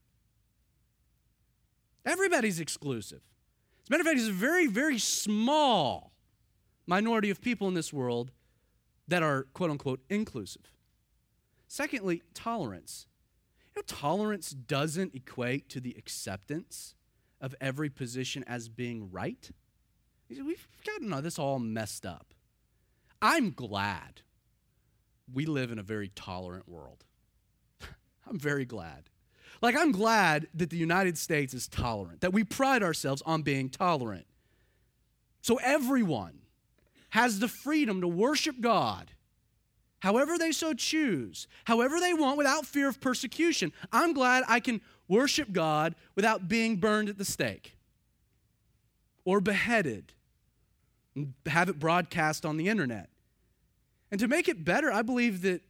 Everybody's 2.06 2.60
exclusive. 2.60 3.22
As 3.84 3.90
a 3.90 3.92
matter 3.92 4.02
of 4.02 4.08
fact, 4.08 4.18
there's 4.18 4.30
a 4.30 4.34
very, 4.34 4.68
very 4.68 5.00
small 5.00 6.12
minority 6.86 7.30
of 7.30 7.42
people 7.42 7.68
in 7.68 7.74
this 7.74 7.92
world 7.92 8.32
that 9.08 9.24
are 9.24 9.48
quote 9.54 9.72
unquote 9.72 10.00
inclusive. 10.10 10.72
Secondly, 11.68 12.22
tolerance. 12.34 13.08
Know, 13.80 13.84
tolerance 13.88 14.52
doesn't 14.52 15.16
equate 15.16 15.70
to 15.70 15.80
the 15.80 15.96
acceptance 15.98 16.96
of 17.40 17.56
every 17.62 17.90
position 17.90 18.44
as 18.46 18.68
being 18.68 19.10
right. 19.10 19.50
We've 20.30 20.68
gotten 20.86 21.24
this 21.24 21.40
all 21.40 21.60
messed 21.60 22.06
up. 22.06 22.34
I'm 23.22 23.52
glad 23.52 24.22
we 25.34 25.46
live 25.46 25.72
in 25.72 25.80
a 25.80 25.84
very 25.84 26.10
tolerant 26.10 26.68
world. 26.68 27.06
I'm 28.30 28.38
very 28.38 28.66
glad. 28.66 29.10
Like, 29.62 29.78
I'm 29.78 29.94
glad 29.94 30.48
that 30.54 30.72
the 30.72 30.78
United 30.78 31.18
States 31.18 31.54
is 31.54 31.70
tolerant, 31.70 32.20
that 32.20 32.34
we 32.34 32.44
pride 32.44 32.84
ourselves 32.84 33.22
on 33.26 33.44
being 33.44 33.70
tolerant. 33.70 34.26
So, 35.42 35.58
everyone 35.64 36.40
has 37.12 37.40
the 37.40 37.48
freedom 37.48 38.02
to 38.02 38.10
worship 38.10 38.60
God 38.60 39.12
however 40.02 40.38
they 40.38 40.52
so 40.52 40.74
choose, 40.74 41.48
however 41.66 42.00
they 42.00 42.14
want, 42.14 42.38
without 42.38 42.66
fear 42.66 42.88
of 42.88 43.02
persecution. 43.02 43.72
I'm 43.92 44.14
glad 44.14 44.44
I 44.48 44.60
can 44.60 44.82
worship 45.08 45.52
God 45.52 45.96
without 46.16 46.48
being 46.48 46.78
burned 46.78 47.10
at 47.10 47.18
the 47.18 47.26
stake 47.26 47.78
or 49.26 49.42
beheaded 49.42 50.14
and 51.16 51.34
have 51.46 51.70
it 51.70 51.80
broadcast 51.80 52.46
on 52.46 52.58
the 52.58 52.68
internet. 52.68 53.10
And 54.12 54.20
to 54.20 54.28
make 54.28 54.48
it 54.48 54.64
better, 54.64 54.92
I 54.92 55.02
believe 55.02 55.42
that 55.42 55.62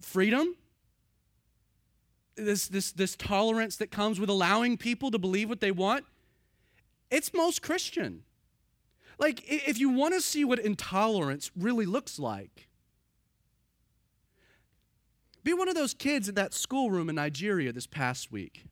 freedom, 0.00 0.56
this, 2.36 2.68
this, 2.68 2.92
this 2.92 3.16
tolerance 3.16 3.76
that 3.76 3.90
comes 3.90 4.20
with 4.20 4.28
allowing 4.28 4.76
people 4.76 5.10
to 5.10 5.18
believe 5.18 5.48
what 5.48 5.60
they 5.60 5.72
want, 5.72 6.04
it's 7.10 7.32
most 7.32 7.62
Christian. 7.62 8.22
Like, 9.18 9.42
if 9.46 9.78
you 9.78 9.88
want 9.90 10.14
to 10.14 10.20
see 10.20 10.44
what 10.44 10.58
intolerance 10.58 11.50
really 11.56 11.86
looks 11.86 12.18
like, 12.18 12.65
be 15.46 15.54
one 15.54 15.68
of 15.68 15.76
those 15.76 15.94
kids 15.94 16.28
in 16.28 16.34
that 16.34 16.52
schoolroom 16.52 17.08
in 17.08 17.14
Nigeria 17.14 17.72
this 17.72 17.86
past 17.86 18.32
week. 18.32 18.64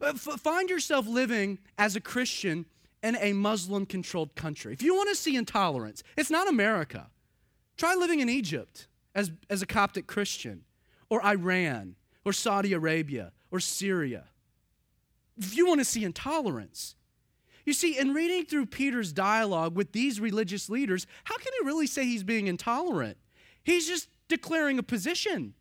Uh, 0.00 0.12
find 0.12 0.70
yourself 0.70 1.08
living 1.08 1.58
as 1.76 1.96
a 1.96 2.00
Christian 2.00 2.66
in 3.02 3.16
a 3.20 3.32
Muslim 3.32 3.84
controlled 3.84 4.36
country. 4.36 4.72
If 4.72 4.80
you 4.80 4.94
want 4.94 5.08
to 5.08 5.16
see 5.16 5.34
intolerance, 5.36 6.04
it's 6.16 6.30
not 6.30 6.48
America. 6.48 7.10
Try 7.76 7.96
living 7.96 8.20
in 8.20 8.28
Egypt 8.28 8.86
as, 9.12 9.32
as 9.50 9.60
a 9.60 9.66
Coptic 9.66 10.06
Christian, 10.06 10.62
or 11.10 11.24
Iran, 11.24 11.96
or 12.24 12.32
Saudi 12.32 12.72
Arabia, 12.72 13.32
or 13.50 13.58
Syria. 13.58 14.26
If 15.36 15.56
you 15.56 15.66
want 15.66 15.80
to 15.80 15.84
see 15.84 16.04
intolerance, 16.04 16.94
you 17.64 17.72
see, 17.72 17.98
in 17.98 18.14
reading 18.14 18.44
through 18.44 18.66
Peter's 18.66 19.12
dialogue 19.12 19.74
with 19.74 19.90
these 19.90 20.20
religious 20.20 20.70
leaders, 20.70 21.08
how 21.24 21.36
can 21.38 21.52
he 21.58 21.66
really 21.66 21.88
say 21.88 22.04
he's 22.04 22.22
being 22.22 22.46
intolerant? 22.46 23.16
He's 23.64 23.88
just 23.88 24.08
declaring 24.28 24.78
a 24.78 24.82
position. 24.82 25.54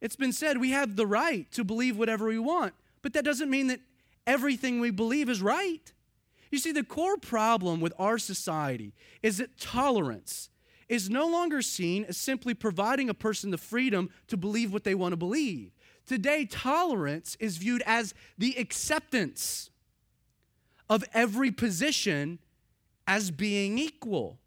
It's 0.00 0.16
been 0.16 0.32
said 0.32 0.58
we 0.58 0.70
have 0.70 0.96
the 0.96 1.06
right 1.06 1.50
to 1.52 1.64
believe 1.64 1.96
whatever 1.96 2.26
we 2.26 2.38
want, 2.38 2.74
but 3.02 3.12
that 3.14 3.24
doesn't 3.24 3.50
mean 3.50 3.68
that 3.68 3.80
everything 4.26 4.80
we 4.80 4.90
believe 4.90 5.28
is 5.28 5.40
right. 5.40 5.92
You 6.50 6.58
see, 6.58 6.72
the 6.72 6.84
core 6.84 7.16
problem 7.16 7.80
with 7.80 7.92
our 7.98 8.18
society 8.18 8.92
is 9.22 9.38
that 9.38 9.58
tolerance 9.58 10.50
is 10.88 11.10
no 11.10 11.26
longer 11.26 11.62
seen 11.62 12.04
as 12.04 12.16
simply 12.16 12.54
providing 12.54 13.08
a 13.08 13.14
person 13.14 13.50
the 13.50 13.58
freedom 13.58 14.10
to 14.28 14.36
believe 14.36 14.72
what 14.72 14.84
they 14.84 14.94
want 14.94 15.12
to 15.12 15.16
believe. 15.16 15.72
Today, 16.06 16.44
tolerance 16.44 17.36
is 17.40 17.56
viewed 17.56 17.82
as 17.86 18.14
the 18.36 18.54
acceptance 18.58 19.70
of 20.88 21.02
every 21.14 21.50
position 21.50 22.38
as 23.06 23.30
being 23.30 23.78
equal. 23.78 24.38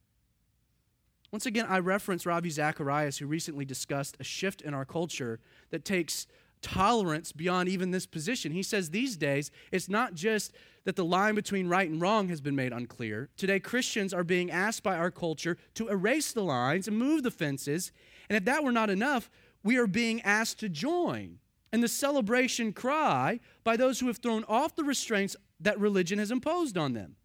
Once 1.38 1.45
again, 1.45 1.67
I 1.69 1.77
reference 1.77 2.25
Ravi 2.25 2.49
Zacharias, 2.49 3.19
who 3.19 3.27
recently 3.27 3.63
discussed 3.63 4.17
a 4.19 4.23
shift 4.23 4.63
in 4.63 4.73
our 4.73 4.85
culture 4.85 5.39
that 5.69 5.85
takes 5.85 6.25
tolerance 6.63 7.31
beyond 7.31 7.69
even 7.69 7.91
this 7.91 8.07
position. 8.07 8.51
He 8.51 8.63
says 8.63 8.89
these 8.89 9.15
days, 9.17 9.51
it's 9.71 9.88
not 9.88 10.15
just 10.15 10.51
that 10.85 10.95
the 10.95 11.05
line 11.05 11.35
between 11.35 11.67
right 11.67 11.88
and 11.88 12.01
wrong 12.01 12.29
has 12.29 12.41
been 12.41 12.55
made 12.55 12.73
unclear. 12.73 13.29
Today, 13.38 13.59
Christians 13.59 14.15
are 14.15 14.23
being 14.23 14.49
asked 14.49 14.81
by 14.81 14.97
our 14.97 15.11
culture 15.11 15.59
to 15.75 15.89
erase 15.89 16.31
the 16.31 16.41
lines 16.41 16.88
and 16.88 16.97
move 16.97 17.21
the 17.21 17.29
fences. 17.29 17.91
And 18.29 18.35
if 18.35 18.45
that 18.45 18.63
were 18.63 18.71
not 18.71 18.89
enough, 18.89 19.29
we 19.61 19.77
are 19.77 19.85
being 19.85 20.21
asked 20.23 20.59
to 20.61 20.69
join 20.69 21.38
in 21.71 21.81
the 21.81 21.88
celebration 21.88 22.73
cry 22.73 23.39
by 23.63 23.77
those 23.77 23.99
who 23.99 24.07
have 24.07 24.17
thrown 24.17 24.43
off 24.45 24.75
the 24.75 24.83
restraints 24.83 25.35
that 25.59 25.79
religion 25.79 26.17
has 26.17 26.31
imposed 26.31 26.79
on 26.79 26.93
them. 26.93 27.15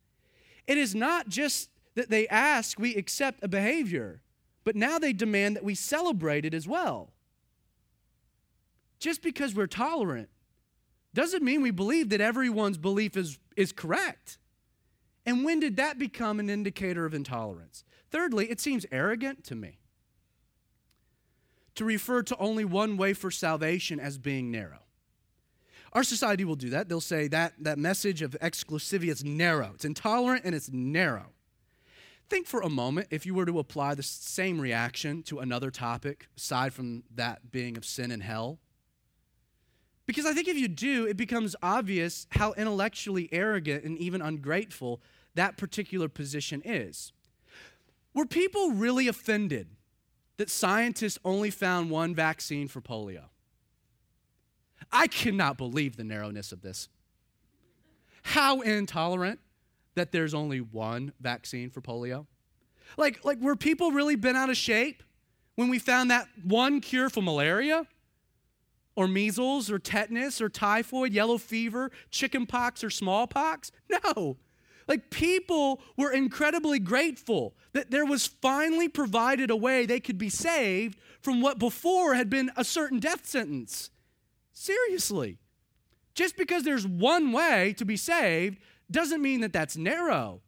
It 0.67 0.77
is 0.77 0.95
not 0.95 1.31
just 1.31 1.71
that 1.95 2.11
they 2.11 2.27
ask 2.29 2.79
we 2.79 2.95
accept 2.95 3.43
a 3.43 3.49
behavior, 3.49 4.21
but 4.65 4.77
now 4.77 4.99
they 4.99 5.13
demand 5.13 5.57
that 5.57 5.65
we 5.65 5.75
celebrate 5.75 6.45
it 6.45 6.55
as 6.55 6.67
well. 6.67 7.13
Just 8.99 9.23
because 9.23 9.55
we're 9.55 9.67
tolerant 9.67 10.29
doesn't 11.15 11.43
mean 11.43 11.61
we 11.61 11.71
believe 11.71 12.09
that 12.11 12.21
everyone's 12.21 12.79
belief 12.79 13.17
is, 13.17 13.39
is 13.57 13.73
correct. 13.73 14.39
And 15.27 15.45
when 15.45 15.61
did 15.61 15.77
that 15.77 15.99
become 15.99 16.41
an 16.41 16.49
indicator 16.49 17.05
of 17.05 17.15
intolerance? 17.15 17.85
Thirdly, 18.11 18.51
it 18.51 18.61
seems 18.61 18.87
arrogant 18.91 19.45
to 19.45 19.55
me 19.55 19.79
to 21.75 21.85
refer 21.85 22.23
to 22.23 22.37
only 22.39 22.65
one 22.65 22.97
way 22.97 23.13
for 23.13 23.31
salvation 23.31 23.99
as 23.99 24.19
being 24.19 24.51
narrow. 24.51 24.81
Our 25.93 26.05
society 26.05 26.45
will 26.45 26.57
do 26.57 26.71
that. 26.71 26.89
They'll 26.89 27.01
say 27.01 27.29
that 27.29 27.55
that 27.61 27.79
message 27.79 28.23
of 28.23 28.37
exclusivity 28.41 29.09
is 29.09 29.25
narrow. 29.25 29.73
It's 29.75 29.85
intolerant 29.85 30.45
and 30.45 30.55
it's 30.55 30.71
narrow. 30.71 31.33
Think 32.33 32.47
for 32.47 32.63
a 32.63 32.71
moment 32.71 33.09
if 33.11 33.27
you 33.27 33.35
were 33.35 33.45
to 33.45 33.59
apply 33.59 33.95
the 33.95 34.03
same 34.03 34.59
reaction 34.59 35.23
to 35.25 35.41
another 35.41 35.71
topic 35.71 36.29
aside 36.35 36.73
from 36.73 37.03
that 37.15 37.53
being 37.53 37.77
of 37.77 37.85
sin 37.85 38.11
and 38.11 38.23
hell. 38.23 38.59
Because 40.07 40.25
I 40.25 40.33
think 40.33 40.49
if 40.49 40.57
you 40.57 40.67
do, 40.67 41.07
it 41.07 41.19
becomes 41.19 41.55
obvious 41.63 42.27
how 42.31 42.55
intellectually 42.55 43.29
arrogant 43.33 43.85
and 43.85 43.99
even 43.99 44.23
ungrateful 44.23 45.03
that 45.35 45.59
particular 45.59 46.09
position 46.09 46.63
is. 46.65 47.13
Were 48.15 48.25
people 48.25 48.71
really 48.71 49.09
offended 49.09 49.69
that 50.39 50.49
scientists 50.49 51.19
only 51.27 51.51
found 51.51 51.91
one 51.91 52.15
vaccine 52.15 52.67
for 52.67 52.81
polio? 52.81 53.25
I 54.91 55.07
cannot 55.07 55.59
believe 55.59 55.97
the 55.97 56.05
narrowness 56.05 56.51
of 56.51 56.63
this. 56.63 56.89
How 58.23 58.63
intolerant 58.63 59.41
that 59.95 60.13
there's 60.13 60.35
only 60.35 60.61
one 60.61 61.13
vaccine 61.21 61.71
for 61.71 61.81
polio. 61.81 62.27
Like, 62.97 63.25
like 63.25 63.39
were 63.41 63.57
people 63.57 63.93
really 63.93 64.17
bent 64.17 64.37
out 64.37 64.51
of 64.51 64.57
shape 64.57 65.03
when 65.55 65.69
we 65.69 65.79
found 65.79 66.11
that 66.11 66.29
one 66.43 66.81
cure 66.81 67.11
for 67.11 67.23
malaria? 67.23 67.87
Or 68.95 69.09
measles, 69.09 69.71
or 69.71 69.79
tetanus, 69.79 70.43
or 70.43 70.51
typhoid, 70.51 71.15
yellow 71.15 71.39
fever, 71.39 71.91
chickenpox, 72.11 72.85
or 72.85 72.91
smallpox? 72.91 73.73
No. 73.89 74.37
Like 74.87 75.11
people 75.11 75.81
were 75.97 76.13
incredibly 76.13 76.79
grateful 76.79 77.55
that 77.73 77.91
there 77.91 78.05
was 78.05 78.27
finally 78.27 78.89
provided 78.89 79.51
a 79.51 79.57
way 79.57 79.87
they 79.87 80.01
could 80.01 80.19
be 80.19 80.29
saved 80.29 80.99
from 81.23 81.41
what 81.41 81.59
before 81.59 82.15
had 82.15 82.29
been 82.29 82.51
a 82.57 82.65
certain 82.65 82.99
death 82.99 83.27
sentence. 83.27 83.91
Seriously. 84.53 85.39
Just 86.15 86.37
because 86.37 86.65
there's 86.65 86.87
one 86.87 87.33
way 87.33 87.75
to 87.79 87.87
be 87.87 87.97
saved 87.97 88.59
doesn't 88.93 89.21
mean 89.23 89.41
that 89.41 89.53
that's 89.53 89.77
narrow. 89.77 90.41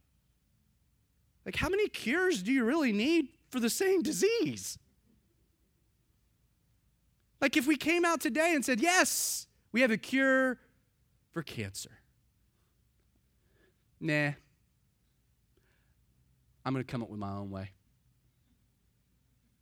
Like, 1.45 1.57
how 1.57 1.69
many 1.69 1.89
cures 1.89 2.43
do 2.43 2.53
you 2.53 2.65
really 2.65 2.93
need 2.93 3.29
for 3.51 3.61
the 3.61 3.71
same 3.71 4.03
disease? 4.03 4.79
Like, 7.41 7.57
if 7.57 7.67
we 7.67 7.77
came 7.77 8.05
out 8.05 8.21
today 8.21 8.55
and 8.55 8.65
said, 8.65 8.81
yes, 8.81 9.47
we 9.73 9.83
have 9.83 9.91
a 9.91 9.99
cure 9.99 10.59
for 11.33 11.43
cancer. 11.43 11.91
Nah. 14.01 14.33
I'm 16.65 16.73
going 16.73 16.85
to 16.85 16.91
come 16.91 17.03
up 17.03 17.11
with 17.11 17.21
my 17.21 17.33
own 17.33 17.51
way. 17.51 17.73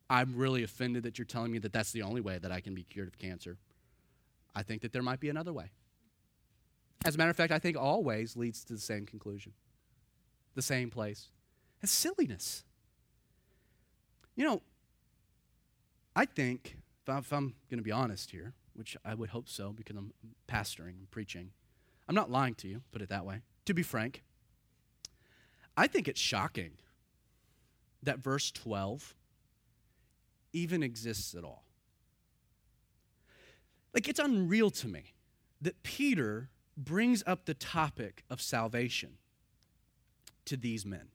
I'm 0.09 0.37
really 0.37 0.63
offended 0.63 1.03
that 1.05 1.19
you're 1.19 1.25
telling 1.25 1.51
me 1.51 1.59
that 1.61 1.73
that's 1.73 1.91
the 1.91 2.03
only 2.03 2.21
way 2.21 2.39
that 2.39 2.53
I 2.53 2.61
can 2.61 2.75
be 2.75 2.85
cured 2.85 3.09
of 3.09 3.19
cancer. 3.19 3.57
I 4.55 4.63
think 4.63 4.83
that 4.83 4.93
there 4.93 5.03
might 5.03 5.19
be 5.19 5.31
another 5.31 5.53
way. 5.53 5.71
As 7.05 7.17
a 7.17 7.19
matter 7.19 7.31
of 7.31 7.37
fact, 7.37 7.53
I 7.53 7.59
think 7.59 7.77
always 7.77 8.37
leads 8.37 8.65
to 8.65 8.75
the 8.75 8.81
same 8.81 9.07
conclusion, 9.07 9.53
the 10.55 10.63
same 10.63 10.89
place. 10.89 11.29
It's 11.83 11.91
silliness. 11.91 12.65
You 14.37 14.45
know, 14.45 14.63
I 16.15 16.25
think, 16.27 16.79
if 17.07 17.33
I'm 17.33 17.55
going 17.69 17.79
to 17.79 17.83
be 17.83 17.91
honest 17.91 18.31
here, 18.31 18.55
which 18.75 18.97
I 19.05 19.15
would 19.15 19.31
hope 19.31 19.49
so 19.49 19.73
because 19.73 19.97
I'm 19.97 20.13
pastoring 20.49 20.99
and 20.99 21.11
preaching, 21.11 21.51
I'm 22.09 22.15
not 22.15 22.31
lying 22.31 22.55
to 22.57 22.69
you, 22.69 22.83
put 22.93 23.03
it 23.03 23.09
that 23.09 23.27
way. 23.27 23.41
To 23.67 23.75
be 23.75 23.83
frank, 23.83 24.23
I 25.77 25.87
think 25.87 26.07
it's 26.07 26.21
shocking 26.21 26.73
that 28.03 28.19
verse 28.19 28.51
12 28.53 29.15
even 30.53 30.83
exists 30.83 31.35
at 31.35 31.45
all. 31.45 31.65
Like, 33.95 34.09
it's 34.09 34.21
unreal 34.21 34.71
to 34.71 34.89
me 34.89 35.15
that 35.61 35.83
Peter 35.83 36.49
brings 36.77 37.23
up 37.27 37.45
the 37.45 37.55
topic 37.55 38.25
of 38.31 38.41
salvation 38.41 39.19
to 40.45 40.57
these 40.57 40.85
men 40.85 41.09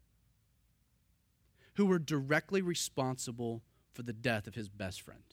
who 1.76 1.86
were 1.86 2.00
directly 2.00 2.62
responsible 2.62 3.62
for 3.94 4.04
the 4.04 4.14
death 4.14 4.48
of 4.48 4.56
his 4.56 4.70
best 4.70 5.02
friend, 5.02 5.24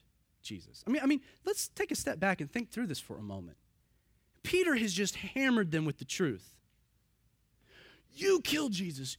Jesus. 0.42 0.82
I 0.86 0.90
mean, 0.90 1.02
I 1.02 1.06
mean, 1.06 1.20
let's 1.44 1.68
take 1.68 1.90
a 1.90 1.96
step 1.96 2.20
back 2.20 2.40
and 2.40 2.50
think 2.50 2.70
through 2.70 2.86
this 2.86 3.00
for 3.00 3.16
a 3.16 3.22
moment. 3.22 3.56
Peter 4.42 4.74
has 4.74 4.92
just 4.92 5.16
hammered 5.16 5.70
them 5.70 5.84
with 5.84 5.98
the 5.98 6.04
truth. 6.04 6.54
You 8.12 8.40
killed 8.42 8.72
Jesus. 8.72 9.16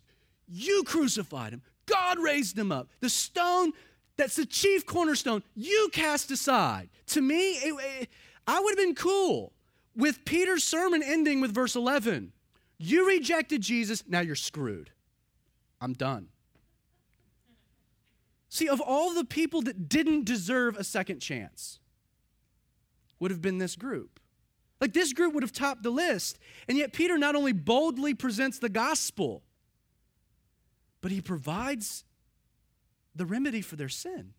You 0.47 0.83
crucified 0.83 1.53
him. 1.53 1.63
God 1.85 2.19
raised 2.19 2.57
him 2.57 2.71
up. 2.71 2.89
The 2.99 3.09
stone 3.09 3.73
that's 4.17 4.35
the 4.35 4.45
chief 4.45 4.85
cornerstone 4.85 5.43
you 5.55 5.89
cast 5.91 6.31
aside. 6.31 6.89
To 7.07 7.21
me, 7.21 7.53
it, 7.53 7.75
it, 8.01 8.09
I 8.47 8.59
would 8.59 8.71
have 8.71 8.77
been 8.77 8.95
cool 8.95 9.51
with 9.95 10.25
Peter's 10.25 10.63
sermon 10.63 11.01
ending 11.03 11.41
with 11.41 11.53
verse 11.53 11.75
11. 11.75 12.31
You 12.77 13.07
rejected 13.07 13.61
Jesus, 13.61 14.03
now 14.07 14.19
you're 14.19 14.35
screwed. 14.35 14.91
I'm 15.79 15.93
done. 15.93 16.27
See, 18.49 18.67
of 18.67 18.81
all 18.81 19.13
the 19.13 19.25
people 19.25 19.61
that 19.63 19.89
didn't 19.89 20.25
deserve 20.25 20.77
a 20.77 20.83
second 20.83 21.19
chance, 21.19 21.79
would 23.19 23.31
have 23.31 23.41
been 23.41 23.57
this 23.57 23.75
group. 23.75 24.19
Like 24.81 24.93
this 24.93 25.13
group 25.13 25.33
would 25.33 25.43
have 25.43 25.53
topped 25.53 25.83
the 25.83 25.89
list. 25.89 26.37
And 26.67 26.77
yet, 26.77 26.93
Peter 26.93 27.17
not 27.17 27.35
only 27.35 27.53
boldly 27.53 28.13
presents 28.13 28.59
the 28.59 28.69
gospel, 28.69 29.43
but 31.01 31.11
he 31.11 31.21
provides 31.21 32.03
the 33.15 33.25
remedy 33.25 33.61
for 33.61 33.75
their 33.75 33.89
sin. 33.89 34.33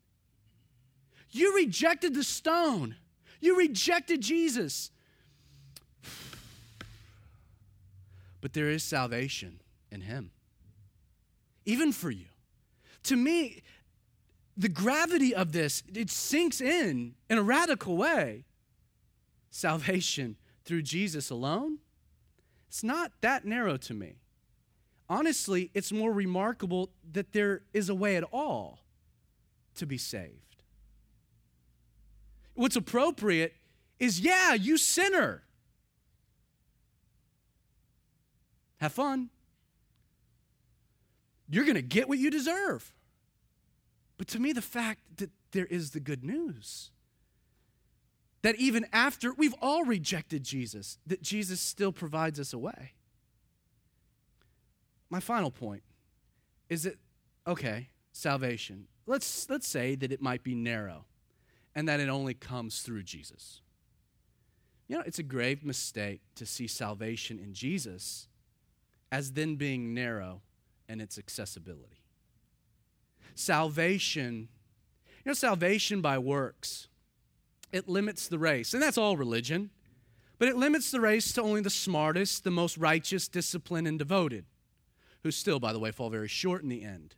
You 1.30 1.54
rejected 1.56 2.14
the 2.14 2.24
stone, 2.24 2.96
you 3.40 3.56
rejected 3.56 4.20
Jesus. 4.20 4.90
But 8.40 8.52
there 8.52 8.68
is 8.68 8.82
salvation 8.82 9.60
in 9.90 10.02
him, 10.02 10.30
even 11.64 11.92
for 11.92 12.10
you. 12.10 12.26
To 13.04 13.16
me, 13.16 13.62
the 14.56 14.68
gravity 14.68 15.34
of 15.34 15.52
this, 15.52 15.82
it 15.94 16.10
sinks 16.10 16.60
in 16.60 17.14
in 17.28 17.38
a 17.38 17.42
radical 17.42 17.96
way. 17.96 18.44
Salvation 19.50 20.36
through 20.64 20.82
Jesus 20.82 21.30
alone, 21.30 21.78
it's 22.68 22.82
not 22.82 23.12
that 23.20 23.44
narrow 23.44 23.76
to 23.78 23.94
me. 23.94 24.16
Honestly, 25.08 25.70
it's 25.72 25.92
more 25.92 26.12
remarkable 26.12 26.90
that 27.12 27.32
there 27.32 27.62
is 27.72 27.88
a 27.88 27.94
way 27.94 28.16
at 28.16 28.24
all 28.24 28.80
to 29.76 29.86
be 29.86 29.96
saved. 29.96 30.56
What's 32.54 32.76
appropriate 32.76 33.54
is 33.98 34.20
yeah, 34.20 34.54
you 34.54 34.76
sinner. 34.76 35.44
Have 38.78 38.92
fun. 38.92 39.30
You're 41.48 41.64
going 41.64 41.76
to 41.76 41.82
get 41.82 42.08
what 42.08 42.18
you 42.18 42.30
deserve. 42.30 42.92
But 44.18 44.28
to 44.28 44.40
me, 44.40 44.52
the 44.52 44.62
fact 44.62 45.00
that 45.16 45.30
there 45.52 45.66
is 45.66 45.90
the 45.90 46.00
good 46.00 46.24
news 46.24 46.90
that 48.42 48.54
even 48.56 48.86
after 48.92 49.32
we've 49.32 49.54
all 49.60 49.84
rejected 49.84 50.44
Jesus, 50.44 50.98
that 51.04 51.20
Jesus 51.20 51.60
still 51.60 51.90
provides 51.90 52.38
us 52.38 52.52
a 52.52 52.58
way. 52.58 52.92
My 55.10 55.18
final 55.18 55.50
point 55.50 55.82
is 56.68 56.84
that 56.84 56.96
okay, 57.46 57.88
salvation. 58.12 58.86
Let's 59.06 59.48
let's 59.50 59.66
say 59.66 59.96
that 59.96 60.12
it 60.12 60.22
might 60.22 60.44
be 60.44 60.54
narrow 60.54 61.06
and 61.74 61.88
that 61.88 61.98
it 61.98 62.08
only 62.08 62.34
comes 62.34 62.82
through 62.82 63.02
Jesus. 63.02 63.62
You 64.86 64.96
know, 64.96 65.02
it's 65.04 65.18
a 65.18 65.24
grave 65.24 65.64
mistake 65.64 66.20
to 66.36 66.46
see 66.46 66.68
salvation 66.68 67.40
in 67.40 67.52
Jesus 67.52 68.28
as 69.16 69.32
then 69.32 69.56
being 69.56 69.94
narrow 69.94 70.42
in 70.90 71.00
its 71.00 71.16
accessibility. 71.16 72.02
Salvation, 73.34 74.48
you 75.24 75.30
know, 75.30 75.32
salvation 75.32 76.02
by 76.02 76.18
works, 76.18 76.88
it 77.72 77.88
limits 77.88 78.28
the 78.28 78.38
race. 78.38 78.74
And 78.74 78.82
that's 78.82 78.98
all 78.98 79.16
religion. 79.16 79.70
But 80.38 80.48
it 80.48 80.56
limits 80.56 80.90
the 80.90 81.00
race 81.00 81.32
to 81.32 81.40
only 81.40 81.62
the 81.62 81.70
smartest, 81.70 82.44
the 82.44 82.50
most 82.50 82.76
righteous, 82.76 83.26
disciplined, 83.26 83.88
and 83.88 83.98
devoted, 83.98 84.44
who 85.22 85.30
still, 85.30 85.58
by 85.58 85.72
the 85.72 85.78
way, 85.78 85.92
fall 85.92 86.10
very 86.10 86.28
short 86.28 86.62
in 86.62 86.68
the 86.68 86.84
end. 86.84 87.14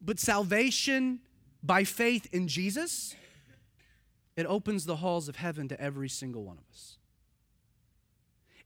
But 0.00 0.18
salvation 0.18 1.20
by 1.62 1.84
faith 1.84 2.26
in 2.32 2.48
Jesus, 2.48 3.14
it 4.38 4.46
opens 4.46 4.86
the 4.86 4.96
halls 4.96 5.28
of 5.28 5.36
heaven 5.36 5.68
to 5.68 5.78
every 5.78 6.08
single 6.08 6.44
one 6.44 6.56
of 6.56 6.64
us. 6.72 6.96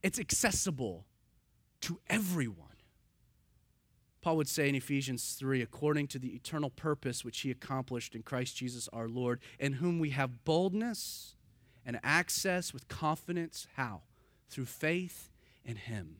It's 0.04 0.20
accessible 0.20 1.04
to 1.82 2.00
everyone. 2.08 2.66
Paul 4.22 4.36
would 4.36 4.48
say 4.48 4.68
in 4.68 4.74
Ephesians 4.74 5.36
3 5.38 5.62
according 5.62 6.08
to 6.08 6.18
the 6.18 6.34
eternal 6.34 6.70
purpose 6.70 7.24
which 7.24 7.40
he 7.40 7.50
accomplished 7.50 8.14
in 8.14 8.22
Christ 8.22 8.56
Jesus 8.56 8.88
our 8.92 9.08
Lord, 9.08 9.40
in 9.58 9.74
whom 9.74 9.98
we 9.98 10.10
have 10.10 10.44
boldness 10.44 11.36
and 11.86 11.98
access 12.02 12.74
with 12.74 12.88
confidence. 12.88 13.66
How? 13.76 14.02
Through 14.50 14.66
faith 14.66 15.30
in 15.64 15.76
him. 15.76 16.16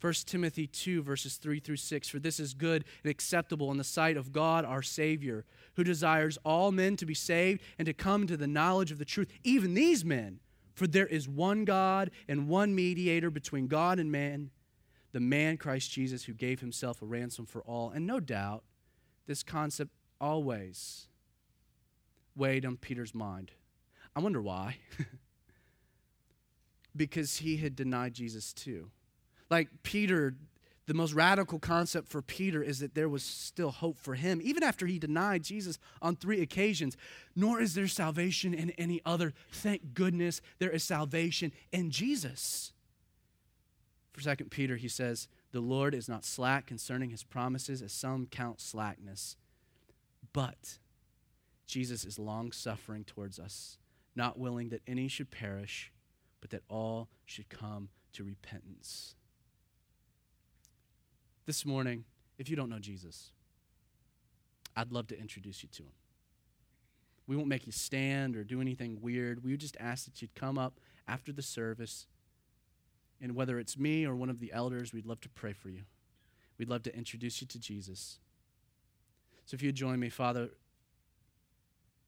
1 0.00 0.12
Timothy 0.26 0.68
2, 0.68 1.02
verses 1.02 1.36
3 1.36 1.58
through 1.58 1.76
6 1.76 2.08
For 2.08 2.20
this 2.20 2.38
is 2.38 2.54
good 2.54 2.84
and 3.02 3.10
acceptable 3.10 3.72
in 3.72 3.78
the 3.78 3.84
sight 3.84 4.16
of 4.16 4.32
God 4.32 4.64
our 4.64 4.82
Savior, 4.82 5.44
who 5.74 5.82
desires 5.82 6.38
all 6.44 6.70
men 6.70 6.96
to 6.96 7.06
be 7.06 7.14
saved 7.14 7.62
and 7.78 7.86
to 7.86 7.92
come 7.92 8.28
to 8.28 8.36
the 8.36 8.46
knowledge 8.46 8.92
of 8.92 8.98
the 8.98 9.04
truth, 9.04 9.28
even 9.42 9.74
these 9.74 10.04
men. 10.04 10.38
For 10.74 10.86
there 10.86 11.08
is 11.08 11.28
one 11.28 11.64
God 11.64 12.12
and 12.28 12.46
one 12.46 12.76
mediator 12.76 13.30
between 13.30 13.66
God 13.66 13.98
and 13.98 14.12
man 14.12 14.50
the 15.12 15.20
man 15.20 15.56
Christ 15.56 15.90
Jesus 15.90 16.24
who 16.24 16.32
gave 16.32 16.60
himself 16.60 17.02
a 17.02 17.06
ransom 17.06 17.46
for 17.46 17.62
all. 17.62 17.90
And 17.90 18.06
no 18.06 18.20
doubt, 18.20 18.64
this 19.26 19.42
concept 19.42 19.90
always 20.20 21.06
weighed 22.36 22.64
on 22.64 22.76
Peter's 22.76 23.14
mind. 23.14 23.52
I 24.14 24.20
wonder 24.20 24.42
why. 24.42 24.76
because 26.96 27.38
he 27.38 27.56
had 27.58 27.76
denied 27.76 28.14
Jesus 28.14 28.52
too. 28.52 28.90
Like 29.50 29.68
Peter, 29.82 30.34
the 30.86 30.94
most 30.94 31.12
radical 31.12 31.58
concept 31.58 32.08
for 32.08 32.20
Peter 32.22 32.62
is 32.62 32.80
that 32.80 32.94
there 32.94 33.08
was 33.08 33.22
still 33.22 33.70
hope 33.70 33.98
for 33.98 34.14
him, 34.14 34.40
even 34.42 34.62
after 34.62 34.86
he 34.86 34.98
denied 34.98 35.42
Jesus 35.44 35.78
on 36.02 36.16
three 36.16 36.42
occasions. 36.42 36.96
Nor 37.34 37.60
is 37.60 37.74
there 37.74 37.88
salvation 37.88 38.52
in 38.52 38.70
any 38.72 39.00
other. 39.04 39.32
Thank 39.52 39.94
goodness 39.94 40.40
there 40.58 40.70
is 40.70 40.84
salvation 40.84 41.52
in 41.72 41.90
Jesus. 41.90 42.72
For 44.18 44.34
2 44.34 44.46
Peter, 44.46 44.76
he 44.76 44.88
says, 44.88 45.28
The 45.52 45.60
Lord 45.60 45.94
is 45.94 46.08
not 46.08 46.24
slack 46.24 46.66
concerning 46.66 47.10
his 47.10 47.22
promises, 47.22 47.82
as 47.82 47.92
some 47.92 48.26
count 48.26 48.60
slackness, 48.60 49.36
but 50.32 50.78
Jesus 51.66 52.04
is 52.04 52.18
long 52.18 52.50
suffering 52.50 53.04
towards 53.04 53.38
us, 53.38 53.78
not 54.16 54.36
willing 54.36 54.70
that 54.70 54.82
any 54.88 55.06
should 55.06 55.30
perish, 55.30 55.92
but 56.40 56.50
that 56.50 56.64
all 56.68 57.08
should 57.26 57.48
come 57.48 57.90
to 58.14 58.24
repentance. 58.24 59.14
This 61.46 61.64
morning, 61.64 62.04
if 62.38 62.48
you 62.48 62.56
don't 62.56 62.70
know 62.70 62.80
Jesus, 62.80 63.30
I'd 64.76 64.90
love 64.90 65.06
to 65.08 65.18
introduce 65.20 65.62
you 65.62 65.68
to 65.74 65.84
him. 65.84 65.92
We 67.28 67.36
won't 67.36 67.48
make 67.48 67.66
you 67.66 67.72
stand 67.72 68.34
or 68.34 68.42
do 68.42 68.60
anything 68.60 68.98
weird. 69.00 69.44
We 69.44 69.56
just 69.56 69.76
ask 69.78 70.06
that 70.06 70.20
you'd 70.20 70.34
come 70.34 70.58
up 70.58 70.80
after 71.06 71.32
the 71.32 71.42
service 71.42 72.06
and 73.20 73.34
whether 73.34 73.58
it's 73.58 73.78
me 73.78 74.06
or 74.06 74.14
one 74.14 74.30
of 74.30 74.40
the 74.40 74.52
elders, 74.52 74.92
we'd 74.92 75.06
love 75.06 75.20
to 75.22 75.28
pray 75.28 75.52
for 75.52 75.70
you. 75.70 75.82
We'd 76.58 76.68
love 76.68 76.82
to 76.84 76.96
introduce 76.96 77.40
you 77.40 77.46
to 77.48 77.58
Jesus. 77.58 78.18
So 79.44 79.54
if 79.54 79.62
you'd 79.62 79.74
join 79.74 79.98
me, 79.98 80.08
Father, 80.08 80.50